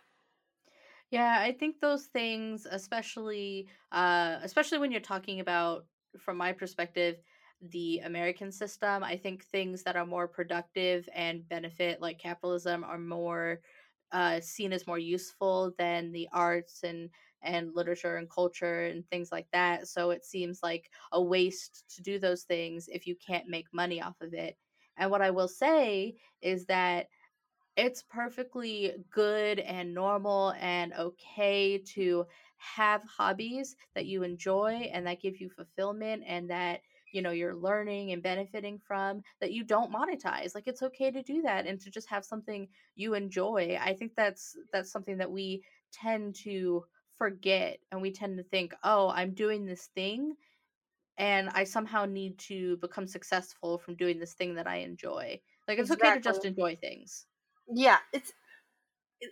Yeah, 1.12 1.40
I 1.40 1.52
think 1.52 1.80
those 1.80 2.08
things, 2.08 2.66
especially 2.70 3.70
uh 3.92 4.40
especially 4.42 4.80
when 4.80 4.92
you're 4.92 5.02
talking 5.02 5.40
about 5.40 5.88
from 6.18 6.38
my 6.38 6.52
perspective, 6.54 7.22
the 7.62 8.00
American 8.00 8.52
system, 8.52 9.04
I 9.04 9.18
think 9.18 9.44
things 9.46 9.84
that 9.84 9.96
are 9.96 10.06
more 10.06 10.28
productive 10.28 11.08
and 11.14 11.48
benefit 11.48 12.02
like 12.02 12.20
capitalism 12.20 12.84
are 12.84 12.98
more 13.00 13.62
uh 14.12 14.40
seen 14.40 14.74
as 14.74 14.88
more 14.88 15.00
useful 15.00 15.74
than 15.78 16.12
the 16.12 16.28
arts 16.32 16.84
and 16.84 17.10
and 17.42 17.74
literature 17.76 18.18
and 18.18 18.30
culture 18.30 18.86
and 18.86 19.08
things 19.10 19.32
like 19.32 19.48
that. 19.52 19.88
So 19.88 20.10
it 20.12 20.26
seems 20.26 20.64
like 20.64 20.92
a 21.12 21.22
waste 21.24 21.86
to 21.96 22.02
do 22.02 22.18
those 22.20 22.44
things 22.44 22.88
if 22.88 23.06
you 23.08 23.16
can't 23.16 23.48
make 23.48 23.72
money 23.74 24.02
off 24.02 24.20
of 24.22 24.34
it. 24.34 24.58
And 24.98 25.12
what 25.12 25.22
I 25.22 25.30
will 25.32 25.48
say 25.48 26.16
is 26.42 26.66
that 26.68 27.10
it's 27.76 28.04
perfectly 28.04 28.94
good 29.12 29.60
and 29.60 29.94
normal 29.94 30.54
and 30.60 30.94
okay 30.94 31.78
to 31.78 32.26
have 32.58 33.02
hobbies 33.04 33.76
that 33.96 34.06
you 34.06 34.24
enjoy 34.24 34.90
and 34.94 35.06
that 35.06 35.22
give 35.22 35.40
you 35.40 35.50
fulfillment 35.50 36.24
and 36.26 36.50
that 36.50 36.82
you 37.12 37.22
know 37.22 37.32
you're 37.32 37.56
learning 37.56 38.12
and 38.12 38.24
benefiting 38.24 38.80
from 38.80 39.22
that 39.40 39.52
you 39.52 39.64
don't 39.64 39.94
monetize 39.94 40.56
like 40.56 40.68
it's 40.68 40.82
okay 40.82 41.12
to 41.12 41.22
do 41.22 41.42
that 41.42 41.66
and 41.68 41.80
to 41.80 41.90
just 41.90 42.10
have 42.10 42.26
something 42.26 42.68
you 42.96 43.14
enjoy 43.14 43.78
i 43.82 43.94
think 43.94 44.14
that's 44.16 44.56
that's 44.72 44.92
something 44.92 45.18
that 45.18 45.32
we 45.32 45.64
tend 45.92 46.36
to 46.36 46.84
forget 47.18 47.80
and 47.92 48.02
we 48.02 48.12
tend 48.12 48.38
to 48.38 48.44
think 48.44 48.74
oh 48.84 49.10
i'm 49.10 49.34
doing 49.34 49.66
this 49.66 49.90
thing 49.96 50.34
and 51.18 51.50
i 51.50 51.64
somehow 51.64 52.06
need 52.06 52.38
to 52.38 52.78
become 52.78 53.08
successful 53.08 53.78
from 53.78 53.96
doing 53.96 54.20
this 54.20 54.34
thing 54.34 54.56
that 54.56 54.68
i 54.68 54.78
enjoy. 54.78 55.40
Like 55.68 55.80
it's 55.80 55.92
okay 55.92 56.14
to 56.14 56.20
just 56.20 56.46
enjoy 56.46 56.76
things 56.76 57.26
Yeah, 57.68 57.98
it's 58.14 58.34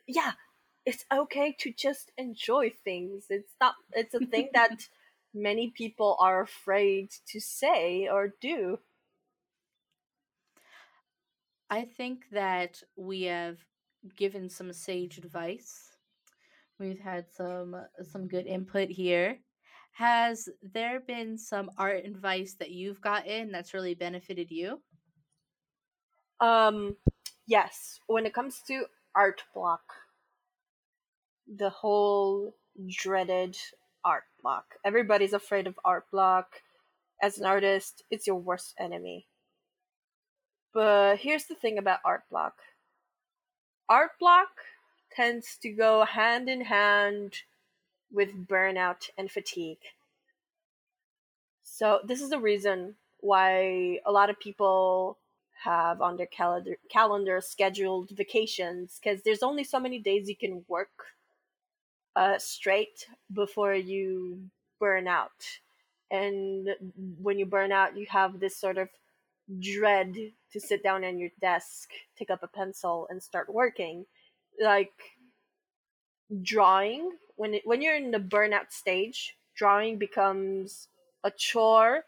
yeah, 0.07 0.33
it's 0.85 1.05
okay 1.11 1.55
to 1.59 1.71
just 1.71 2.11
enjoy 2.17 2.71
things. 2.83 3.25
It's 3.29 3.53
not 3.61 3.75
it's 3.93 4.13
a 4.13 4.19
thing 4.19 4.49
that 4.53 4.87
many 5.33 5.71
people 5.75 6.17
are 6.19 6.41
afraid 6.41 7.11
to 7.29 7.39
say 7.39 8.07
or 8.11 8.33
do. 8.41 8.79
I 11.69 11.85
think 11.85 12.29
that 12.31 12.81
we 12.95 13.23
have 13.23 13.57
given 14.15 14.49
some 14.49 14.71
sage 14.73 15.17
advice. 15.17 15.89
We've 16.79 16.99
had 16.99 17.25
some 17.31 17.75
some 18.11 18.27
good 18.27 18.45
input 18.47 18.89
here. 18.89 19.39
Has 19.93 20.49
there 20.61 20.99
been 20.99 21.37
some 21.37 21.69
art 21.77 22.05
advice 22.05 22.55
that 22.59 22.71
you've 22.71 23.01
gotten 23.01 23.51
that's 23.51 23.73
really 23.73 23.95
benefited 23.95 24.49
you? 24.51 24.81
Um, 26.39 26.97
yes, 27.45 27.99
when 28.07 28.25
it 28.25 28.33
comes 28.33 28.61
to 28.67 28.85
art 29.15 29.43
block, 29.53 29.83
the 31.47 31.69
whole 31.69 32.55
dreaded 32.87 33.57
art 34.03 34.23
block. 34.41 34.75
Everybody's 34.83 35.33
afraid 35.33 35.67
of 35.67 35.79
art 35.83 36.09
block. 36.11 36.61
As 37.21 37.37
an 37.37 37.45
artist, 37.45 38.03
it's 38.11 38.27
your 38.27 38.35
worst 38.35 38.73
enemy. 38.79 39.27
But 40.73 41.17
here's 41.19 41.45
the 41.45 41.55
thing 41.55 41.77
about 41.77 41.99
art 42.03 42.23
block 42.29 42.55
art 43.89 44.11
block 44.19 44.49
tends 45.15 45.57
to 45.61 45.69
go 45.69 46.03
hand 46.03 46.49
in 46.49 46.61
hand 46.61 47.41
with 48.11 48.47
burnout 48.47 49.09
and 49.17 49.29
fatigue. 49.29 49.83
So, 51.63 51.99
this 52.03 52.21
is 52.21 52.29
the 52.29 52.39
reason 52.39 52.95
why 53.19 53.99
a 54.05 54.11
lot 54.11 54.29
of 54.29 54.39
people 54.39 55.17
have 55.63 56.01
on 56.01 56.17
their 56.17 56.27
calendar 56.27 56.77
calendar 56.89 57.41
scheduled 57.41 58.09
vacations 58.11 58.99
because 59.01 59.23
there's 59.23 59.43
only 59.43 59.63
so 59.63 59.79
many 59.79 59.99
days 59.99 60.27
you 60.27 60.35
can 60.35 60.63
work 60.67 61.05
uh, 62.15 62.37
straight 62.37 63.07
before 63.33 63.73
you 63.73 64.39
burn 64.79 65.07
out. 65.07 65.31
And 66.11 66.69
when 67.19 67.39
you 67.39 67.45
burn 67.45 67.71
out, 67.71 67.97
you 67.97 68.05
have 68.09 68.39
this 68.39 68.55
sort 68.55 68.77
of 68.77 68.89
dread 69.59 70.15
to 70.51 70.59
sit 70.59 70.83
down 70.83 71.03
at 71.03 71.17
your 71.17 71.29
desk, 71.41 71.89
pick 72.17 72.29
up 72.29 72.43
a 72.43 72.47
pencil, 72.47 73.07
and 73.09 73.21
start 73.21 73.51
working. 73.51 74.05
Like 74.61 74.93
drawing, 76.41 77.13
when 77.35 77.55
it, 77.55 77.63
when 77.65 77.81
you're 77.81 77.95
in 77.95 78.11
the 78.11 78.19
burnout 78.19 78.71
stage, 78.71 79.35
drawing 79.55 79.97
becomes 79.97 80.87
a 81.23 81.31
chore, 81.31 82.03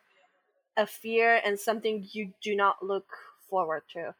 a 0.77 0.85
fear, 0.85 1.41
and 1.43 1.59
something 1.59 2.07
you 2.11 2.31
do 2.41 2.55
not 2.55 2.85
look 2.85 3.07
forward 3.49 3.83
to. 3.93 4.13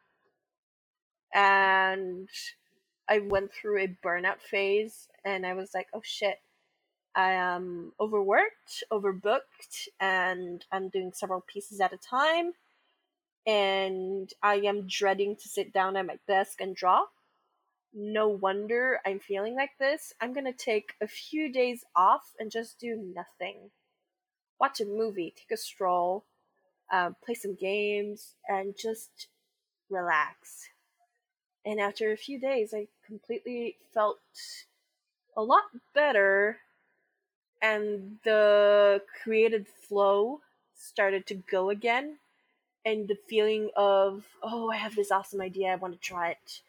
And 1.34 2.28
I 3.08 3.18
went 3.20 3.52
through 3.52 3.82
a 3.82 3.96
burnout 4.04 4.40
phase 4.40 5.08
and 5.24 5.46
I 5.46 5.54
was 5.54 5.72
like, 5.74 5.88
oh 5.92 6.02
shit, 6.02 6.40
I 7.14 7.32
am 7.32 7.92
overworked, 8.00 8.84
overbooked, 8.92 9.88
and 10.00 10.64
I'm 10.70 10.88
doing 10.88 11.12
several 11.14 11.40
pieces 11.40 11.80
at 11.80 11.92
a 11.92 11.98
time. 11.98 12.52
And 13.46 14.30
I 14.42 14.56
am 14.56 14.86
dreading 14.86 15.36
to 15.36 15.48
sit 15.48 15.72
down 15.72 15.96
at 15.96 16.06
my 16.06 16.18
desk 16.26 16.60
and 16.60 16.74
draw. 16.74 17.04
No 17.94 18.28
wonder 18.28 19.00
I'm 19.06 19.20
feeling 19.20 19.54
like 19.54 19.78
this. 19.78 20.12
I'm 20.20 20.34
gonna 20.34 20.52
take 20.52 20.94
a 21.00 21.06
few 21.06 21.50
days 21.50 21.84
off 21.94 22.34
and 22.38 22.50
just 22.50 22.78
do 22.78 22.96
nothing. 22.96 23.70
Watch 24.60 24.80
a 24.80 24.84
movie, 24.84 25.32
take 25.36 25.52
a 25.52 25.56
stroll, 25.56 26.24
uh, 26.92 27.10
play 27.24 27.34
some 27.34 27.54
games, 27.54 28.34
and 28.48 28.74
just 28.76 29.28
relax. 29.90 30.68
And 31.64 31.80
after 31.80 32.12
a 32.12 32.16
few 32.16 32.38
days, 32.38 32.72
I 32.74 32.86
completely 33.06 33.76
felt 33.92 34.20
a 35.36 35.42
lot 35.42 35.64
better, 35.94 36.58
and 37.60 38.18
the 38.24 39.02
created 39.22 39.66
flow 39.66 40.40
started 40.76 41.26
to 41.26 41.34
go 41.34 41.70
again. 41.70 42.18
And 42.84 43.08
the 43.08 43.18
feeling 43.28 43.70
of, 43.74 44.24
oh, 44.44 44.70
I 44.70 44.76
have 44.76 44.94
this 44.94 45.10
awesome 45.10 45.40
idea, 45.40 45.72
I 45.72 45.74
want 45.74 45.94
to 45.94 45.98
try 45.98 46.30
it. 46.30 46.60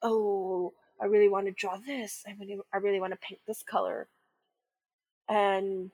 Oh, 0.00 0.72
I 0.98 1.04
really 1.04 1.28
want 1.28 1.44
to 1.46 1.52
draw 1.52 1.76
this. 1.76 2.24
I 2.26 2.34
really, 2.40 2.58
I 2.72 2.78
really 2.78 2.98
want 2.98 3.12
to 3.12 3.18
paint 3.18 3.40
this 3.46 3.62
color. 3.62 4.08
And 5.28 5.90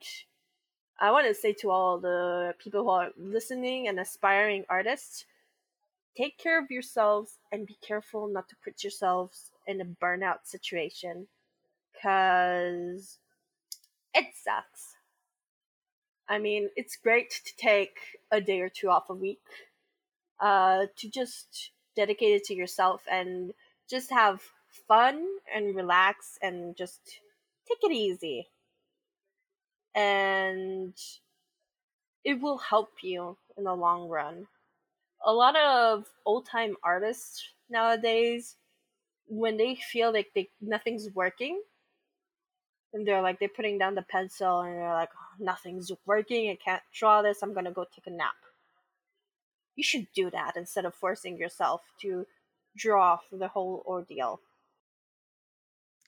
I 0.99 1.11
want 1.11 1.27
to 1.27 1.33
say 1.33 1.53
to 1.53 1.71
all 1.71 1.99
the 1.99 2.53
people 2.59 2.83
who 2.83 2.89
are 2.89 3.09
listening 3.17 3.87
and 3.87 3.99
aspiring 3.99 4.65
artists, 4.69 5.25
take 6.15 6.37
care 6.37 6.59
of 6.59 6.71
yourselves 6.71 7.39
and 7.51 7.67
be 7.67 7.77
careful 7.85 8.27
not 8.27 8.47
to 8.49 8.55
put 8.63 8.83
yourselves 8.83 9.51
in 9.67 9.81
a 9.81 9.85
burnout 9.85 10.45
situation 10.45 11.27
because 11.93 13.17
it 14.13 14.27
sucks. 14.35 14.95
I 16.29 16.39
mean, 16.39 16.69
it's 16.75 16.95
great 16.95 17.41
to 17.45 17.55
take 17.57 17.97
a 18.31 18.39
day 18.39 18.61
or 18.61 18.69
two 18.69 18.89
off 18.89 19.09
a 19.09 19.13
week 19.15 19.41
uh, 20.39 20.85
to 20.97 21.09
just 21.09 21.71
dedicate 21.95 22.35
it 22.35 22.43
to 22.45 22.55
yourself 22.55 23.03
and 23.11 23.53
just 23.89 24.09
have 24.11 24.41
fun 24.87 25.25
and 25.53 25.75
relax 25.75 26.37
and 26.41 26.75
just 26.75 27.01
take 27.67 27.77
it 27.83 27.91
easy. 27.91 28.47
And 29.95 30.93
it 32.23 32.41
will 32.41 32.57
help 32.57 33.03
you 33.03 33.37
in 33.57 33.63
the 33.65 33.73
long 33.73 34.07
run. 34.07 34.47
A 35.25 35.31
lot 35.31 35.55
of 35.55 36.05
old 36.25 36.45
time 36.45 36.75
artists 36.83 37.43
nowadays 37.69 38.55
when 39.27 39.57
they 39.57 39.75
feel 39.75 40.11
like 40.11 40.31
they 40.35 40.49
nothing's 40.61 41.09
working 41.13 41.61
and 42.93 43.07
they're 43.07 43.21
like 43.21 43.39
they're 43.39 43.49
putting 43.49 43.77
down 43.77 43.95
the 43.95 44.01
pencil 44.03 44.61
and 44.61 44.77
they're 44.77 44.93
like 44.93 45.09
oh, 45.15 45.43
nothing's 45.43 45.91
working 46.05 46.49
i 46.49 46.57
can't 46.63 46.83
draw 46.93 47.21
this 47.21 47.41
i'm 47.41 47.53
gonna 47.53 47.71
go 47.71 47.85
take 47.85 48.07
a 48.07 48.11
nap. 48.11 48.35
You 49.75 49.83
should 49.83 50.07
do 50.13 50.29
that 50.29 50.55
instead 50.55 50.85
of 50.85 50.93
forcing 50.93 51.37
yourself 51.37 51.81
to 52.01 52.27
draw 52.77 53.17
for 53.17 53.37
the 53.37 53.47
whole 53.47 53.83
ordeal. 53.87 54.39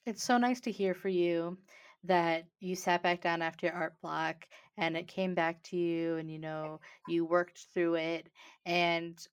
It's 0.04 0.22
so 0.22 0.38
nice 0.38 0.60
to 0.60 0.70
hear 0.70 0.94
for 0.94 1.08
you 1.08 1.58
that 2.06 2.46
you 2.60 2.74
sat 2.76 3.02
back 3.02 3.20
down 3.22 3.42
after 3.42 3.66
your 3.66 3.74
art 3.74 4.00
block 4.00 4.48
and 4.76 4.96
it 4.96 5.08
came 5.08 5.34
back 5.34 5.62
to 5.64 5.76
you 5.76 6.16
and 6.16 6.30
you 6.30 6.38
know 6.38 6.80
you 7.06 7.24
worked 7.24 7.66
through 7.72 7.94
it 7.96 8.30
and 8.64 9.26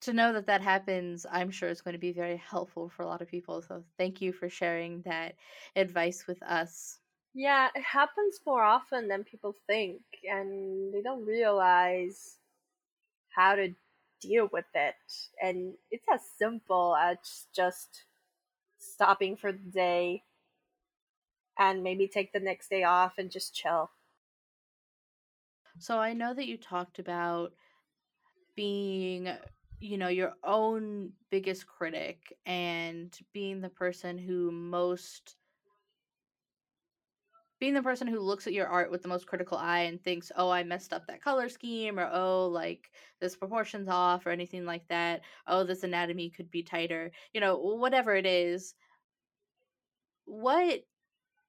to 0.00 0.12
know 0.12 0.32
that 0.32 0.46
that 0.46 0.60
happens 0.60 1.26
i'm 1.30 1.50
sure 1.50 1.68
is 1.68 1.80
going 1.80 1.92
to 1.94 1.98
be 1.98 2.12
very 2.12 2.36
helpful 2.36 2.88
for 2.88 3.02
a 3.02 3.06
lot 3.06 3.22
of 3.22 3.28
people 3.28 3.62
so 3.62 3.84
thank 3.98 4.20
you 4.20 4.32
for 4.32 4.48
sharing 4.48 5.00
that 5.02 5.36
advice 5.76 6.26
with 6.26 6.42
us. 6.42 6.98
Yeah 7.34 7.68
it 7.74 7.82
happens 7.82 8.40
more 8.44 8.62
often 8.62 9.08
than 9.08 9.24
people 9.24 9.54
think 9.66 10.02
and 10.24 10.92
they 10.92 11.02
don't 11.02 11.24
realize 11.24 12.38
how 13.30 13.54
to 13.54 13.74
deal 14.20 14.48
with 14.52 14.66
it 14.74 14.96
and 15.42 15.74
it's 15.90 16.06
as 16.12 16.22
simple 16.38 16.96
as 16.96 17.46
just 17.54 18.04
stopping 18.78 19.36
for 19.36 19.52
the 19.52 19.70
day 19.70 20.22
and 21.70 21.82
maybe 21.82 22.08
take 22.08 22.32
the 22.32 22.40
next 22.40 22.68
day 22.68 22.82
off 22.82 23.18
and 23.18 23.30
just 23.30 23.54
chill. 23.54 23.92
So 25.78 25.98
I 25.98 26.14
know 26.14 26.32
that 26.32 26.46
you 26.46 26.56
talked 26.56 26.98
about 26.98 27.54
being, 28.54 29.28
you 29.80 29.98
know, 29.98 30.08
your 30.08 30.34
own 30.42 31.14
biggest 31.30 31.66
critic 31.66 32.38
and 32.46 33.18
being 33.32 33.60
the 33.60 33.70
person 33.70 34.18
who 34.18 34.50
most 34.50 35.36
being 37.58 37.74
the 37.74 37.82
person 37.82 38.08
who 38.08 38.18
looks 38.18 38.46
at 38.46 38.52
your 38.52 38.66
art 38.66 38.90
with 38.90 39.02
the 39.02 39.08
most 39.08 39.26
critical 39.26 39.56
eye 39.56 39.80
and 39.82 40.02
thinks, 40.02 40.32
"Oh, 40.36 40.50
I 40.50 40.64
messed 40.64 40.92
up 40.92 41.06
that 41.06 41.22
color 41.22 41.48
scheme," 41.48 41.98
or 41.98 42.08
"Oh, 42.12 42.48
like 42.48 42.90
this 43.20 43.36
proportion's 43.36 43.88
off," 43.88 44.26
or 44.26 44.30
anything 44.30 44.64
like 44.66 44.88
that. 44.88 45.22
"Oh, 45.46 45.62
this 45.64 45.82
anatomy 45.84 46.28
could 46.30 46.50
be 46.50 46.62
tighter." 46.64 47.12
You 47.32 47.40
know, 47.40 47.56
whatever 47.56 48.14
it 48.16 48.26
is. 48.26 48.74
What 50.24 50.84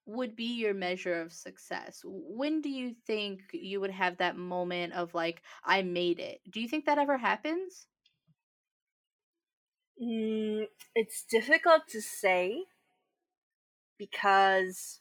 would 0.06 0.36
be 0.36 0.46
your 0.56 0.74
measure 0.74 1.22
of 1.22 1.34
success? 1.34 2.02
When 2.06 2.62
do 2.62 2.70
you 2.70 2.96
think 3.08 3.42
you 3.54 3.80
would 3.82 3.92
have 3.92 4.18
that 4.18 4.38
moment 4.38 4.94
of 4.94 5.14
like, 5.14 5.42
I 5.64 5.82
made 5.84 6.20
it? 6.20 6.42
Do 6.50 6.60
you 6.62 6.68
think 6.68 6.86
that 6.86 6.98
ever 6.98 7.18
happens? 7.18 7.88
Mm, 10.00 10.68
it's 10.94 11.24
difficult 11.24 11.88
to 11.90 12.02
say 12.02 12.66
because 13.98 15.00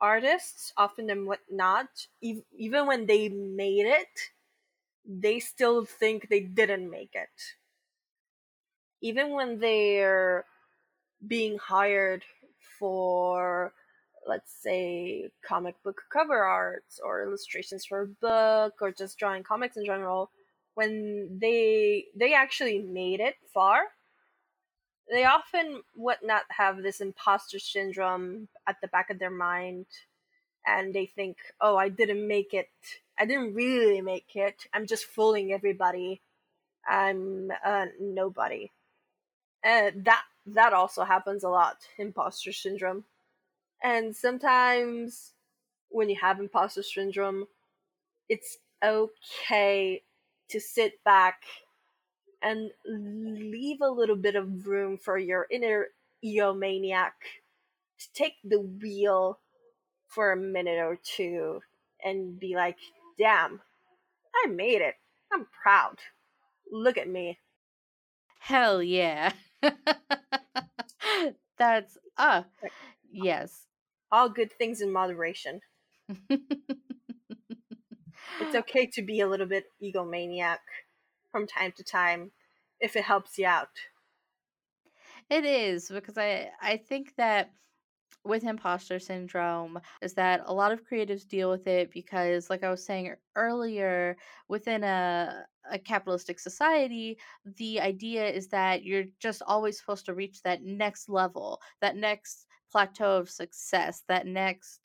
artists, 0.00 0.72
often 0.76 1.08
and 1.10 1.26
whatnot, 1.26 2.06
ev- 2.24 2.42
even 2.52 2.86
when 2.86 3.06
they 3.06 3.28
made 3.28 3.86
it, 3.86 4.30
they 5.06 5.40
still 5.40 5.84
think 5.84 6.28
they 6.28 6.40
didn't 6.40 6.90
make 6.90 7.14
it. 7.14 7.56
Even 9.02 9.30
when 9.32 9.58
they're 9.58 10.46
being 11.26 11.58
hired 11.58 12.24
for 12.78 13.74
let's 14.26 14.52
say 14.62 15.30
comic 15.46 15.74
book 15.82 16.02
cover 16.12 16.42
arts 16.42 17.00
or 17.02 17.22
illustrations 17.22 17.84
for 17.84 18.02
a 18.02 18.06
book 18.06 18.74
or 18.80 18.92
just 18.92 19.18
drawing 19.18 19.42
comics 19.42 19.76
in 19.76 19.84
general 19.84 20.30
when 20.74 21.38
they 21.40 22.06
they 22.16 22.34
actually 22.34 22.78
made 22.78 23.20
it 23.20 23.36
far 23.52 23.82
they 25.10 25.24
often 25.24 25.82
would 25.96 26.18
not 26.22 26.42
have 26.50 26.82
this 26.82 27.00
imposter 27.00 27.58
syndrome 27.58 28.48
at 28.66 28.76
the 28.80 28.88
back 28.88 29.10
of 29.10 29.18
their 29.18 29.30
mind 29.30 29.86
and 30.66 30.94
they 30.94 31.06
think 31.06 31.36
oh 31.60 31.76
i 31.76 31.88
didn't 31.88 32.26
make 32.26 32.54
it. 32.54 32.68
I 33.18 33.26
didn't 33.26 33.54
really 33.54 34.00
make 34.00 34.34
it. 34.34 34.66
I'm 34.72 34.86
just 34.86 35.04
fooling 35.04 35.52
everybody. 35.52 36.22
I'm 36.88 37.50
a 37.64 37.86
nobody. 38.00 38.70
And 39.62 40.04
that 40.06 40.24
that 40.46 40.72
also 40.72 41.04
happens 41.04 41.44
a 41.44 41.50
lot 41.50 41.76
imposter 41.98 42.52
syndrome 42.52 43.04
and 43.82 44.14
sometimes 44.14 45.32
when 45.88 46.08
you 46.08 46.16
have 46.20 46.40
imposter 46.40 46.82
syndrome, 46.82 47.46
it's 48.28 48.58
okay 48.82 50.02
to 50.48 50.60
sit 50.60 51.02
back 51.04 51.42
and 52.42 52.70
leave 52.86 53.80
a 53.80 53.90
little 53.90 54.16
bit 54.16 54.34
of 54.36 54.66
room 54.66 54.96
for 54.96 55.18
your 55.18 55.46
inner 55.50 55.88
egomaniac 56.24 57.12
to 57.98 58.12
take 58.14 58.34
the 58.44 58.60
wheel 58.60 59.38
for 60.08 60.32
a 60.32 60.36
minute 60.36 60.78
or 60.78 60.98
two 61.02 61.60
and 62.04 62.38
be 62.40 62.54
like, 62.54 62.76
damn, 63.18 63.60
I 64.34 64.48
made 64.48 64.80
it. 64.80 64.94
I'm 65.32 65.46
proud. 65.62 65.98
Look 66.70 66.98
at 66.98 67.08
me. 67.08 67.38
Hell 68.40 68.82
yeah. 68.82 69.32
That's 71.58 71.98
uh 72.16 72.42
yes. 73.12 73.66
All 74.12 74.28
good 74.28 74.52
things 74.52 74.80
in 74.80 74.92
moderation. 74.92 75.62
it's 78.38 78.54
okay 78.54 78.86
to 78.86 79.02
be 79.02 79.20
a 79.20 79.28
little 79.28 79.46
bit 79.46 79.66
egomaniac 79.82 80.58
from 81.30 81.46
time 81.46 81.72
to 81.72 81.84
time 81.84 82.32
if 82.80 82.96
it 82.96 83.04
helps 83.04 83.38
you 83.38 83.46
out. 83.46 83.68
It 85.28 85.44
is 85.44 85.88
because 85.88 86.18
I 86.18 86.50
I 86.60 86.76
think 86.76 87.14
that 87.16 87.52
with 88.24 88.44
imposter 88.44 88.98
syndrome 89.00 89.80
is 90.02 90.14
that 90.14 90.42
a 90.46 90.54
lot 90.54 90.72
of 90.72 90.84
creatives 90.84 91.26
deal 91.28 91.50
with 91.50 91.66
it 91.66 91.90
because 91.92 92.50
like 92.50 92.64
I 92.64 92.70
was 92.70 92.84
saying 92.84 93.14
earlier 93.36 94.16
within 94.48 94.84
a 94.84 95.46
a 95.70 95.78
capitalistic 95.78 96.40
society 96.40 97.18
the 97.44 97.80
idea 97.80 98.28
is 98.28 98.48
that 98.48 98.84
you're 98.84 99.04
just 99.20 99.42
always 99.46 99.78
supposed 99.80 100.06
to 100.06 100.14
reach 100.14 100.42
that 100.42 100.62
next 100.62 101.08
level 101.08 101.60
that 101.80 101.96
next 101.96 102.46
plateau 102.70 103.18
of 103.18 103.30
success 103.30 104.02
that 104.08 104.26
next 104.26 104.80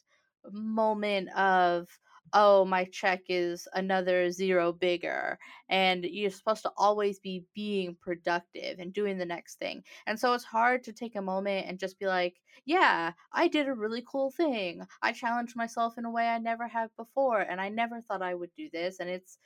moment 0.52 1.30
of 1.38 1.88
oh, 2.34 2.66
my 2.66 2.84
check 2.86 3.22
is 3.30 3.68
another 3.74 4.30
zero 4.32 4.74
bigger. 4.74 5.38
And 5.70 6.04
you're 6.04 6.30
supposed 6.30 6.64
to 6.64 6.72
always 6.78 7.20
be 7.20 7.46
being 7.54 7.96
productive 8.02 8.80
and 8.80 8.92
doing 8.94 9.18
the 9.18 9.26
next 9.26 9.58
thing. 9.60 9.84
And 10.06 10.20
so 10.20 10.34
it's 10.34 10.44
hard 10.44 10.84
to 10.84 10.94
take 10.94 11.16
a 11.16 11.22
moment 11.22 11.68
and 11.68 11.80
just 11.80 12.00
be 12.00 12.08
like, 12.08 12.42
yeah, 12.66 13.14
I 13.32 13.48
did 13.48 13.68
a 13.68 13.74
really 13.74 14.04
cool 14.06 14.32
thing. 14.32 14.82
I 15.02 15.14
challenged 15.14 15.56
myself 15.56 15.98
in 15.98 16.06
a 16.06 16.12
way 16.12 16.28
I 16.28 16.40
never 16.40 16.68
have 16.68 16.90
before. 16.98 17.40
And 17.40 17.62
I 17.62 17.70
never 17.70 18.02
thought 18.02 18.22
I 18.22 18.34
would 18.34 18.54
do 18.58 18.70
this. 18.72 19.00
And 19.00 19.10
it's 19.10 19.38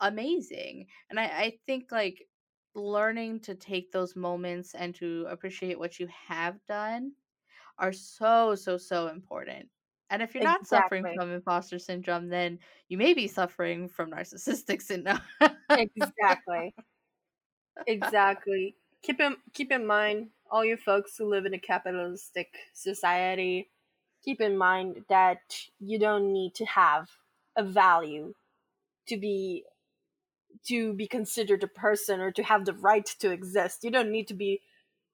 amazing. 0.00 0.86
And 1.10 1.20
I, 1.20 1.24
I 1.24 1.58
think 1.66 1.92
like 1.92 2.26
learning 2.74 3.40
to 3.40 3.54
take 3.54 3.92
those 3.92 4.16
moments 4.16 4.74
and 4.74 4.94
to 4.94 5.26
appreciate 5.28 5.78
what 5.78 5.98
you 5.98 6.08
have 6.28 6.56
done 6.66 7.12
are 7.78 7.92
so, 7.92 8.54
so, 8.54 8.76
so 8.76 9.08
important. 9.08 9.68
And 10.10 10.22
if 10.22 10.34
you're 10.34 10.42
not 10.42 10.66
suffering 10.66 11.06
from 11.14 11.32
imposter 11.32 11.78
syndrome, 11.78 12.28
then 12.28 12.58
you 12.88 12.98
may 12.98 13.14
be 13.14 13.28
suffering 13.28 13.88
from 13.88 14.10
narcissistic 14.10 14.82
syndrome. 14.82 15.20
Exactly. 15.70 16.74
Exactly. 17.86 18.74
Keep 19.02 19.20
in 19.20 19.36
keep 19.54 19.72
in 19.72 19.86
mind, 19.86 20.28
all 20.50 20.64
you 20.64 20.76
folks 20.76 21.16
who 21.16 21.28
live 21.28 21.46
in 21.46 21.54
a 21.54 21.58
capitalistic 21.58 22.54
society, 22.74 23.70
keep 24.24 24.40
in 24.40 24.58
mind 24.58 25.04
that 25.08 25.60
you 25.78 25.98
don't 25.98 26.32
need 26.32 26.54
to 26.56 26.66
have 26.66 27.08
a 27.56 27.62
value 27.62 28.34
to 29.06 29.16
be 29.16 29.64
to 30.66 30.92
be 30.92 31.06
considered 31.06 31.62
a 31.62 31.68
person 31.68 32.20
or 32.20 32.30
to 32.32 32.42
have 32.42 32.64
the 32.64 32.74
right 32.74 33.06
to 33.20 33.30
exist. 33.30 33.84
You 33.84 33.90
don't 33.90 34.10
need 34.10 34.28
to 34.28 34.34
be 34.34 34.60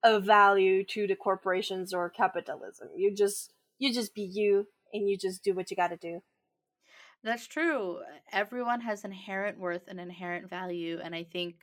a 0.04 0.20
value 0.20 0.84
to 0.84 1.06
the 1.06 1.16
corporations 1.16 1.92
or 1.94 2.10
capitalism. 2.10 2.88
You 2.96 3.14
just 3.14 3.52
you 3.78 3.92
just 3.92 4.14
be 4.14 4.22
you 4.22 4.68
and 4.92 5.08
you 5.08 5.18
just 5.18 5.42
do 5.44 5.54
what 5.54 5.70
you 5.70 5.76
got 5.76 5.88
to 5.88 5.96
do. 5.96 6.22
That's 7.22 7.46
true. 7.46 8.00
Everyone 8.32 8.80
has 8.82 9.04
inherent 9.04 9.58
worth 9.58 9.82
and 9.88 9.98
inherent 10.00 10.48
value. 10.48 11.00
And 11.02 11.14
I 11.14 11.24
think 11.24 11.56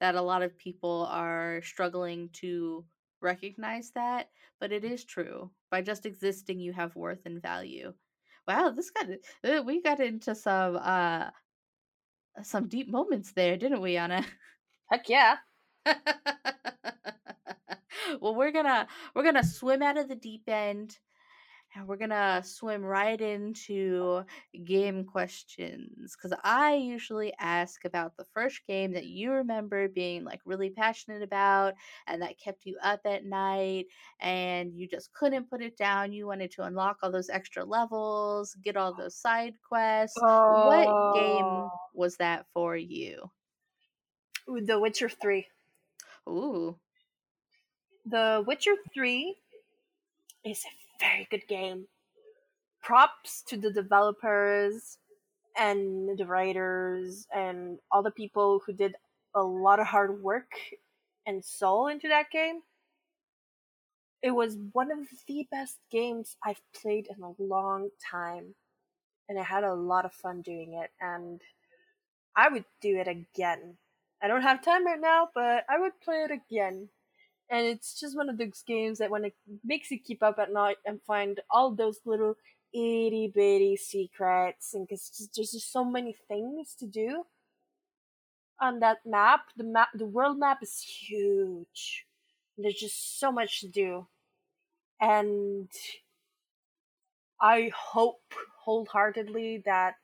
that 0.00 0.14
a 0.14 0.22
lot 0.22 0.42
of 0.42 0.58
people 0.58 1.06
are 1.10 1.62
struggling 1.62 2.30
to 2.34 2.84
recognize 3.20 3.92
that. 3.92 4.30
But 4.60 4.72
it 4.72 4.84
is 4.84 5.04
true. 5.04 5.50
By 5.70 5.82
just 5.82 6.06
existing, 6.06 6.60
you 6.60 6.72
have 6.72 6.96
worth 6.96 7.26
and 7.26 7.40
value. 7.40 7.94
Wow, 8.46 8.70
this 8.70 8.90
got 8.90 9.06
uh, 9.44 9.62
we 9.62 9.80
got 9.82 10.00
into 10.00 10.34
some 10.34 10.76
uh 10.76 11.30
some 12.42 12.68
deep 12.68 12.88
moments 12.90 13.32
there, 13.32 13.56
didn't 13.56 13.80
we, 13.80 13.96
Anna? 13.96 14.24
Heck 14.90 15.08
yeah. 15.08 15.36
well, 18.20 18.34
we're 18.34 18.52
gonna 18.52 18.86
we're 19.14 19.24
gonna 19.24 19.44
swim 19.44 19.82
out 19.82 19.98
of 19.98 20.08
the 20.08 20.14
deep 20.16 20.48
end 20.48 20.98
and 21.76 21.88
we're 21.88 21.96
gonna 21.96 22.40
swim 22.44 22.82
right 22.84 23.20
into 23.20 24.22
game 24.64 25.04
questions 25.04 26.16
because 26.16 26.38
I 26.44 26.74
usually 26.74 27.32
ask 27.40 27.84
about 27.84 28.16
the 28.16 28.24
first 28.32 28.60
game 28.66 28.92
that 28.92 29.06
you 29.06 29.32
remember 29.32 29.88
being 29.88 30.24
like 30.24 30.40
really 30.44 30.70
passionate 30.70 31.22
about 31.22 31.74
and 32.06 32.22
that 32.22 32.38
kept 32.38 32.64
you 32.66 32.76
up 32.82 33.00
at 33.04 33.24
night 33.24 33.86
and 34.20 34.72
you 34.74 34.86
just 34.88 35.12
couldn't 35.14 35.50
put 35.50 35.62
it 35.62 35.76
down. 35.76 36.12
You 36.12 36.26
wanted 36.26 36.52
to 36.52 36.62
unlock 36.64 36.98
all 37.02 37.10
those 37.10 37.30
extra 37.30 37.64
levels, 37.64 38.54
get 38.62 38.76
all 38.76 38.94
those 38.94 39.16
side 39.16 39.54
quests. 39.68 40.16
What 40.20 41.14
game 41.14 41.44
Oh, 41.44 41.70
was 41.94 42.16
that 42.18 42.46
for 42.52 42.76
you? 42.76 43.30
The 44.46 44.78
Witcher 44.78 45.08
3. 45.08 45.46
Ooh, 46.28 46.78
The 48.06 48.44
Witcher 48.46 48.74
3 48.92 49.34
is 50.44 50.62
a 50.66 51.00
very 51.00 51.26
good 51.30 51.48
game. 51.48 51.86
Props 52.82 53.42
to 53.46 53.56
the 53.56 53.72
developers 53.72 54.98
and 55.56 56.18
the 56.18 56.26
writers 56.26 57.26
and 57.34 57.78
all 57.90 58.02
the 58.02 58.10
people 58.10 58.60
who 58.66 58.74
did 58.74 58.94
a 59.34 59.42
lot 59.42 59.80
of 59.80 59.86
hard 59.86 60.22
work 60.22 60.52
and 61.26 61.42
soul 61.42 61.86
into 61.86 62.08
that 62.08 62.30
game. 62.30 62.60
It 64.22 64.32
was 64.32 64.58
one 64.72 64.90
of 64.90 64.98
the 65.26 65.46
best 65.50 65.78
games 65.90 66.36
I've 66.44 66.60
played 66.74 67.08
in 67.08 67.22
a 67.22 67.32
long 67.38 67.88
time, 68.10 68.54
and 69.30 69.38
I 69.38 69.42
had 69.42 69.64
a 69.64 69.74
lot 69.74 70.04
of 70.04 70.12
fun 70.12 70.42
doing 70.42 70.74
it, 70.74 70.90
and 71.00 71.40
I 72.36 72.48
would 72.48 72.64
do 72.82 72.98
it 72.98 73.08
again. 73.08 73.78
I 74.22 74.28
don't 74.28 74.42
have 74.42 74.62
time 74.62 74.86
right 74.86 75.00
now, 75.00 75.28
but 75.34 75.64
I 75.68 75.78
would 75.78 76.00
play 76.02 76.26
it 76.28 76.30
again. 76.30 76.88
And 77.50 77.66
it's 77.66 77.98
just 78.00 78.16
one 78.16 78.28
of 78.28 78.38
those 78.38 78.62
games 78.66 78.98
that 78.98 79.10
when 79.10 79.24
it 79.24 79.34
makes 79.62 79.90
you 79.90 79.98
keep 79.98 80.22
up 80.22 80.38
at 80.38 80.52
night 80.52 80.78
and 80.84 81.02
find 81.02 81.40
all 81.50 81.70
those 81.72 82.00
little 82.04 82.36
itty 82.72 83.30
bitty 83.32 83.76
secrets, 83.76 84.74
and 84.74 84.86
because 84.86 85.30
there's 85.36 85.52
just 85.52 85.72
so 85.72 85.84
many 85.84 86.16
things 86.26 86.74
to 86.78 86.86
do 86.86 87.24
on 88.60 88.80
that 88.80 88.98
map. 89.06 89.46
The 89.56 89.64
map, 89.64 89.88
the 89.94 90.06
world 90.06 90.38
map 90.38 90.58
is 90.62 90.80
huge. 90.80 92.06
There's 92.58 92.74
just 92.74 93.20
so 93.20 93.30
much 93.30 93.60
to 93.60 93.68
do, 93.68 94.06
and 95.00 95.68
I 97.40 97.70
hope 97.76 98.32
wholeheartedly 98.62 99.62
that 99.66 99.96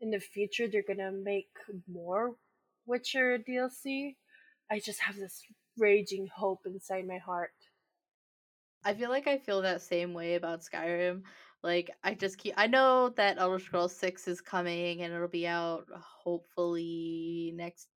in 0.00 0.10
the 0.10 0.20
future 0.20 0.66
they're 0.68 0.82
gonna 0.86 1.12
make 1.12 1.50
more 1.90 2.36
Witcher 2.86 3.38
DLC. 3.38 4.16
I 4.70 4.80
just 4.80 5.00
have 5.00 5.16
this 5.16 5.42
raging 5.78 6.26
hope 6.28 6.66
inside 6.66 7.06
my 7.06 7.18
heart. 7.18 7.52
I 8.84 8.94
feel 8.94 9.10
like 9.10 9.26
I 9.26 9.38
feel 9.38 9.62
that 9.62 9.82
same 9.82 10.14
way 10.14 10.34
about 10.34 10.60
Skyrim. 10.60 11.24
Like 11.62 11.90
I 12.04 12.14
just 12.14 12.38
keep 12.38 12.54
I 12.56 12.66
know 12.68 13.08
that 13.10 13.38
Elder 13.38 13.58
Scrolls 13.58 13.96
6 13.96 14.28
is 14.28 14.40
coming 14.40 15.02
and 15.02 15.12
it'll 15.12 15.28
be 15.28 15.46
out 15.46 15.86
hopefully 15.92 17.52
next 17.54 17.88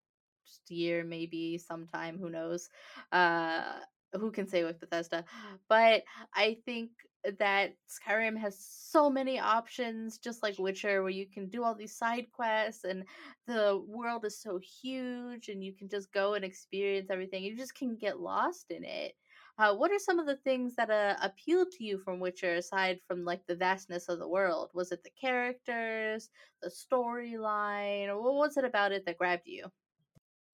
year 0.70 1.04
maybe 1.04 1.58
sometime 1.58 2.18
who 2.18 2.30
knows. 2.30 2.70
Uh 3.12 3.82
who 4.14 4.32
can 4.32 4.48
say 4.48 4.64
with 4.64 4.80
Bethesda. 4.80 5.26
But 5.68 6.04
I 6.34 6.58
think 6.66 6.92
that 7.38 7.74
Skyrim 7.90 8.38
has 8.38 8.58
so 8.60 9.10
many 9.10 9.40
options 9.40 10.18
just 10.18 10.42
like 10.42 10.58
Witcher 10.58 11.02
where 11.02 11.12
you 11.12 11.28
can 11.28 11.50
do 11.50 11.64
all 11.64 11.76
these 11.76 11.98
side 11.98 12.28
quests 12.32 12.86
and 12.86 13.04
the 13.46 13.84
world 13.88 14.26
is 14.26 14.42
so 14.42 14.60
huge 14.82 15.50
and 15.50 15.64
you 15.64 15.74
can 15.74 15.90
just 15.90 16.12
go 16.14 16.36
and 16.36 16.46
experience 16.46 17.10
everything. 17.12 17.44
You 17.44 17.58
just 17.58 17.76
can 17.76 17.98
get 17.98 18.20
lost 18.20 18.68
in 18.70 18.84
it. 18.84 19.14
Uh, 19.58 19.76
what 19.76 19.92
are 19.92 20.00
some 20.00 20.20
of 20.20 20.26
the 20.26 20.38
things 20.38 20.74
that 20.76 20.90
uh, 20.90 21.16
appealed 21.22 21.68
to 21.70 21.84
you 21.84 21.98
from 21.98 22.22
Witcher 22.22 22.56
aside 22.56 23.00
from 23.06 23.26
like 23.26 23.46
the 23.46 23.56
vastness 23.56 24.08
of 24.08 24.20
the 24.20 24.28
world? 24.28 24.70
Was 24.74 24.94
it 24.94 25.04
the 25.04 25.10
characters, 25.20 26.30
the 26.62 26.70
storyline, 26.70 28.08
or 28.08 28.22
what 28.22 28.36
was 28.36 28.56
it 28.56 28.64
about 28.64 28.94
it 28.94 29.06
that 29.06 29.18
grabbed 29.18 29.48
you? 29.48 29.66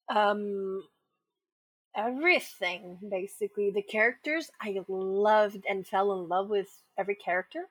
Um, 0.09 0.81
everything 1.95 2.97
basically. 3.09 3.71
The 3.71 3.81
characters 3.81 4.49
I 4.61 4.83
loved 4.87 5.63
and 5.67 5.85
fell 5.87 6.13
in 6.13 6.27
love 6.27 6.49
with 6.49 6.81
every 6.97 7.15
character. 7.15 7.65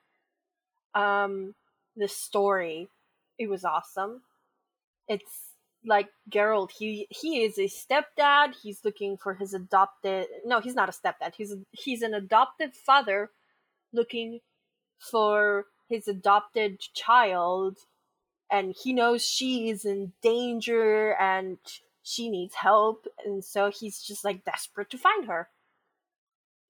Um, 0.93 1.55
the 1.95 2.07
story, 2.07 2.89
it 3.37 3.49
was 3.49 3.65
awesome. 3.65 4.21
It's 5.07 5.45
like 5.85 6.09
Geralt. 6.29 6.71
He 6.71 7.07
he 7.09 7.43
is 7.43 7.57
a 7.57 7.67
stepdad. 7.67 8.55
He's 8.61 8.83
looking 8.83 9.17
for 9.17 9.35
his 9.35 9.53
adopted. 9.53 10.27
No, 10.45 10.59
he's 10.59 10.75
not 10.75 10.89
a 10.89 10.91
stepdad. 10.91 11.33
He's 11.35 11.51
a, 11.51 11.59
he's 11.71 12.01
an 12.01 12.13
adopted 12.13 12.73
father, 12.75 13.29
looking 13.93 14.39
for 14.99 15.65
his 15.87 16.07
adopted 16.07 16.79
child, 16.93 17.77
and 18.51 18.73
he 18.81 18.93
knows 18.93 19.25
she 19.25 19.69
is 19.69 19.85
in 19.85 20.13
danger, 20.21 21.13
and 21.19 21.57
she 22.05 22.29
needs 22.29 22.55
help 22.55 23.05
and 23.25 23.43
so 23.43 23.69
he's 23.69 24.01
just 24.01 24.23
like 24.23 24.45
desperate 24.45 24.89
to 24.89 24.97
find 24.97 25.25
her 25.25 25.49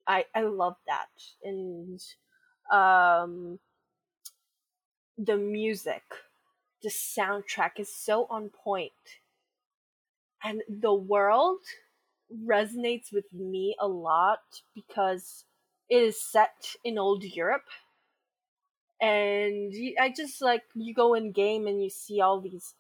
i 0.07 0.25
i 0.33 0.41
love 0.41 0.77
that 0.87 1.09
and 1.43 2.01
um 2.71 3.59
the 5.17 5.37
music 5.37 6.03
the 6.81 6.89
soundtrack 6.89 7.79
is 7.79 7.93
so 7.93 8.25
on 8.29 8.49
point 8.49 8.91
and 10.43 10.61
the 10.69 10.93
world 10.93 11.59
resonates 12.45 13.11
with 13.11 13.31
me 13.33 13.75
a 13.79 13.87
lot 13.87 14.61
because 14.73 15.45
it 15.89 16.01
is 16.01 16.21
set 16.21 16.75
in 16.83 16.97
old 16.97 17.23
Europe. 17.23 17.65
And 19.01 19.73
I 19.99 20.09
just 20.15 20.41
like 20.41 20.63
you 20.73 20.93
go 20.93 21.13
in 21.13 21.31
game 21.31 21.67
and 21.67 21.83
you 21.83 21.89
see 21.89 22.21
all 22.21 22.39
these 22.39 22.73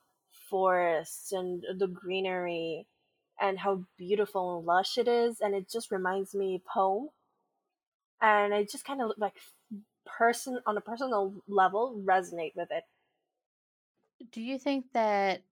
forests 0.49 1.31
and 1.31 1.65
the 1.79 1.87
greenery 1.87 2.87
and 3.39 3.59
how 3.59 3.85
beautiful 3.97 4.57
and 4.57 4.65
lush 4.65 4.97
it 4.97 5.07
is 5.07 5.41
and 5.41 5.55
it 5.55 5.69
just 5.69 5.91
reminds 5.91 6.35
me 6.35 6.55
of 6.55 6.65
home 6.67 7.09
and 8.21 8.53
I 8.53 8.63
just 8.63 8.85
kind 8.85 9.01
of 9.01 9.11
like 9.17 9.37
person 10.05 10.59
on 10.65 10.77
a 10.77 10.81
personal 10.81 11.41
level 11.47 12.01
resonate 12.05 12.55
with 12.55 12.71
it 12.71 12.85
Do 14.29 14.41
you 14.41 14.59
think 14.59 14.91
that 14.93 15.45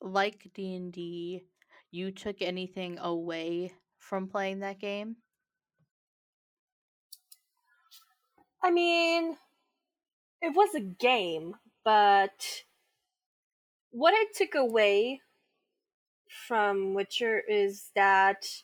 like 0.00 0.52
D&D 0.54 1.48
you 1.90 2.12
took 2.12 2.42
anything 2.42 2.98
away 2.98 3.74
from 3.98 4.28
playing 4.28 4.60
that 4.60 4.78
game? 4.80 5.18
I 8.62 8.70
mean, 8.70 9.38
it 10.40 10.54
was 10.54 10.74
a 10.74 10.80
game, 10.80 11.56
but 11.84 12.64
what 13.90 14.14
I 14.14 14.26
took 14.34 14.54
away 14.54 15.20
from 16.46 16.94
Witcher 16.94 17.40
is 17.48 17.90
that 17.94 18.62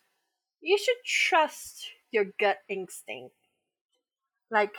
you 0.61 0.79
should 0.79 0.97
trust 1.05 1.87
your 2.11 2.27
gut 2.39 2.59
instinct. 2.68 3.35
Like, 4.51 4.75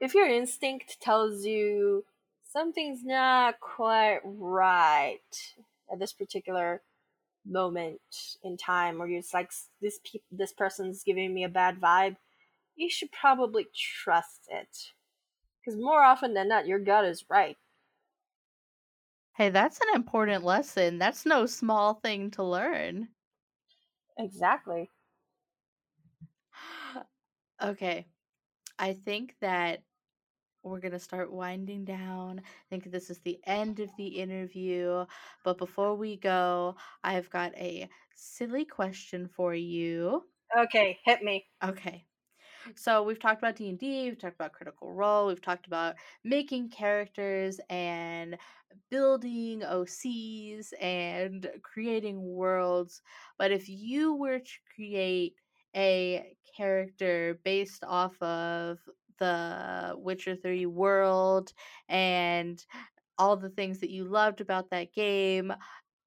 if 0.00 0.14
your 0.14 0.28
instinct 0.28 1.00
tells 1.00 1.44
you 1.44 2.04
something's 2.50 3.04
not 3.04 3.60
quite 3.60 4.20
right 4.24 5.18
at 5.92 5.98
this 5.98 6.12
particular 6.12 6.82
moment 7.46 8.00
in 8.42 8.56
time, 8.56 9.00
or 9.00 9.06
you're 9.06 9.22
like 9.32 9.52
this 9.80 10.00
pe- 10.04 10.20
this 10.32 10.52
person's 10.52 11.04
giving 11.04 11.34
me 11.34 11.44
a 11.44 11.48
bad 11.48 11.80
vibe, 11.80 12.16
you 12.76 12.88
should 12.88 13.12
probably 13.12 13.66
trust 13.74 14.48
it. 14.48 14.92
Because 15.60 15.78
more 15.78 16.02
often 16.02 16.34
than 16.34 16.48
not, 16.48 16.66
your 16.66 16.78
gut 16.78 17.04
is 17.04 17.24
right. 17.28 17.56
Hey, 19.34 19.50
that's 19.50 19.80
an 19.80 19.94
important 19.94 20.42
lesson. 20.44 20.98
That's 20.98 21.24
no 21.26 21.46
small 21.46 21.94
thing 21.94 22.30
to 22.32 22.42
learn. 22.42 23.10
Exactly. 24.18 24.90
okay. 27.62 28.06
I 28.78 28.94
think 28.94 29.36
that 29.40 29.84
we're 30.64 30.80
going 30.80 30.92
to 30.92 31.00
start 31.00 31.32
winding 31.32 31.84
down. 31.84 32.40
I 32.40 32.44
think 32.70 32.84
this 32.90 33.10
is 33.10 33.20
the 33.20 33.40
end 33.46 33.80
of 33.80 33.94
the 33.96 34.08
interview. 34.08 35.06
But 35.44 35.58
before 35.58 35.96
we 35.96 36.16
go, 36.18 36.76
I've 37.04 37.30
got 37.30 37.54
a 37.56 37.88
silly 38.16 38.64
question 38.66 39.28
for 39.28 39.54
you. 39.54 40.24
Okay, 40.56 40.98
hit 41.04 41.22
me. 41.22 41.48
Okay. 41.62 42.06
So 42.76 43.02
we've 43.02 43.18
talked 43.18 43.42
about 43.42 43.56
D 43.56 43.68
and 43.68 43.78
D, 43.78 44.04
we've 44.04 44.18
talked 44.18 44.34
about 44.36 44.52
Critical 44.52 44.92
Role, 44.92 45.26
we've 45.26 45.42
talked 45.42 45.66
about 45.66 45.96
making 46.24 46.70
characters 46.70 47.60
and 47.68 48.36
building 48.90 49.60
OCs 49.60 50.72
and 50.80 51.48
creating 51.62 52.22
worlds. 52.22 53.02
But 53.38 53.50
if 53.50 53.68
you 53.68 54.14
were 54.14 54.38
to 54.38 54.58
create 54.74 55.34
a 55.76 56.36
character 56.56 57.38
based 57.44 57.84
off 57.84 58.20
of 58.22 58.78
the 59.18 59.94
Witcher 59.96 60.36
3 60.36 60.66
world 60.66 61.52
and 61.88 62.64
all 63.18 63.36
the 63.36 63.50
things 63.50 63.80
that 63.80 63.90
you 63.90 64.04
loved 64.04 64.40
about 64.40 64.70
that 64.70 64.92
game, 64.92 65.52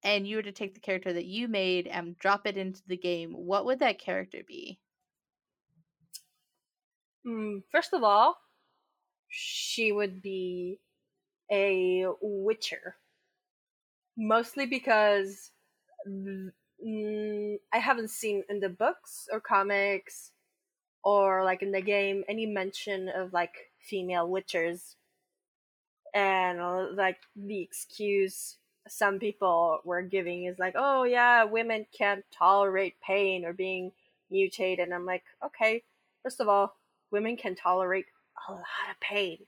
and 0.04 0.26
you 0.26 0.36
were 0.36 0.42
to 0.42 0.52
take 0.52 0.74
the 0.74 0.80
character 0.80 1.12
that 1.12 1.26
you 1.26 1.48
made 1.48 1.86
and 1.86 2.16
drop 2.18 2.46
it 2.46 2.56
into 2.56 2.82
the 2.86 2.96
game, 2.96 3.32
what 3.32 3.64
would 3.64 3.80
that 3.80 3.98
character 3.98 4.42
be? 4.46 4.78
Mm, 7.28 7.62
first 7.70 7.92
of 7.92 8.02
all, 8.02 8.38
she 9.28 9.92
would 9.92 10.22
be 10.22 10.80
a 11.50 12.06
witcher. 12.22 12.96
Mostly 14.16 14.66
because 14.66 15.52
mm, 16.08 16.52
I 17.72 17.78
haven't 17.78 18.10
seen 18.10 18.44
in 18.48 18.60
the 18.60 18.68
books 18.68 19.28
or 19.32 19.40
comics 19.40 20.32
or 21.04 21.44
like 21.44 21.62
in 21.62 21.72
the 21.72 21.82
game 21.82 22.24
any 22.28 22.46
mention 22.46 23.08
of 23.10 23.32
like 23.32 23.72
female 23.80 24.28
witchers. 24.28 24.96
And 26.14 26.96
like 26.96 27.18
the 27.36 27.60
excuse 27.60 28.56
some 28.88 29.18
people 29.18 29.80
were 29.84 30.02
giving 30.02 30.44
is 30.44 30.58
like, 30.58 30.74
oh 30.76 31.04
yeah, 31.04 31.44
women 31.44 31.86
can't 31.96 32.24
tolerate 32.30 33.00
pain 33.00 33.44
or 33.44 33.52
being 33.52 33.92
mutated. 34.30 34.80
And 34.86 34.94
I'm 34.94 35.04
like, 35.06 35.24
okay, 35.44 35.84
first 36.22 36.40
of 36.40 36.48
all, 36.48 36.77
women 37.10 37.36
can 37.36 37.54
tolerate 37.54 38.06
a 38.48 38.52
lot 38.52 38.62
of 38.90 39.00
pain. 39.00 39.38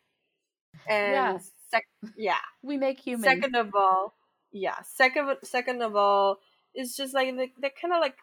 And 0.88 1.12
yeah, 1.12 1.38
sec- 1.70 1.84
yeah. 2.16 2.38
we 2.62 2.76
make 2.76 3.00
humans. 3.00 3.24
Second 3.24 3.56
of 3.56 3.74
all, 3.74 4.14
yeah. 4.52 4.82
Second, 4.82 5.36
second 5.42 5.82
of 5.82 5.96
all, 5.96 6.38
it's 6.74 6.96
just 6.96 7.14
like 7.14 7.34
they, 7.36 7.52
they 7.61 7.70
kind 7.80 7.94
of 7.94 8.00
like 8.00 8.16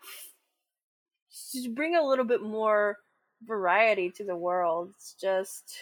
just 1.53 1.73
bring 1.75 1.95
a 1.95 2.05
little 2.05 2.25
bit 2.25 2.41
more 2.41 2.97
variety 3.45 4.09
to 4.11 4.23
the 4.23 4.35
world. 4.35 4.91
It's 4.95 5.13
just 5.19 5.77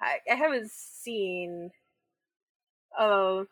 I, 0.00 0.18
I 0.30 0.34
haven't 0.34 0.70
seen 0.70 1.70
uh 2.98 3.44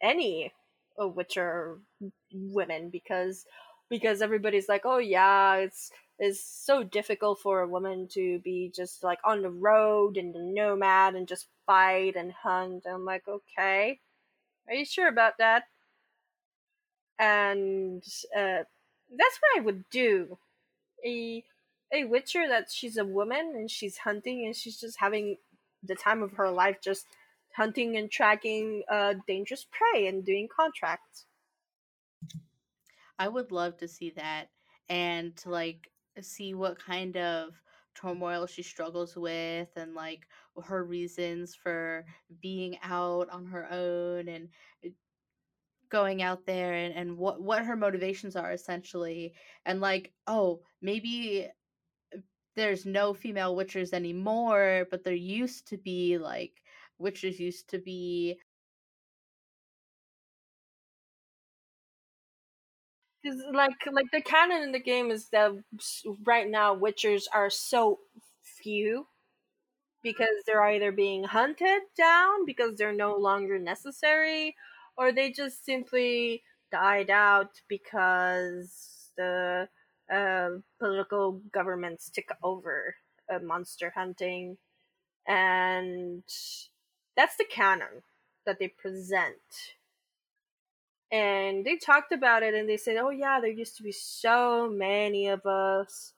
any 0.00 0.52
of 0.98 1.16
witcher 1.16 1.78
women 2.32 2.90
because 2.90 3.44
because 3.88 4.22
everybody's 4.22 4.68
like, 4.68 4.82
oh 4.84 4.98
yeah, 4.98 5.56
it's 5.56 5.90
it's 6.18 6.40
so 6.44 6.82
difficult 6.84 7.40
for 7.40 7.60
a 7.60 7.68
woman 7.68 8.08
to 8.08 8.38
be 8.40 8.70
just 8.74 9.02
like 9.02 9.20
on 9.24 9.42
the 9.42 9.50
road 9.50 10.16
and 10.16 10.34
a 10.36 10.42
nomad 10.42 11.14
and 11.14 11.28
just 11.28 11.48
fight 11.66 12.16
and 12.16 12.32
hunt. 12.32 12.86
I'm 12.86 13.04
like, 13.04 13.26
okay, 13.28 14.00
are 14.68 14.74
you 14.74 14.84
sure 14.86 15.08
about 15.08 15.38
that? 15.38 15.66
And 17.18 18.02
uh, 18.34 18.64
that's 19.10 19.38
what 19.40 19.56
I 19.56 19.60
would 19.60 19.88
do. 19.90 20.38
A 21.04 21.44
a 21.92 22.04
witcher 22.04 22.48
that 22.48 22.70
she's 22.72 22.96
a 22.98 23.04
woman 23.06 23.54
and 23.56 23.70
she's 23.70 23.98
hunting 23.98 24.44
and 24.46 24.56
she's 24.56 24.80
just 24.80 24.98
having 25.00 25.38
the 25.82 25.94
time 25.96 26.22
of 26.22 26.34
her 26.34 26.50
life 26.50 26.80
just 26.82 27.06
hunting 27.54 27.96
and 27.96 28.10
tracking 28.10 28.84
uh, 28.88 29.14
dangerous 29.26 29.66
prey 29.70 30.06
and 30.08 30.24
doing 30.24 30.48
contracts. 30.48 31.26
I 33.18 33.28
would 33.28 33.52
love 33.52 33.78
to 33.78 33.88
see 33.88 34.10
that 34.10 34.50
and 34.88 35.34
to 35.38 35.50
like 35.50 35.91
see 36.20 36.54
what 36.54 36.78
kind 36.78 37.16
of 37.16 37.54
turmoil 37.94 38.46
she 38.46 38.62
struggles 38.62 39.16
with 39.16 39.68
and 39.76 39.94
like 39.94 40.26
her 40.64 40.84
reasons 40.84 41.54
for 41.54 42.04
being 42.40 42.78
out 42.82 43.28
on 43.30 43.46
her 43.46 43.70
own 43.70 44.28
and 44.28 44.48
uh, 44.84 44.88
going 45.90 46.22
out 46.22 46.46
there 46.46 46.72
and, 46.72 46.94
and 46.94 47.18
what 47.18 47.40
what 47.42 47.64
her 47.64 47.76
motivations 47.76 48.36
are 48.36 48.52
essentially. 48.52 49.34
And 49.66 49.80
like 49.80 50.12
oh 50.26 50.62
maybe 50.80 51.48
uh, 52.14 52.18
there's 52.56 52.86
no 52.86 53.14
female 53.14 53.56
witchers 53.56 53.92
anymore 53.92 54.86
but 54.90 55.04
there 55.04 55.14
used 55.14 55.68
to 55.68 55.78
be 55.78 56.18
like 56.18 56.62
witches 56.98 57.40
used 57.40 57.68
to 57.70 57.78
be 57.78 58.38
because 63.22 63.40
like 63.52 63.72
like 63.90 64.10
the 64.12 64.20
canon 64.20 64.62
in 64.62 64.72
the 64.72 64.80
game 64.80 65.10
is 65.10 65.28
that 65.30 65.52
right 66.24 66.48
now 66.48 66.74
witchers 66.76 67.24
are 67.32 67.50
so 67.50 68.00
few 68.42 69.06
because 70.02 70.42
they're 70.46 70.64
either 70.64 70.92
being 70.92 71.24
hunted 71.24 71.82
down 71.96 72.44
because 72.44 72.76
they're 72.76 72.92
no 72.92 73.16
longer 73.16 73.58
necessary 73.58 74.56
or 74.96 75.12
they 75.12 75.30
just 75.30 75.64
simply 75.64 76.42
died 76.70 77.10
out 77.10 77.60
because 77.68 79.10
the 79.16 79.68
uh, 80.12 80.48
political 80.78 81.40
governments 81.52 82.10
took 82.10 82.26
over 82.42 82.96
uh, 83.32 83.38
monster 83.38 83.90
hunting. 83.94 84.58
And 85.26 86.24
that's 87.16 87.36
the 87.36 87.44
canon 87.48 88.02
that 88.46 88.58
they 88.58 88.68
present 88.68 89.76
and 91.12 91.66
they 91.66 91.76
talked 91.76 92.12
about 92.12 92.42
it 92.44 92.54
and 92.54 92.68
they 92.68 92.78
said 92.78 92.96
oh 92.98 93.10
yeah 93.10 93.40
there 93.40 93.50
used 93.52 93.76
to 93.76 93.84
be 93.84 93.92
so 93.92 94.68
many 94.70 95.28
of 95.28 95.46
us 95.46 96.14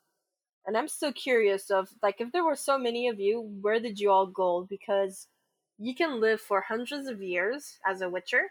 and 0.66 0.76
i'm 0.76 0.88
still 0.88 1.12
curious 1.12 1.70
of 1.70 1.90
like 2.02 2.20
if 2.20 2.32
there 2.32 2.44
were 2.44 2.56
so 2.56 2.78
many 2.78 3.08
of 3.08 3.20
you 3.20 3.40
where 3.62 3.80
did 3.80 4.00
you 4.00 4.10
all 4.10 4.26
go 4.26 4.66
because 4.68 5.28
you 5.78 5.94
can 5.94 6.20
live 6.20 6.40
for 6.40 6.62
hundreds 6.62 7.08
of 7.08 7.22
years 7.22 7.78
as 7.86 8.00
a 8.02 8.10
witcher 8.10 8.48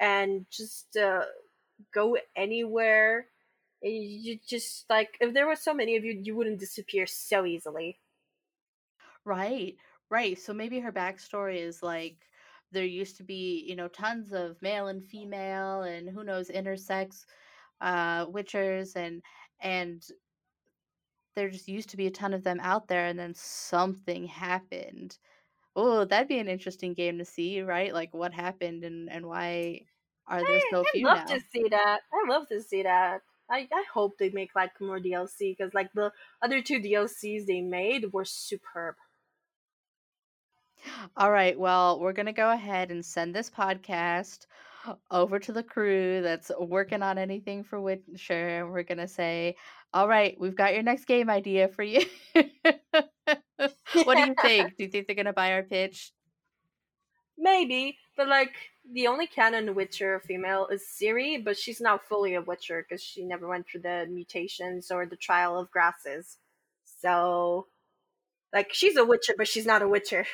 and 0.00 0.46
just 0.50 0.96
uh, 0.96 1.24
go 1.92 2.18
anywhere. 2.36 3.28
And 3.82 3.92
You 3.94 4.38
just 4.48 4.88
like 4.90 5.16
if 5.20 5.34
there 5.34 5.46
were 5.46 5.56
so 5.56 5.74
many 5.74 5.96
of 5.96 6.04
you, 6.04 6.20
you 6.22 6.36
wouldn't 6.36 6.60
disappear 6.60 7.06
so 7.06 7.44
easily. 7.46 8.00
Right, 9.24 9.76
right. 10.10 10.38
So 10.38 10.52
maybe 10.52 10.80
her 10.80 10.92
backstory 10.92 11.58
is 11.58 11.82
like 11.82 12.16
there 12.72 12.84
used 12.84 13.16
to 13.18 13.24
be, 13.24 13.64
you 13.66 13.76
know, 13.76 13.88
tons 13.88 14.32
of 14.32 14.60
male 14.60 14.88
and 14.88 15.04
female 15.04 15.82
and 15.82 16.08
who 16.08 16.24
knows 16.24 16.48
intersex 16.48 17.24
uh 17.80 18.26
witchers 18.26 18.94
and 18.94 19.20
and 19.60 20.04
there 21.34 21.50
just 21.50 21.68
used 21.68 21.90
to 21.90 21.96
be 21.96 22.06
a 22.06 22.10
ton 22.10 22.32
of 22.32 22.44
them 22.44 22.60
out 22.62 22.86
there 22.88 23.06
and 23.06 23.18
then 23.18 23.34
something 23.34 24.26
happened. 24.26 25.18
Oh, 25.76 26.04
that'd 26.04 26.28
be 26.28 26.38
an 26.38 26.48
interesting 26.48 26.94
game 26.94 27.18
to 27.18 27.24
see, 27.24 27.60
right? 27.62 27.92
Like 27.92 28.14
what 28.14 28.32
happened 28.32 28.84
and 28.84 29.10
and 29.10 29.26
why 29.26 29.80
are 30.26 30.40
there 30.40 30.56
I, 30.56 30.68
so 30.70 30.84
few 30.92 31.08
I'd 31.08 31.18
love 31.18 31.26
to 31.26 31.40
see 31.52 31.68
that. 31.70 32.00
I 32.12 32.30
love 32.30 32.48
to 32.48 32.60
see 32.62 32.82
that. 32.82 33.22
I, 33.50 33.68
I 33.72 33.84
hope 33.92 34.16
they 34.18 34.30
make 34.30 34.54
like 34.54 34.80
more 34.80 34.98
DLC 34.98 35.56
because 35.56 35.74
like 35.74 35.92
the 35.92 36.12
other 36.42 36.62
two 36.62 36.80
DLCs 36.80 37.46
they 37.46 37.60
made 37.60 38.12
were 38.12 38.24
superb. 38.24 38.94
All 41.16 41.30
right, 41.30 41.58
well, 41.58 42.00
we're 42.00 42.12
going 42.12 42.26
to 42.26 42.32
go 42.32 42.50
ahead 42.50 42.90
and 42.90 43.04
send 43.04 43.34
this 43.34 43.50
podcast 43.50 44.46
over 45.10 45.38
to 45.38 45.52
the 45.52 45.62
crew 45.62 46.20
that's 46.22 46.50
working 46.58 47.02
on 47.02 47.18
anything 47.18 47.64
for 47.64 47.80
Witcher. 47.80 48.68
We're 48.70 48.82
going 48.82 48.98
to 48.98 49.08
say, 49.08 49.56
all 49.92 50.08
right, 50.08 50.36
we've 50.38 50.56
got 50.56 50.74
your 50.74 50.82
next 50.82 51.06
game 51.06 51.30
idea 51.30 51.68
for 51.68 51.82
you. 51.82 52.04
what 52.34 54.16
do 54.16 54.26
you 54.26 54.34
think? 54.42 54.76
Do 54.76 54.84
you 54.84 54.88
think 54.90 55.06
they're 55.06 55.16
going 55.16 55.26
to 55.26 55.32
buy 55.32 55.52
our 55.52 55.62
pitch? 55.62 56.12
Maybe, 57.36 57.98
but 58.16 58.28
like 58.28 58.52
the 58.90 59.06
only 59.06 59.26
canon 59.26 59.74
Witcher 59.74 60.20
female 60.20 60.68
is 60.68 60.82
Ciri, 60.82 61.42
but 61.42 61.58
she's 61.58 61.80
not 61.80 62.06
fully 62.06 62.34
a 62.34 62.42
Witcher 62.42 62.84
because 62.86 63.02
she 63.02 63.24
never 63.24 63.48
went 63.48 63.66
through 63.66 63.80
the 63.82 64.06
mutations 64.08 64.90
or 64.90 65.06
the 65.06 65.16
trial 65.16 65.58
of 65.58 65.70
grasses. 65.70 66.38
So, 66.84 67.66
like, 68.52 68.72
she's 68.72 68.96
a 68.96 69.04
Witcher, 69.04 69.34
but 69.36 69.48
she's 69.48 69.66
not 69.66 69.82
a 69.82 69.88
Witcher. 69.88 70.26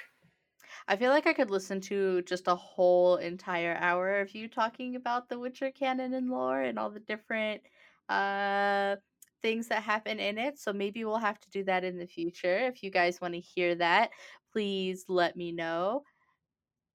I 0.88 0.96
feel 0.96 1.10
like 1.10 1.26
I 1.26 1.32
could 1.32 1.50
listen 1.50 1.80
to 1.82 2.22
just 2.22 2.48
a 2.48 2.54
whole 2.54 3.16
entire 3.16 3.76
hour 3.76 4.20
of 4.20 4.34
you 4.34 4.48
talking 4.48 4.96
about 4.96 5.28
the 5.28 5.38
Witcher 5.38 5.70
canon 5.70 6.14
and 6.14 6.28
lore 6.30 6.60
and 6.60 6.78
all 6.78 6.90
the 6.90 7.00
different 7.00 7.62
uh 8.08 8.96
things 9.42 9.68
that 9.68 9.82
happen 9.82 10.20
in 10.20 10.38
it. 10.38 10.58
So 10.58 10.72
maybe 10.72 11.04
we'll 11.04 11.16
have 11.18 11.40
to 11.40 11.50
do 11.50 11.64
that 11.64 11.84
in 11.84 11.98
the 11.98 12.06
future. 12.06 12.58
If 12.66 12.82
you 12.82 12.90
guys 12.90 13.20
want 13.20 13.34
to 13.34 13.40
hear 13.40 13.74
that, 13.76 14.10
please 14.52 15.04
let 15.08 15.36
me 15.36 15.52
know. 15.52 16.04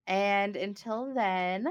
And 0.07 0.55
until 0.55 1.13
then, 1.13 1.67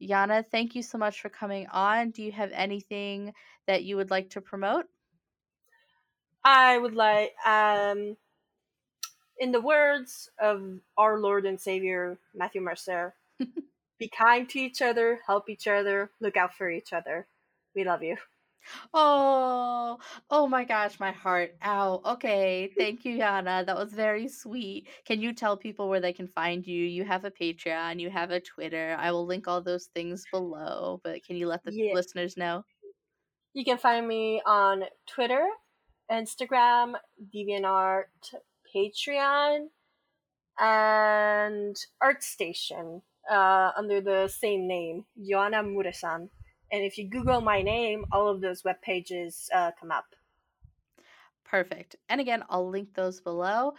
Yana, 0.00 0.44
thank 0.46 0.74
you 0.74 0.82
so 0.82 0.98
much 0.98 1.20
for 1.20 1.28
coming 1.28 1.66
on. 1.68 2.10
Do 2.10 2.22
you 2.22 2.32
have 2.32 2.50
anything 2.52 3.32
that 3.66 3.84
you 3.84 3.96
would 3.96 4.10
like 4.10 4.30
to 4.30 4.40
promote? 4.40 4.86
I 6.44 6.78
would 6.78 6.94
like, 6.94 7.34
um, 7.46 8.16
in 9.44 9.52
the 9.52 9.60
words 9.60 10.30
of 10.40 10.80
our 10.96 11.18
Lord 11.20 11.44
and 11.44 11.60
Savior 11.60 12.18
Matthew 12.34 12.62
Mercer, 12.62 13.14
be 13.98 14.08
kind 14.08 14.48
to 14.48 14.58
each 14.58 14.80
other, 14.80 15.20
help 15.26 15.50
each 15.50 15.68
other, 15.68 16.10
look 16.18 16.36
out 16.38 16.54
for 16.54 16.70
each 16.70 16.94
other. 16.94 17.26
We 17.74 17.84
love 17.84 18.02
you. 18.02 18.16
Oh, 18.94 19.98
oh 20.30 20.46
my 20.48 20.64
gosh, 20.64 20.98
my 20.98 21.12
heart. 21.12 21.54
Ow. 21.62 22.00
Okay. 22.14 22.72
Thank 22.78 23.04
you, 23.04 23.18
Yana. 23.18 23.66
That 23.66 23.76
was 23.76 23.92
very 23.92 24.26
sweet. 24.28 24.88
Can 25.04 25.20
you 25.20 25.34
tell 25.34 25.58
people 25.58 25.90
where 25.90 26.00
they 26.00 26.14
can 26.14 26.26
find 26.28 26.66
you? 26.66 26.82
You 26.86 27.04
have 27.04 27.26
a 27.26 27.30
Patreon, 27.30 28.00
you 28.00 28.08
have 28.08 28.30
a 28.30 28.40
Twitter. 28.40 28.96
I 28.98 29.12
will 29.12 29.26
link 29.26 29.46
all 29.48 29.60
those 29.60 29.88
things 29.94 30.24
below, 30.32 31.00
but 31.04 31.22
can 31.26 31.36
you 31.36 31.46
let 31.46 31.62
the 31.64 31.72
Yeah. 31.74 31.92
listeners 31.92 32.38
know? 32.38 32.64
You 33.52 33.66
can 33.66 33.76
find 33.76 34.08
me 34.08 34.40
on 34.46 34.84
Twitter, 35.06 35.46
Instagram, 36.10 36.94
DeviantArt, 37.34 38.06
Patreon, 38.74 39.68
and 40.58 41.76
ArtStation 42.02 43.02
uh, 43.30 43.70
under 43.76 44.00
the 44.00 44.28
same 44.28 44.66
name, 44.66 45.04
Joanna 45.22 45.62
Muresan. 45.62 46.28
And 46.72 46.84
if 46.84 46.98
you 46.98 47.08
Google 47.08 47.40
my 47.40 47.62
name, 47.62 48.04
all 48.12 48.28
of 48.28 48.40
those 48.40 48.64
web 48.64 48.80
pages 48.82 49.48
uh, 49.54 49.70
come 49.78 49.90
up. 49.90 50.14
Perfect. 51.44 51.96
And 52.08 52.20
again, 52.20 52.42
I'll 52.48 52.68
link 52.68 52.94
those 52.94 53.20
below. 53.20 53.74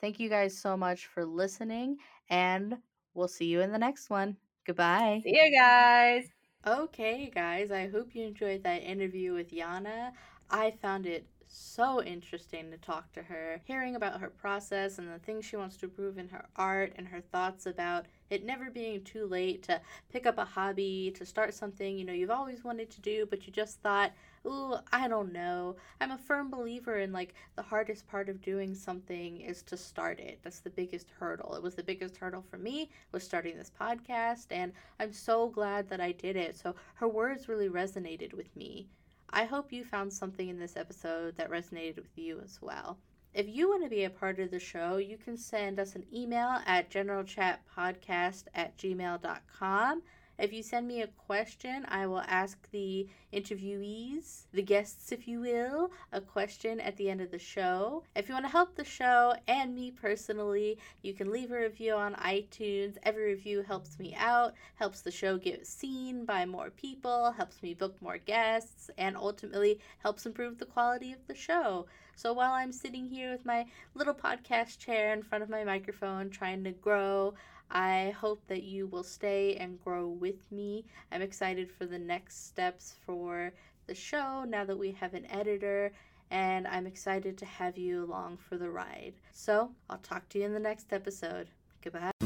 Thank 0.00 0.20
you 0.20 0.28
guys 0.28 0.58
so 0.58 0.76
much 0.76 1.06
for 1.06 1.24
listening, 1.24 1.96
and 2.28 2.76
we'll 3.14 3.28
see 3.28 3.46
you 3.46 3.60
in 3.60 3.72
the 3.72 3.78
next 3.78 4.10
one. 4.10 4.36
Goodbye. 4.66 5.20
See 5.24 5.40
you 5.42 5.58
guys. 5.58 6.26
Okay, 6.66 7.30
guys, 7.34 7.70
I 7.70 7.88
hope 7.88 8.14
you 8.14 8.26
enjoyed 8.26 8.62
that 8.64 8.82
interview 8.82 9.34
with 9.34 9.50
Yana. 9.50 10.12
I 10.50 10.72
found 10.82 11.06
it 11.06 11.26
so 11.56 12.02
interesting 12.02 12.70
to 12.70 12.76
talk 12.76 13.12
to 13.12 13.22
her, 13.22 13.60
hearing 13.64 13.96
about 13.96 14.20
her 14.20 14.30
process 14.30 14.98
and 14.98 15.12
the 15.12 15.18
things 15.18 15.44
she 15.44 15.56
wants 15.56 15.76
to 15.76 15.86
improve 15.86 16.18
in 16.18 16.28
her 16.28 16.46
art 16.56 16.92
and 16.96 17.08
her 17.08 17.20
thoughts 17.20 17.66
about 17.66 18.06
it 18.30 18.44
never 18.44 18.70
being 18.70 19.02
too 19.04 19.26
late 19.26 19.62
to 19.62 19.80
pick 20.10 20.26
up 20.26 20.38
a 20.38 20.44
hobby, 20.44 21.12
to 21.14 21.24
start 21.24 21.54
something 21.54 21.96
you 21.96 22.04
know 22.04 22.12
you've 22.12 22.30
always 22.30 22.64
wanted 22.64 22.90
to 22.90 23.00
do, 23.00 23.26
but 23.30 23.46
you 23.46 23.52
just 23.52 23.80
thought, 23.80 24.12
ooh, 24.46 24.74
I 24.92 25.08
don't 25.08 25.32
know. 25.32 25.76
I'm 26.00 26.10
a 26.10 26.18
firm 26.18 26.50
believer 26.50 26.98
in 26.98 27.12
like 27.12 27.34
the 27.56 27.62
hardest 27.62 28.06
part 28.08 28.28
of 28.28 28.42
doing 28.42 28.74
something 28.74 29.40
is 29.40 29.62
to 29.62 29.76
start 29.76 30.18
it. 30.18 30.40
That's 30.42 30.60
the 30.60 30.70
biggest 30.70 31.10
hurdle. 31.18 31.54
It 31.54 31.62
was 31.62 31.74
the 31.74 31.82
biggest 31.82 32.16
hurdle 32.16 32.42
for 32.42 32.58
me 32.58 32.90
was 33.12 33.22
starting 33.22 33.56
this 33.56 33.70
podcast 33.80 34.46
and 34.50 34.72
I'm 34.98 35.12
so 35.12 35.48
glad 35.48 35.88
that 35.90 36.00
I 36.00 36.12
did 36.12 36.36
it. 36.36 36.56
So 36.56 36.74
her 36.94 37.08
words 37.08 37.48
really 37.48 37.68
resonated 37.68 38.34
with 38.34 38.54
me. 38.56 38.88
I 39.30 39.44
hope 39.44 39.72
you 39.72 39.84
found 39.84 40.12
something 40.12 40.48
in 40.48 40.58
this 40.58 40.76
episode 40.76 41.36
that 41.36 41.50
resonated 41.50 41.96
with 41.96 42.16
you 42.16 42.40
as 42.40 42.60
well. 42.62 42.98
If 43.34 43.48
you 43.48 43.68
want 43.68 43.82
to 43.82 43.90
be 43.90 44.04
a 44.04 44.10
part 44.10 44.38
of 44.38 44.52
the 44.52 44.60
show, 44.60 44.96
you 44.96 45.16
can 45.18 45.36
send 45.36 45.80
us 45.80 45.96
an 45.96 46.04
email 46.14 46.60
at 46.66 46.88
generalchatpodcast 46.90 48.44
at 48.54 48.76
gmail.com. 48.78 50.02
If 50.36 50.52
you 50.52 50.64
send 50.64 50.88
me 50.88 51.00
a 51.00 51.06
question, 51.06 51.86
I 51.88 52.08
will 52.08 52.22
ask 52.26 52.58
the 52.72 53.06
interviewees, 53.32 54.46
the 54.52 54.62
guests, 54.62 55.12
if 55.12 55.28
you 55.28 55.40
will, 55.40 55.92
a 56.12 56.20
question 56.20 56.80
at 56.80 56.96
the 56.96 57.08
end 57.08 57.20
of 57.20 57.30
the 57.30 57.38
show. 57.38 58.02
If 58.16 58.28
you 58.28 58.34
want 58.34 58.46
to 58.46 58.50
help 58.50 58.74
the 58.74 58.84
show 58.84 59.34
and 59.46 59.74
me 59.74 59.92
personally, 59.92 60.78
you 61.02 61.14
can 61.14 61.30
leave 61.30 61.52
a 61.52 61.60
review 61.60 61.94
on 61.94 62.14
iTunes. 62.14 62.96
Every 63.04 63.26
review 63.26 63.62
helps 63.62 63.98
me 63.98 64.14
out, 64.18 64.54
helps 64.74 65.02
the 65.02 65.12
show 65.12 65.38
get 65.38 65.66
seen 65.68 66.24
by 66.24 66.44
more 66.46 66.70
people, 66.70 67.30
helps 67.30 67.62
me 67.62 67.74
book 67.74 68.00
more 68.02 68.18
guests, 68.18 68.90
and 68.98 69.16
ultimately 69.16 69.78
helps 69.98 70.26
improve 70.26 70.58
the 70.58 70.66
quality 70.66 71.12
of 71.12 71.24
the 71.28 71.34
show. 71.34 71.86
So 72.16 72.32
while 72.32 72.52
I'm 72.52 72.72
sitting 72.72 73.08
here 73.08 73.32
with 73.32 73.44
my 73.44 73.66
little 73.94 74.14
podcast 74.14 74.78
chair 74.78 75.12
in 75.12 75.22
front 75.22 75.42
of 75.42 75.50
my 75.50 75.64
microphone 75.64 76.30
trying 76.30 76.62
to 76.64 76.70
grow, 76.70 77.34
I 77.70 78.14
hope 78.18 78.46
that 78.48 78.62
you 78.62 78.86
will 78.86 79.02
stay 79.02 79.56
and 79.56 79.82
grow 79.82 80.06
with 80.06 80.50
me. 80.52 80.84
I'm 81.10 81.22
excited 81.22 81.70
for 81.70 81.86
the 81.86 81.98
next 81.98 82.46
steps 82.46 82.94
for 83.04 83.52
the 83.86 83.94
show 83.94 84.44
now 84.44 84.64
that 84.64 84.78
we 84.78 84.92
have 84.92 85.14
an 85.14 85.26
editor, 85.30 85.92
and 86.30 86.66
I'm 86.66 86.86
excited 86.86 87.36
to 87.38 87.46
have 87.46 87.76
you 87.76 88.04
along 88.04 88.38
for 88.38 88.56
the 88.56 88.70
ride. 88.70 89.14
So, 89.32 89.70
I'll 89.90 89.98
talk 89.98 90.28
to 90.30 90.38
you 90.38 90.46
in 90.46 90.54
the 90.54 90.60
next 90.60 90.92
episode. 90.92 91.48
Goodbye. 91.82 92.23